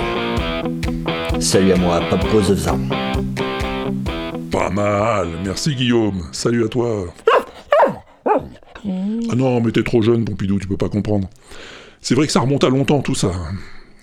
Salut 1.40 1.72
à 1.72 1.78
moi, 1.78 2.02
Papko 2.10 2.42
Zevza. 2.42 2.76
Pas 4.52 4.70
mal, 4.70 5.30
merci 5.46 5.74
Guillaume. 5.76 6.24
Salut 6.34 6.66
à 6.66 6.68
toi. 6.68 7.06
Ah 8.26 9.36
non, 9.36 9.62
mais 9.62 9.72
t'es 9.72 9.84
trop 9.84 10.02
jeune, 10.02 10.26
Pompidou, 10.26 10.60
tu 10.60 10.68
peux 10.68 10.78
pas 10.78 10.90
comprendre. 10.90 11.30
C'est 12.02 12.16
vrai 12.16 12.26
que 12.26 12.32
ça 12.34 12.42
remonte 12.42 12.64
à 12.64 12.70
longtemps 12.70 13.02
tout 13.02 13.16
ça. 13.16 13.32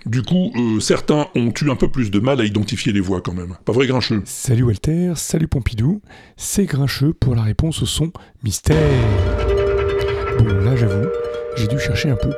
Du 0.07 0.23
coup, 0.23 0.53
euh, 0.55 0.79
certains 0.79 1.27
ont 1.35 1.53
eu 1.61 1.69
un 1.69 1.75
peu 1.75 1.89
plus 1.89 2.13
de 2.13 2.21
mal 2.21 2.41
à 2.41 2.45
identifier 2.45 2.93
les 2.93 3.01
voix 3.01 3.21
quand 3.21 3.33
même. 3.33 3.57
Pas 3.65 3.73
vrai, 3.73 3.89
Grincheux 3.89 4.23
Salut 4.25 4.63
Walter, 4.63 5.15
salut 5.17 5.49
Pompidou, 5.49 6.01
c'est 6.37 6.65
Grincheux 6.65 7.13
pour 7.13 7.35
la 7.35 7.43
réponse 7.43 7.83
au 7.83 7.87
son 7.87 8.13
mystère. 8.45 8.77
Bon, 10.39 10.45
là 10.45 10.77
j'avoue, 10.77 11.09
j'ai 11.57 11.67
dû 11.67 11.81
chercher 11.81 12.09
un 12.09 12.15
peu. 12.15 12.31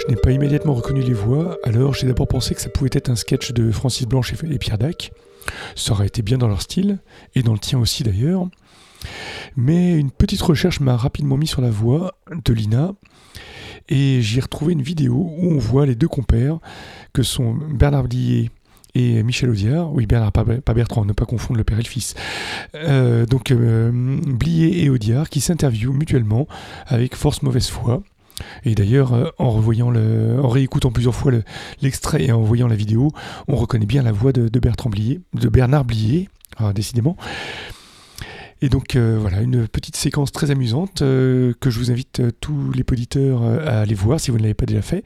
Je 0.00 0.12
n'ai 0.12 0.16
pas 0.16 0.32
immédiatement 0.32 0.74
reconnu 0.74 1.02
les 1.02 1.12
voix, 1.12 1.56
alors 1.62 1.94
j'ai 1.94 2.08
d'abord 2.08 2.26
pensé 2.26 2.56
que 2.56 2.60
ça 2.60 2.68
pouvait 2.68 2.90
être 2.92 3.10
un 3.10 3.16
sketch 3.16 3.52
de 3.52 3.70
Francis 3.70 4.08
Blanche 4.08 4.32
et 4.32 4.58
Pierre 4.58 4.78
Dac. 4.78 5.12
Ça 5.76 5.92
aurait 5.92 6.08
été 6.08 6.22
bien 6.22 6.36
dans 6.36 6.48
leur 6.48 6.62
style, 6.62 6.98
et 7.36 7.44
dans 7.44 7.52
le 7.52 7.60
tien 7.60 7.78
aussi 7.78 8.02
d'ailleurs. 8.02 8.48
Mais 9.56 9.96
une 9.96 10.10
petite 10.10 10.42
recherche 10.42 10.80
m'a 10.80 10.96
rapidement 10.96 11.36
mis 11.36 11.46
sur 11.46 11.62
la 11.62 11.70
voix 11.70 12.14
de 12.44 12.52
Lina, 12.52 12.92
et 13.88 14.20
j'y 14.22 14.38
ai 14.38 14.40
retrouvé 14.40 14.72
une 14.72 14.82
vidéo 14.82 15.14
où 15.38 15.50
on 15.50 15.58
voit 15.58 15.86
les 15.86 15.94
deux 15.94 16.08
compères, 16.08 16.58
que 17.12 17.22
sont 17.22 17.54
Bernard 17.54 18.04
Blier 18.04 18.50
et 18.94 19.22
Michel 19.22 19.50
Audiard. 19.50 19.92
Oui, 19.92 20.06
Bernard, 20.06 20.32
pas, 20.32 20.44
Bertrand, 20.74 21.04
ne 21.04 21.12
pas 21.12 21.26
confondre 21.26 21.58
le 21.58 21.64
père 21.64 21.78
et 21.78 21.82
le 21.82 21.88
fils. 21.88 22.14
Euh, 22.74 23.26
donc, 23.26 23.50
euh, 23.50 23.90
Blier 23.92 24.84
et 24.84 24.90
Audiard 24.90 25.28
qui 25.28 25.40
s'interviewent 25.40 25.92
mutuellement 25.92 26.48
avec 26.86 27.14
force 27.14 27.42
mauvaise 27.42 27.68
foi. 27.68 28.02
Et 28.64 28.74
d'ailleurs, 28.74 29.14
euh, 29.14 29.26
en 29.38 29.50
revoyant 29.50 29.92
en 29.94 30.48
réécoutant 30.48 30.90
plusieurs 30.92 31.14
fois 31.14 31.32
le- 31.32 31.42
l'extrait 31.82 32.24
et 32.24 32.32
en 32.32 32.42
voyant 32.42 32.68
la 32.68 32.76
vidéo, 32.76 33.10
on 33.48 33.56
reconnaît 33.56 33.86
bien 33.86 34.02
la 34.02 34.12
voix 34.12 34.32
de, 34.32 34.48
de 34.48 34.60
Bertrand 34.60 34.90
Blier, 34.90 35.20
de 35.34 35.48
Bernard 35.48 35.84
Blier, 35.84 36.28
ah, 36.56 36.72
décidément. 36.72 37.16
Et 38.60 38.68
donc 38.68 38.96
euh, 38.96 39.16
voilà, 39.20 39.40
une 39.40 39.68
petite 39.68 39.96
séquence 39.96 40.32
très 40.32 40.50
amusante 40.50 41.02
euh, 41.02 41.52
que 41.60 41.70
je 41.70 41.78
vous 41.78 41.90
invite 41.92 42.20
euh, 42.20 42.30
tous 42.40 42.72
les 42.72 42.84
auditeurs 42.90 43.42
à 43.44 43.80
aller 43.80 43.94
voir 43.94 44.18
si 44.18 44.30
vous 44.30 44.36
ne 44.38 44.42
l'avez 44.42 44.54
pas 44.54 44.66
déjà 44.66 44.82
fait, 44.82 45.04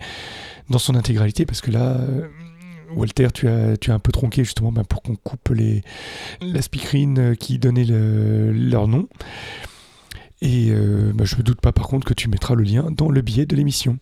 dans 0.70 0.78
son 0.78 0.94
intégralité, 0.94 1.44
parce 1.44 1.60
que 1.60 1.70
là, 1.70 2.00
Walter, 2.94 3.28
tu 3.34 3.48
as, 3.48 3.76
tu 3.76 3.90
as 3.90 3.94
un 3.94 3.98
peu 3.98 4.10
tronqué 4.10 4.42
justement 4.44 4.72
ben, 4.72 4.84
pour 4.84 5.02
qu'on 5.02 5.16
coupe 5.16 5.50
les, 5.50 5.82
la 6.40 6.62
speakerine 6.62 7.36
qui 7.36 7.58
donnait 7.58 7.84
le- 7.84 8.52
leur 8.52 8.88
nom. 8.88 9.06
Et 10.40 10.72
ben, 10.72 11.24
je 11.24 11.36
me 11.36 11.42
doute 11.42 11.60
pas 11.60 11.72
par 11.72 11.86
contre 11.86 12.04
que 12.06 12.14
tu 12.14 12.28
mettras 12.28 12.54
le 12.54 12.64
lien 12.64 12.88
dans 12.90 13.08
le 13.10 13.20
billet 13.20 13.46
de 13.46 13.54
l'émission. 13.54 13.98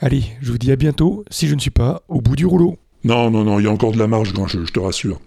Allez, 0.00 0.24
je 0.40 0.52
vous 0.52 0.58
dis 0.58 0.70
à 0.70 0.76
bientôt, 0.76 1.24
si 1.30 1.48
je 1.48 1.54
ne 1.54 1.60
suis 1.60 1.70
pas 1.70 2.02
au 2.08 2.20
bout 2.20 2.36
du 2.36 2.46
rouleau. 2.46 2.78
Non, 3.04 3.30
non, 3.30 3.42
non, 3.44 3.58
il 3.58 3.64
y 3.64 3.66
a 3.66 3.70
encore 3.70 3.92
de 3.92 3.98
la 3.98 4.06
marge, 4.06 4.32
je 4.32 4.72
te 4.72 4.78
rassure. 4.78 5.20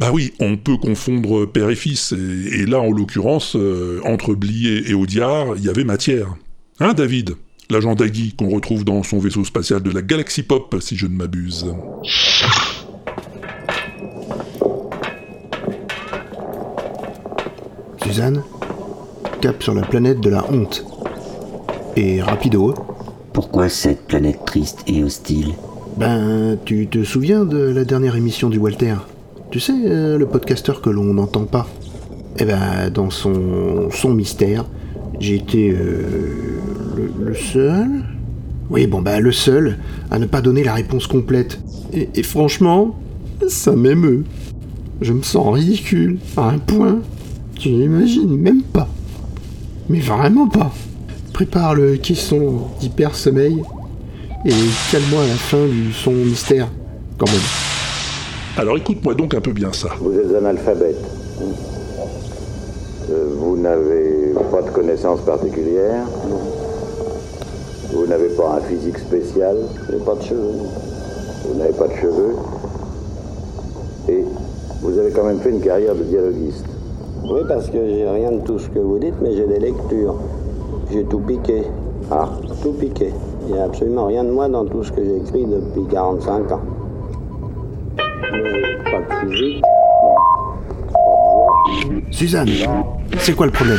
Bah 0.00 0.10
oui, 0.14 0.32
on 0.40 0.56
peut 0.56 0.78
confondre 0.78 1.44
père 1.44 1.68
et 1.68 1.74
fils, 1.76 2.12
et, 2.12 2.60
et 2.60 2.64
là, 2.64 2.80
en 2.80 2.90
l'occurrence, 2.90 3.54
euh, 3.54 4.00
entre 4.06 4.34
Blier 4.34 4.90
et 4.90 4.94
Audiard, 4.94 5.48
il 5.58 5.64
y 5.64 5.68
avait 5.68 5.84
matière. 5.84 6.34
Hein, 6.78 6.94
David? 6.94 7.36
L'agent 7.68 7.94
Dagui 7.94 8.32
qu'on 8.32 8.48
retrouve 8.48 8.86
dans 8.86 9.02
son 9.02 9.18
vaisseau 9.18 9.44
spatial 9.44 9.82
de 9.82 9.90
la 9.90 10.00
Galaxy 10.00 10.42
Pop, 10.42 10.74
si 10.80 10.96
je 10.96 11.06
ne 11.06 11.12
m'abuse. 11.12 11.66
Suzanne, 18.02 18.42
cap 19.42 19.62
sur 19.62 19.74
la 19.74 19.82
planète 19.82 20.20
de 20.20 20.30
la 20.30 20.50
honte. 20.50 20.82
Et 21.96 22.22
rapido. 22.22 22.74
Pourquoi 23.34 23.68
cette 23.68 24.06
planète 24.06 24.46
triste 24.46 24.82
et 24.86 25.04
hostile? 25.04 25.52
Ben, 25.98 26.56
tu 26.64 26.86
te 26.86 27.04
souviens 27.04 27.44
de 27.44 27.58
la 27.58 27.84
dernière 27.84 28.16
émission 28.16 28.48
du 28.48 28.56
Walter? 28.56 28.94
Tu 29.50 29.58
sais, 29.58 29.74
euh, 29.84 30.16
le 30.16 30.26
podcasteur 30.26 30.80
que 30.80 30.90
l'on 30.90 31.12
n'entend 31.14 31.44
pas 31.44 31.66
Eh 32.38 32.44
ben, 32.44 32.88
dans 32.94 33.10
son, 33.10 33.90
son 33.90 34.14
mystère, 34.14 34.64
j'ai 35.18 35.34
été 35.34 35.72
euh, 35.72 36.60
le, 37.18 37.34
seul 37.34 38.04
Oui, 38.70 38.86
bon, 38.86 39.02
ben, 39.02 39.18
le 39.18 39.32
seul 39.32 39.78
à 40.08 40.20
ne 40.20 40.26
pas 40.26 40.40
donner 40.40 40.62
la 40.62 40.74
réponse 40.74 41.08
complète. 41.08 41.60
Et, 41.92 42.08
et 42.14 42.22
franchement, 42.22 42.94
ça 43.48 43.74
m'émeut. 43.74 44.24
Je 45.00 45.12
me 45.12 45.22
sens 45.22 45.52
ridicule, 45.52 46.18
à 46.36 46.50
un 46.50 46.58
point. 46.58 47.00
Tu 47.58 47.70
n'imagines 47.70 48.36
même 48.36 48.62
pas. 48.62 48.88
Mais 49.88 49.98
vraiment 49.98 50.46
pas. 50.46 50.72
Prépare 51.32 51.74
le 51.74 51.96
caisson 51.96 52.68
d'hyper 52.78 53.16
sommeil 53.16 53.60
et 54.44 54.52
calme-moi 54.92 55.24
à 55.24 55.26
la 55.26 55.34
fin 55.34 55.66
du 55.66 55.92
son 55.92 56.12
mystère, 56.12 56.68
quand 57.18 57.26
même. 57.26 57.69
Alors 58.56 58.76
écoute-moi 58.76 59.14
donc 59.14 59.34
un 59.34 59.40
peu 59.40 59.52
bien 59.52 59.72
ça. 59.72 59.88
Vous 60.00 60.12
êtes 60.18 60.34
analphabète. 60.34 60.96
Euh, 63.10 63.26
vous 63.36 63.56
n'avez 63.56 64.34
pas 64.50 64.62
de 64.62 64.70
connaissances 64.70 65.20
particulières. 65.20 66.04
Vous 67.92 68.06
n'avez 68.06 68.28
pas 68.30 68.56
un 68.58 68.60
physique 68.60 68.98
spécial. 68.98 69.56
Vous 69.56 69.92
n'avez 69.92 70.04
pas 70.04 70.14
de 70.16 70.22
cheveux. 70.22 70.52
Vous 71.46 71.58
n'avez 71.58 71.72
pas 71.72 71.88
de 71.88 71.94
cheveux. 71.94 72.34
Et 74.08 74.24
vous 74.82 74.98
avez 74.98 75.10
quand 75.12 75.24
même 75.24 75.38
fait 75.40 75.50
une 75.50 75.60
carrière 75.60 75.94
de 75.94 76.02
dialoguiste. 76.02 76.66
Oui, 77.24 77.40
parce 77.46 77.68
que 77.68 77.78
j'ai 77.86 78.08
rien 78.08 78.32
de 78.32 78.40
tout 78.40 78.58
ce 78.58 78.68
que 78.68 78.80
vous 78.80 78.98
dites, 78.98 79.14
mais 79.22 79.36
j'ai 79.36 79.46
des 79.46 79.60
lectures. 79.60 80.16
J'ai 80.90 81.04
tout 81.04 81.20
piqué. 81.20 81.62
Ah, 82.10 82.28
tout 82.62 82.72
piqué. 82.72 83.12
Il 83.46 83.54
n'y 83.54 83.58
a 83.60 83.64
absolument 83.64 84.06
rien 84.06 84.24
de 84.24 84.30
moi 84.30 84.48
dans 84.48 84.64
tout 84.64 84.82
ce 84.82 84.90
que 84.90 85.04
j'ai 85.04 85.18
écrit 85.18 85.46
depuis 85.46 85.86
45 85.90 86.52
ans. 86.52 86.60
Suzanne, 92.10 92.50
c'est 93.18 93.34
quoi 93.34 93.46
le 93.46 93.52
problème 93.52 93.78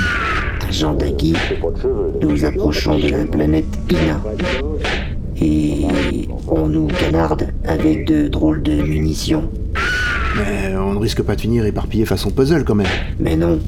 Agent 0.68 0.94
Dagui, 0.94 1.34
nous 2.22 2.46
approchons 2.46 2.98
de 2.98 3.10
la 3.10 3.26
planète 3.26 3.66
Ina. 3.90 4.22
Et 5.42 5.86
on 6.48 6.68
nous 6.68 6.88
canarde 6.88 7.48
avec 7.66 8.06
de 8.08 8.28
drôles 8.28 8.62
de 8.64 8.82
munitions. 8.82 9.50
Mais 10.38 10.76
on 10.78 10.94
ne 10.94 11.00
risque 11.00 11.22
pas 11.24 11.36
de 11.36 11.42
finir 11.42 11.66
éparpillé 11.66 12.06
façon 12.06 12.30
puzzle 12.30 12.64
quand 12.64 12.76
même. 12.76 12.88
Mais 13.20 13.36
non, 13.36 13.60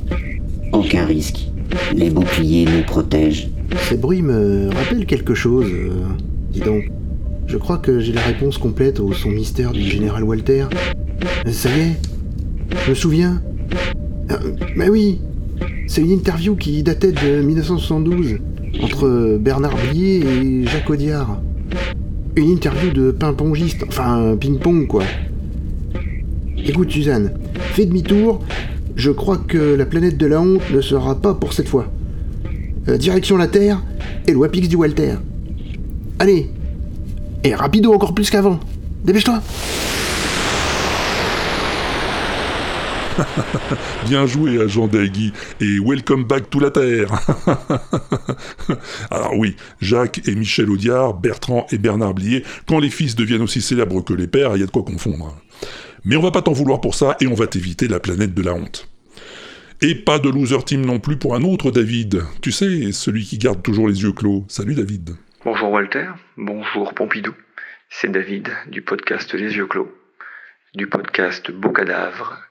aucun 0.72 1.06
risque. 1.06 1.48
Les 1.94 2.10
boucliers 2.10 2.66
nous 2.66 2.84
protègent. 2.84 3.50
Ces 3.90 3.98
bruits 3.98 4.22
me 4.22 4.70
rappellent 4.74 5.06
quelque 5.06 5.34
chose. 5.34 5.66
euh, 5.72 5.90
dis 6.52 6.62
donc, 6.62 6.84
je 7.48 7.58
crois 7.58 7.78
que 7.78 8.00
j'ai 8.00 8.14
la 8.14 8.22
réponse 8.22 8.58
complète 8.58 9.00
au 9.00 9.14
son 9.14 9.30
mystère 9.30 9.72
du 9.72 9.82
général 9.82 10.24
Walter. 10.24 10.66
Ça 11.52 11.70
y 11.70 11.80
est, 11.80 12.02
je 12.86 12.90
me 12.90 12.96
souviens. 12.96 13.42
Euh, 14.32 14.38
mais 14.76 14.90
oui, 14.90 15.20
c'est 15.88 16.02
une 16.02 16.12
interview 16.12 16.56
qui 16.56 16.82
datait 16.84 17.12
de 17.12 17.42
1972 17.42 18.38
entre 18.82 19.38
Bernard 19.40 19.76
Blier 19.76 20.24
et 20.26 20.66
Jacques 20.66 20.90
Audiard. 20.90 21.42
Une 22.36 22.50
interview 22.50 22.92
de 22.92 23.12
ping-pongiste, 23.12 23.84
enfin 23.88 24.36
ping-pong 24.40 24.88
quoi. 24.88 25.04
Écoute 26.66 26.90
Suzanne, 26.92 27.34
fais 27.74 27.86
demi-tour, 27.86 28.42
je 28.96 29.12
crois 29.12 29.38
que 29.38 29.76
la 29.76 29.86
planète 29.86 30.18
de 30.18 30.26
la 30.26 30.42
honte 30.42 30.62
ne 30.74 30.82
sera 30.82 31.20
pas 31.20 31.34
pour 31.34 31.54
cette 31.54 31.68
fois. 31.68 31.92
Euh, 32.88 32.98
direction 32.98 33.38
la 33.38 33.48
Terre 33.48 33.84
et 34.28 34.32
le 34.32 34.38
Wapix 34.38 34.68
du 34.68 34.76
Walter. 34.76 35.16
Allez 36.20 36.50
Et 37.46 37.56
rapido 37.56 37.94
encore 37.94 38.14
plus 38.14 38.30
qu'avant 38.30 38.60
Dépêche-toi 39.04 39.42
Bien 44.08 44.26
joué, 44.26 44.62
agent 44.62 44.88
Dagui, 44.88 45.34
et 45.60 45.78
welcome 45.80 46.24
back 46.24 46.50
to 46.50 46.60
la 46.60 46.72
Terre. 46.72 47.12
Alors 49.12 49.38
oui, 49.38 49.56
Jacques 49.82 50.22
et 50.26 50.34
Michel 50.36 50.70
Audiard, 50.70 51.14
Bertrand 51.14 51.68
et 51.72 51.78
Bernard 51.78 52.14
Blier, 52.14 52.44
quand 52.66 52.80
les 52.80 52.90
fils 52.90 53.16
deviennent 53.16 53.42
aussi 53.42 53.62
célèbres 53.62 54.02
que 54.02 54.14
les 54.14 54.28
pères, 54.28 54.56
il 54.56 54.62
y 54.62 54.64
a 54.64 54.66
de 54.66 54.72
quoi 54.72 54.84
confondre. 54.84 55.38
Mais 56.06 56.16
on 56.16 56.22
va 56.22 56.32
pas 56.32 56.42
t'en 56.42 56.54
vouloir 56.54 56.82
pour 56.82 56.96
ça, 56.96 57.18
et 57.20 57.28
on 57.28 57.36
va 57.36 57.46
t'éviter 57.46 57.88
la 57.88 58.00
planète 58.00 58.34
de 58.34 58.42
la 58.42 58.54
honte. 58.54 58.88
Et 59.82 59.96
pas 59.96 60.18
de 60.18 60.30
loser 60.30 60.64
team 60.64 60.86
non 60.86 61.00
plus 61.00 61.18
pour 61.18 61.36
un 61.36 61.44
autre 61.44 61.70
David. 61.70 62.24
Tu 62.42 62.52
sais, 62.52 62.92
celui 62.94 63.26
qui 63.26 63.38
garde 63.38 63.62
toujours 63.62 63.90
les 63.90 64.02
yeux 64.02 64.14
clos. 64.14 64.46
Salut 64.48 64.76
David. 64.76 65.16
Bonjour 65.46 65.72
Walter, 65.72 66.08
bonjour 66.38 66.94
Pompidou, 66.94 67.34
c'est 67.90 68.10
David 68.10 68.50
du 68.68 68.82
podcast 68.82 69.34
Les 69.34 69.58
Yeux 69.58 69.68
Clos, 69.68 69.94
du 70.74 70.88
podcast 70.88 71.52
Beau 71.52 71.74
Cadavre 71.74 72.42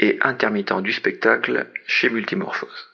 et 0.00 0.18
intermittent 0.20 0.80
du 0.80 0.92
spectacle 0.92 1.68
chez 1.86 2.10
Multimorphose. 2.10 2.90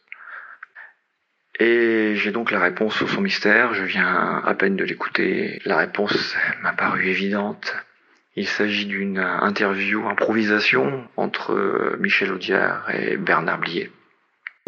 Et 1.58 2.16
j'ai 2.16 2.32
donc 2.32 2.50
la 2.50 2.60
réponse 2.60 3.00
au 3.00 3.06
son 3.06 3.22
mystère, 3.22 3.72
je 3.72 3.84
viens 3.84 4.42
à 4.44 4.52
peine 4.52 4.76
de 4.76 4.84
l'écouter, 4.84 5.62
la 5.64 5.78
réponse 5.78 6.36
m'a 6.60 6.74
paru 6.74 7.06
évidente. 7.06 7.74
Il 8.36 8.46
s'agit 8.46 8.84
d'une 8.84 9.18
interview, 9.18 10.06
improvisation 10.06 11.08
entre 11.16 11.96
Michel 11.98 12.30
Audiard 12.30 12.90
et 12.90 13.16
Bernard 13.16 13.60
Blier. 13.60 13.90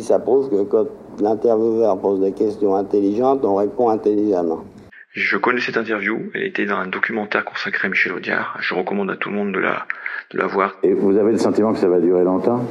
Ça 0.03 0.19
prouve 0.19 0.51
que 0.51 0.63
quand 0.65 0.87
l'intervieweur 1.21 1.99
pose 1.99 2.21
des 2.21 2.33
questions 2.33 2.75
intelligentes, 2.75 3.45
on 3.45 3.55
répond 3.55 3.89
intelligemment. 3.89 4.65
Je 5.13 5.37
connais 5.37 5.61
cette 5.61 5.77
interview, 5.77 6.19
elle 6.35 6.43
était 6.45 6.67
dans 6.67 6.77
un 6.77 6.87
documentaire 6.87 7.45
consacré 7.45 7.87
à 7.87 7.91
Michel 7.91 8.13
Audiard. 8.13 8.57
Je 8.61 8.75
recommande 8.75 9.11
à 9.11 9.17
tout 9.17 9.29
le 9.29 9.37
monde 9.37 9.53
de 9.53 9.59
la, 9.59 9.87
de 10.33 10.39
la 10.39 10.47
voir. 10.47 10.77
Et 10.83 10.93
vous 10.93 11.17
avez 11.17 11.33
le 11.33 11.39
sentiment 11.39 11.73
que 11.73 11.79
ça 11.79 11.89
va 11.89 12.01
durer 12.01 12.25
longtemps? 12.25 12.65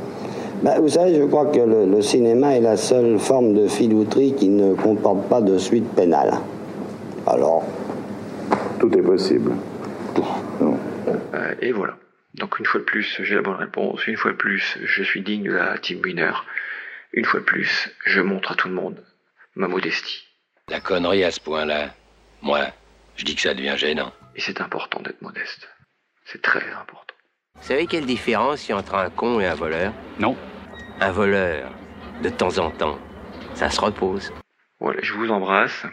Bah, 0.63 0.79
vous 0.79 0.89
savez, 0.89 1.15
je 1.15 1.23
crois 1.23 1.45
que 1.45 1.59
le, 1.59 1.85
le 1.85 2.01
cinéma 2.01 2.55
est 2.55 2.61
la 2.61 2.77
seule 2.77 3.17
forme 3.17 3.53
de 3.53 3.67
filouterie 3.67 4.33
qui 4.35 4.49
ne 4.49 4.73
comporte 4.73 5.29
pas 5.29 5.41
de 5.41 5.57
suite 5.57 5.87
pénale. 5.95 6.33
Alors, 7.27 7.63
Tout 8.79 8.91
est 8.97 9.01
possible. 9.03 9.51
Euh, 11.33 11.53
et 11.61 11.71
voilà. 11.71 11.95
Donc 12.35 12.59
une 12.59 12.65
fois 12.65 12.79
de 12.79 12.85
plus, 12.85 13.19
j'ai 13.23 13.35
la 13.35 13.41
bonne 13.41 13.55
réponse. 13.55 14.07
Une 14.07 14.17
fois 14.17 14.31
de 14.31 14.37
plus, 14.37 14.77
je 14.83 15.03
suis 15.03 15.21
digne 15.21 15.43
de 15.43 15.51
la 15.51 15.77
team 15.77 15.99
winner. 16.03 16.31
Une 17.13 17.25
fois 17.25 17.41
de 17.41 17.45
plus, 17.45 17.89
je 18.05 18.21
montre 18.21 18.51
à 18.51 18.55
tout 18.55 18.67
le 18.69 18.73
monde 18.73 19.03
ma 19.55 19.67
modestie. 19.67 20.27
La 20.69 20.79
connerie 20.79 21.23
à 21.23 21.31
ce 21.31 21.41
point-là, 21.41 21.93
moi, 22.41 22.67
je 23.17 23.25
dis 23.25 23.35
que 23.35 23.41
ça 23.41 23.53
devient 23.53 23.75
gênant. 23.77 24.13
Et 24.35 24.41
c'est 24.41 24.61
important 24.61 25.01
d'être 25.01 25.21
modeste. 25.21 25.69
C'est 26.25 26.41
très 26.41 26.65
important. 26.71 27.13
Vous 27.55 27.67
savez 27.67 27.85
quelle 27.85 28.05
différence 28.05 28.67
il 28.67 28.71
y 28.71 28.73
a 28.73 28.77
entre 28.77 28.95
un 28.95 29.09
con 29.09 29.41
et 29.41 29.45
un 29.45 29.55
voleur? 29.55 29.93
Non. 30.19 30.37
Un 31.01 31.11
voleur, 31.11 31.71
de 32.21 32.29
temps 32.29 32.57
en 32.59 32.71
temps, 32.71 32.97
ça 33.55 33.69
se 33.69 33.81
repose. 33.81 34.31
Voilà, 34.79 35.01
je 35.03 35.13
vous 35.13 35.29
embrasse. 35.31 35.85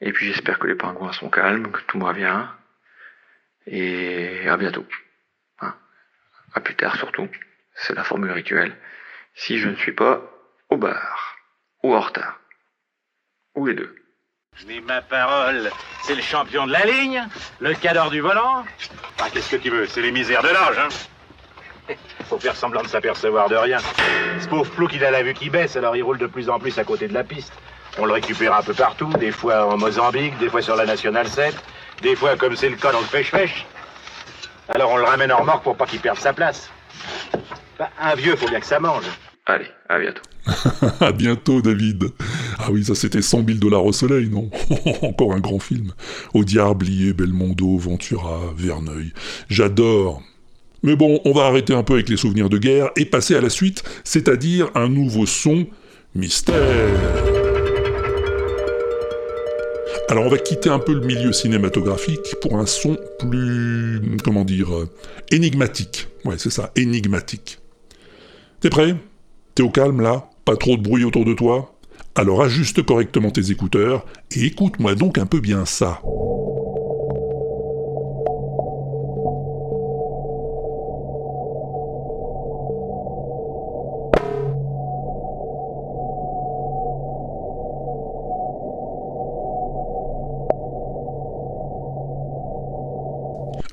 Et 0.00 0.12
puis 0.12 0.26
j'espère 0.26 0.60
que 0.60 0.68
les 0.68 0.76
pingouins 0.76 1.12
sont 1.12 1.28
calmes, 1.28 1.72
que 1.72 1.80
tout 1.80 1.98
va 1.98 2.12
bien. 2.12 2.54
Et 3.66 4.48
à 4.48 4.56
bientôt. 4.56 4.86
Hein. 5.60 5.74
À 6.54 6.60
plus 6.60 6.76
tard 6.76 6.96
surtout. 6.96 7.28
C'est 7.74 7.94
la 7.94 8.04
formule 8.04 8.30
rituelle. 8.30 8.76
Si 9.38 9.58
je 9.58 9.68
ne 9.68 9.76
suis 9.76 9.92
pas 9.92 10.20
au 10.68 10.76
bar. 10.76 11.36
Ou 11.84 11.94
en 11.94 12.00
retard. 12.00 12.40
Ou 13.54 13.66
les 13.66 13.74
deux. 13.74 13.94
Mais 14.66 14.80
ma 14.80 15.00
parole, 15.00 15.70
c'est 16.02 16.16
le 16.16 16.22
champion 16.22 16.66
de 16.66 16.72
la 16.72 16.84
ligne, 16.84 17.24
le 17.60 17.72
cadre 17.74 18.10
du 18.10 18.20
volant. 18.20 18.64
Ah, 19.20 19.28
qu'est-ce 19.32 19.52
que 19.52 19.56
tu 19.56 19.70
veux 19.70 19.86
C'est 19.86 20.02
les 20.02 20.10
misères 20.10 20.42
de 20.42 20.48
l'âge, 20.48 20.78
hein 20.78 21.94
Faut 22.28 22.40
faire 22.40 22.56
semblant 22.56 22.82
de 22.82 22.88
s'apercevoir 22.88 23.48
de 23.48 23.54
rien. 23.54 23.78
Ce 24.40 24.48
pauvre 24.48 24.68
Plouc, 24.72 24.92
il 24.94 25.04
a 25.04 25.12
la 25.12 25.22
vue 25.22 25.34
qui 25.34 25.50
baisse, 25.50 25.76
alors 25.76 25.94
il 25.94 26.02
roule 26.02 26.18
de 26.18 26.26
plus 26.26 26.50
en 26.50 26.58
plus 26.58 26.76
à 26.76 26.84
côté 26.84 27.06
de 27.06 27.14
la 27.14 27.22
piste. 27.22 27.52
On 27.96 28.06
le 28.06 28.12
récupère 28.14 28.54
un 28.54 28.62
peu 28.62 28.74
partout, 28.74 29.12
des 29.12 29.30
fois 29.30 29.72
en 29.72 29.78
Mozambique, 29.78 30.36
des 30.38 30.50
fois 30.50 30.62
sur 30.62 30.74
la 30.74 30.84
Nationale 30.84 31.28
7, 31.28 31.54
des 32.02 32.16
fois, 32.16 32.36
comme 32.36 32.56
c'est 32.56 32.68
le 32.68 32.76
cas, 32.76 32.90
dans 32.90 33.00
le 33.00 33.06
pêche-pêche. 33.06 33.66
Alors 34.68 34.90
on 34.90 34.96
le 34.96 35.04
ramène 35.04 35.30
en 35.32 35.38
remorque 35.38 35.62
pour 35.62 35.76
pas 35.76 35.86
qu'il 35.86 36.00
perde 36.00 36.18
sa 36.18 36.32
place. 36.32 36.70
Bah, 37.78 37.90
un 38.00 38.16
vieux, 38.16 38.34
faut 38.34 38.48
bien 38.48 38.58
que 38.58 38.66
ça 38.66 38.80
mange. 38.80 39.06
Allez, 39.48 39.64
à 39.88 39.98
bientôt. 39.98 40.22
à 41.00 41.10
bientôt, 41.10 41.62
David. 41.62 42.04
Ah 42.58 42.70
oui, 42.70 42.84
ça 42.84 42.94
c'était 42.94 43.22
100 43.22 43.46
000 43.46 43.58
dollars 43.58 43.82
au 43.82 43.94
soleil, 43.94 44.28
non? 44.28 44.50
Encore 45.02 45.32
un 45.32 45.40
grand 45.40 45.58
film. 45.58 45.92
Audiard, 46.34 46.74
Blier, 46.74 47.14
Belmondo, 47.14 47.78
Ventura, 47.78 48.52
Verneuil. 48.54 49.14
J'adore. 49.48 50.22
Mais 50.82 50.96
bon, 50.96 51.22
on 51.24 51.32
va 51.32 51.46
arrêter 51.46 51.72
un 51.72 51.82
peu 51.82 51.94
avec 51.94 52.10
les 52.10 52.18
souvenirs 52.18 52.50
de 52.50 52.58
guerre 52.58 52.90
et 52.96 53.06
passer 53.06 53.36
à 53.36 53.40
la 53.40 53.48
suite, 53.48 53.82
c'est-à-dire 54.04 54.70
un 54.74 54.90
nouveau 54.90 55.24
son 55.24 55.66
mystère. 56.14 56.54
Alors 60.10 60.26
on 60.26 60.28
va 60.28 60.38
quitter 60.38 60.68
un 60.68 60.78
peu 60.78 60.92
le 60.92 61.00
milieu 61.00 61.32
cinématographique 61.32 62.36
pour 62.42 62.58
un 62.58 62.66
son 62.66 62.98
plus, 63.18 64.00
comment 64.22 64.44
dire, 64.44 64.68
énigmatique. 65.30 66.08
Ouais, 66.26 66.36
c'est 66.36 66.50
ça, 66.50 66.70
énigmatique. 66.76 67.58
T'es 68.60 68.68
prêt? 68.68 68.94
T'es 69.58 69.64
au 69.64 69.70
calme 69.70 70.02
là 70.02 70.30
Pas 70.44 70.56
trop 70.56 70.76
de 70.76 70.82
bruit 70.82 71.02
autour 71.02 71.24
de 71.24 71.34
toi 71.34 71.74
Alors 72.14 72.42
ajuste 72.42 72.84
correctement 72.84 73.32
tes 73.32 73.50
écouteurs 73.50 74.06
et 74.30 74.44
écoute-moi 74.44 74.94
donc 74.94 75.18
un 75.18 75.26
peu 75.26 75.40
bien 75.40 75.64
ça. 75.64 76.00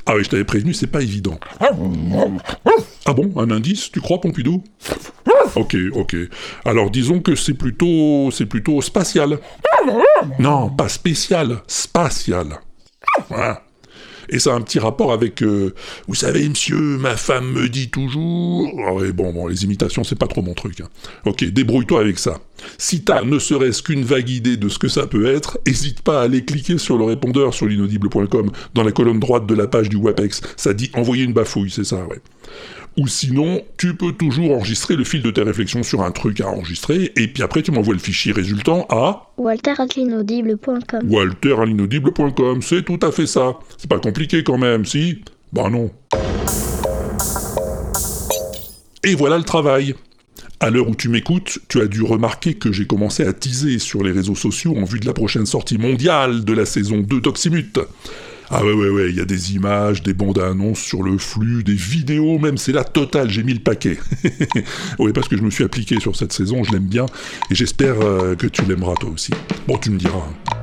Ah 0.06 0.16
oui, 0.16 0.24
je 0.24 0.30
t'avais 0.30 0.44
prévenu, 0.44 0.74
c'est 0.74 0.88
pas 0.88 1.02
évident. 1.02 1.40
Ah 1.60 3.14
bon, 3.14 3.32
un 3.38 3.52
indice, 3.52 3.92
tu 3.92 4.02
crois, 4.02 4.22
Pompidou? 4.22 4.64
Ok, 5.56 5.76
ok. 5.94 6.16
Alors 6.64 6.92
disons 6.92 7.22
que 7.22 7.36
c'est 7.36 7.54
plutôt, 7.54 8.30
c'est 8.32 8.46
plutôt 8.46 8.82
spatial. 8.82 9.40
Non, 10.40 10.70
pas 10.70 10.90
spécial, 10.90 11.62
spatial. 11.68 12.60
Voilà. 13.30 13.62
Et 14.30 14.40
ça 14.40 14.54
a 14.54 14.56
un 14.56 14.62
petit 14.62 14.80
rapport 14.80 15.12
avec, 15.14 15.42
euh, 15.44 15.74
vous 16.08 16.16
savez, 16.16 16.48
monsieur, 16.48 16.98
ma 16.98 17.16
femme 17.16 17.52
me 17.52 17.70
dit 17.70 17.90
toujours. 17.90 18.70
Ah 18.88 18.92
bon, 19.14 19.34
bon, 19.34 19.48
les 19.48 19.64
imitations, 19.64 20.04
c'est 20.04 20.18
pas 20.18 20.28
trop 20.28 20.42
mon 20.42 20.54
truc. 20.54 20.82
hein. 20.82 20.88
Ok, 21.26 21.44
débrouille-toi 21.46 22.00
avec 22.02 22.20
ça. 22.20 22.40
Si 22.78 23.04
t'as 23.04 23.24
ne 23.24 23.38
serait-ce 23.40 23.84
qu'une 23.84 24.04
vague 24.04 24.30
idée 24.30 24.58
de 24.58 24.70
ce 24.70 24.80
que 24.80 24.88
ça 24.88 25.08
peut 25.08 25.26
être, 25.28 25.58
hésite 25.66 26.02
pas 26.02 26.22
à 26.22 26.24
aller 26.24 26.44
cliquer 26.46 26.78
sur 26.78 26.98
le 26.98 27.04
répondeur 27.04 27.54
sur 27.54 27.66
l'inaudible.com 27.68 28.52
dans 28.74 28.84
la 28.84 28.92
colonne 28.92 29.20
droite 29.20 29.46
de 29.46 29.54
la 29.54 29.68
page 29.68 29.90
du 29.90 29.98
WAPEX. 29.98 30.42
Ça 30.56 30.74
dit 30.74 30.90
envoyer 30.94 31.24
une 31.24 31.34
bafouille, 31.34 31.70
c'est 31.70 31.84
ça, 31.84 32.06
ouais. 32.06 32.20
Ou 32.98 33.10
sinon, 33.10 33.62
tu 33.78 33.94
peux 33.94 34.14
toujours 34.14 34.52
enregistrer 34.54 34.96
le 34.96 35.04
fil 35.04 35.22
de 35.22 35.30
tes 35.30 35.42
réflexions 35.42 35.84
sur 35.84 36.02
un 36.02 36.12
truc 36.12 36.40
à 36.40 36.48
enregistrer, 36.48 37.12
et 37.18 37.28
puis 37.28 37.44
après 37.44 37.62
tu 37.62 37.72
m'envoies 37.72 37.94
le 37.94 38.00
fichier 38.00 38.32
résultant 38.32 38.86
à 38.90 39.32
walter.l'inaudible.com 39.38 41.02
walter 41.10 41.56
à 41.60 41.66
l'inaudible.com. 41.66 42.62
C'est 42.62 42.84
tout 42.84 43.00
à 43.02 43.12
fait 43.12 43.28
ça. 43.28 43.60
C'est 43.78 43.90
pas 43.90 44.00
compliqué 44.00 44.44
quand 44.44 44.58
même, 44.58 44.86
si? 44.86 45.22
Bah 45.52 45.70
non. 45.70 45.92
Et 49.04 49.14
voilà 49.14 49.38
le 49.38 49.44
travail. 49.44 49.94
À 50.62 50.70
l'heure 50.70 50.88
où 50.88 50.96
tu 50.96 51.10
m'écoutes, 51.10 51.60
tu 51.68 51.82
as 51.82 51.88
dû 51.88 52.02
remarquer 52.02 52.54
que 52.54 52.72
j'ai 52.72 52.88
commencé 52.88 53.24
à 53.26 53.34
teaser 53.34 53.78
sur 53.78 54.04
les 54.04 54.12
réseaux 54.12 54.36
sociaux 54.36 54.74
en 54.78 54.86
vue 54.86 55.02
de 55.02 55.06
la 55.06 55.14
prochaine 55.14 55.46
sortie 55.46 55.78
mondiale 55.78 56.46
de 56.46 56.54
la 56.54 56.66
saison 56.66 57.00
2 57.00 57.20
d'Oxymute. 57.20 57.80
Ah 58.52 58.64
ouais 58.64 58.74
ouais 58.74 58.90
ouais, 58.90 59.10
il 59.10 59.16
y 59.16 59.22
a 59.22 59.26
des 59.26 59.56
images, 59.56 60.04
des 60.04 60.14
bandes 60.14 60.40
annonces 60.40 60.80
sur 60.80 61.02
le 61.04 61.18
flux, 61.18 61.64
des 61.64 61.74
vidéos 61.74 62.38
même, 62.40 62.58
c'est 62.58 62.72
la 62.72 62.84
totale, 62.84 63.30
j'ai 63.30 63.44
mis 63.44 63.54
le 63.54 63.60
paquet. 63.60 63.98
oui, 65.00 65.12
parce 65.14 65.28
que 65.28 65.36
je 65.38 65.42
me 65.42 65.50
suis 65.50 65.64
appliqué 65.64 66.00
sur 66.00 66.16
cette 66.16 66.32
saison, 66.34 66.64
je 66.64 66.72
l'aime 66.72 66.86
bien, 66.86 67.06
et 67.50 67.56
j'espère 67.56 68.00
euh, 68.02 68.36
que 68.36 68.48
tu 68.48 68.64
l'aimeras 68.66 68.94
toi 69.00 69.10
aussi. 69.10 69.32
Bon, 69.68 69.78
tu 69.78 69.90
me 69.90 69.98
diras. 69.98 70.20
hein. 70.20 70.55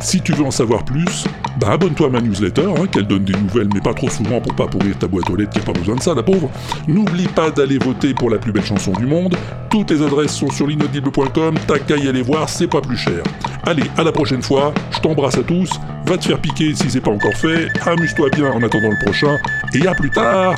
Si 0.00 0.20
tu 0.20 0.32
veux 0.32 0.44
en 0.44 0.50
savoir 0.50 0.84
plus, 0.84 1.24
bah 1.58 1.72
abonne-toi 1.72 2.06
à 2.06 2.10
ma 2.10 2.20
newsletter, 2.20 2.62
hein, 2.76 2.86
qu'elle 2.90 3.06
donne 3.06 3.24
des 3.24 3.34
nouvelles, 3.34 3.68
mais 3.74 3.80
pas 3.80 3.92
trop 3.92 4.08
souvent 4.08 4.40
pour 4.40 4.54
pas 4.54 4.66
pourrir 4.66 4.96
ta 4.98 5.06
boîte 5.06 5.28
aux 5.28 5.36
lettres, 5.36 5.50
qui 5.50 5.58
a 5.58 5.62
pas 5.62 5.72
besoin 5.78 5.96
de 5.96 6.00
ça, 6.00 6.14
la 6.14 6.22
pauvre. 6.22 6.50
N'oublie 6.88 7.28
pas 7.28 7.50
d'aller 7.50 7.78
voter 7.78 8.14
pour 8.14 8.30
la 8.30 8.38
plus 8.38 8.50
belle 8.50 8.64
chanson 8.64 8.92
du 8.92 9.06
monde. 9.06 9.36
Toutes 9.68 9.90
les 9.90 10.02
adresses 10.02 10.32
sont 10.32 10.50
sur 10.50 10.66
l'inaudible.com, 10.66 11.54
t'as 11.66 11.78
qu'à 11.78 11.96
y 11.96 12.08
aller 12.08 12.22
voir, 12.22 12.48
c'est 12.48 12.66
pas 12.66 12.80
plus 12.80 12.96
cher. 12.96 13.22
Allez, 13.64 13.84
à 13.98 14.02
la 14.02 14.12
prochaine 14.12 14.42
fois, 14.42 14.72
je 14.90 15.00
t'embrasse 15.00 15.36
à 15.36 15.42
tous, 15.42 15.70
va 16.06 16.16
te 16.16 16.24
faire 16.24 16.40
piquer 16.40 16.74
si 16.74 16.90
c'est 16.90 17.02
pas 17.02 17.10
encore 17.10 17.34
fait, 17.34 17.68
amuse-toi 17.86 18.30
bien 18.30 18.50
en 18.50 18.62
attendant 18.62 18.90
le 18.90 19.04
prochain, 19.04 19.36
et 19.74 19.86
à 19.86 19.94
plus 19.94 20.10
tard 20.10 20.54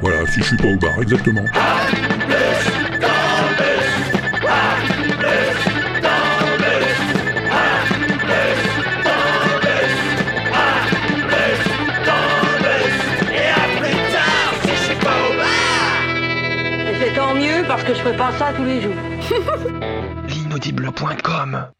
Voilà, 0.00 0.26
si 0.26 0.40
je 0.40 0.46
suis 0.46 0.56
pas 0.56 0.68
au 0.68 0.76
bar, 0.76 1.00
exactement. 1.00 1.44
Fais 18.04 18.16
pas 18.18 18.32
ça 18.32 18.52
tous 18.54 18.64
les 18.64 18.82
jours. 18.82 18.92
L'inaudible.com 20.28 21.70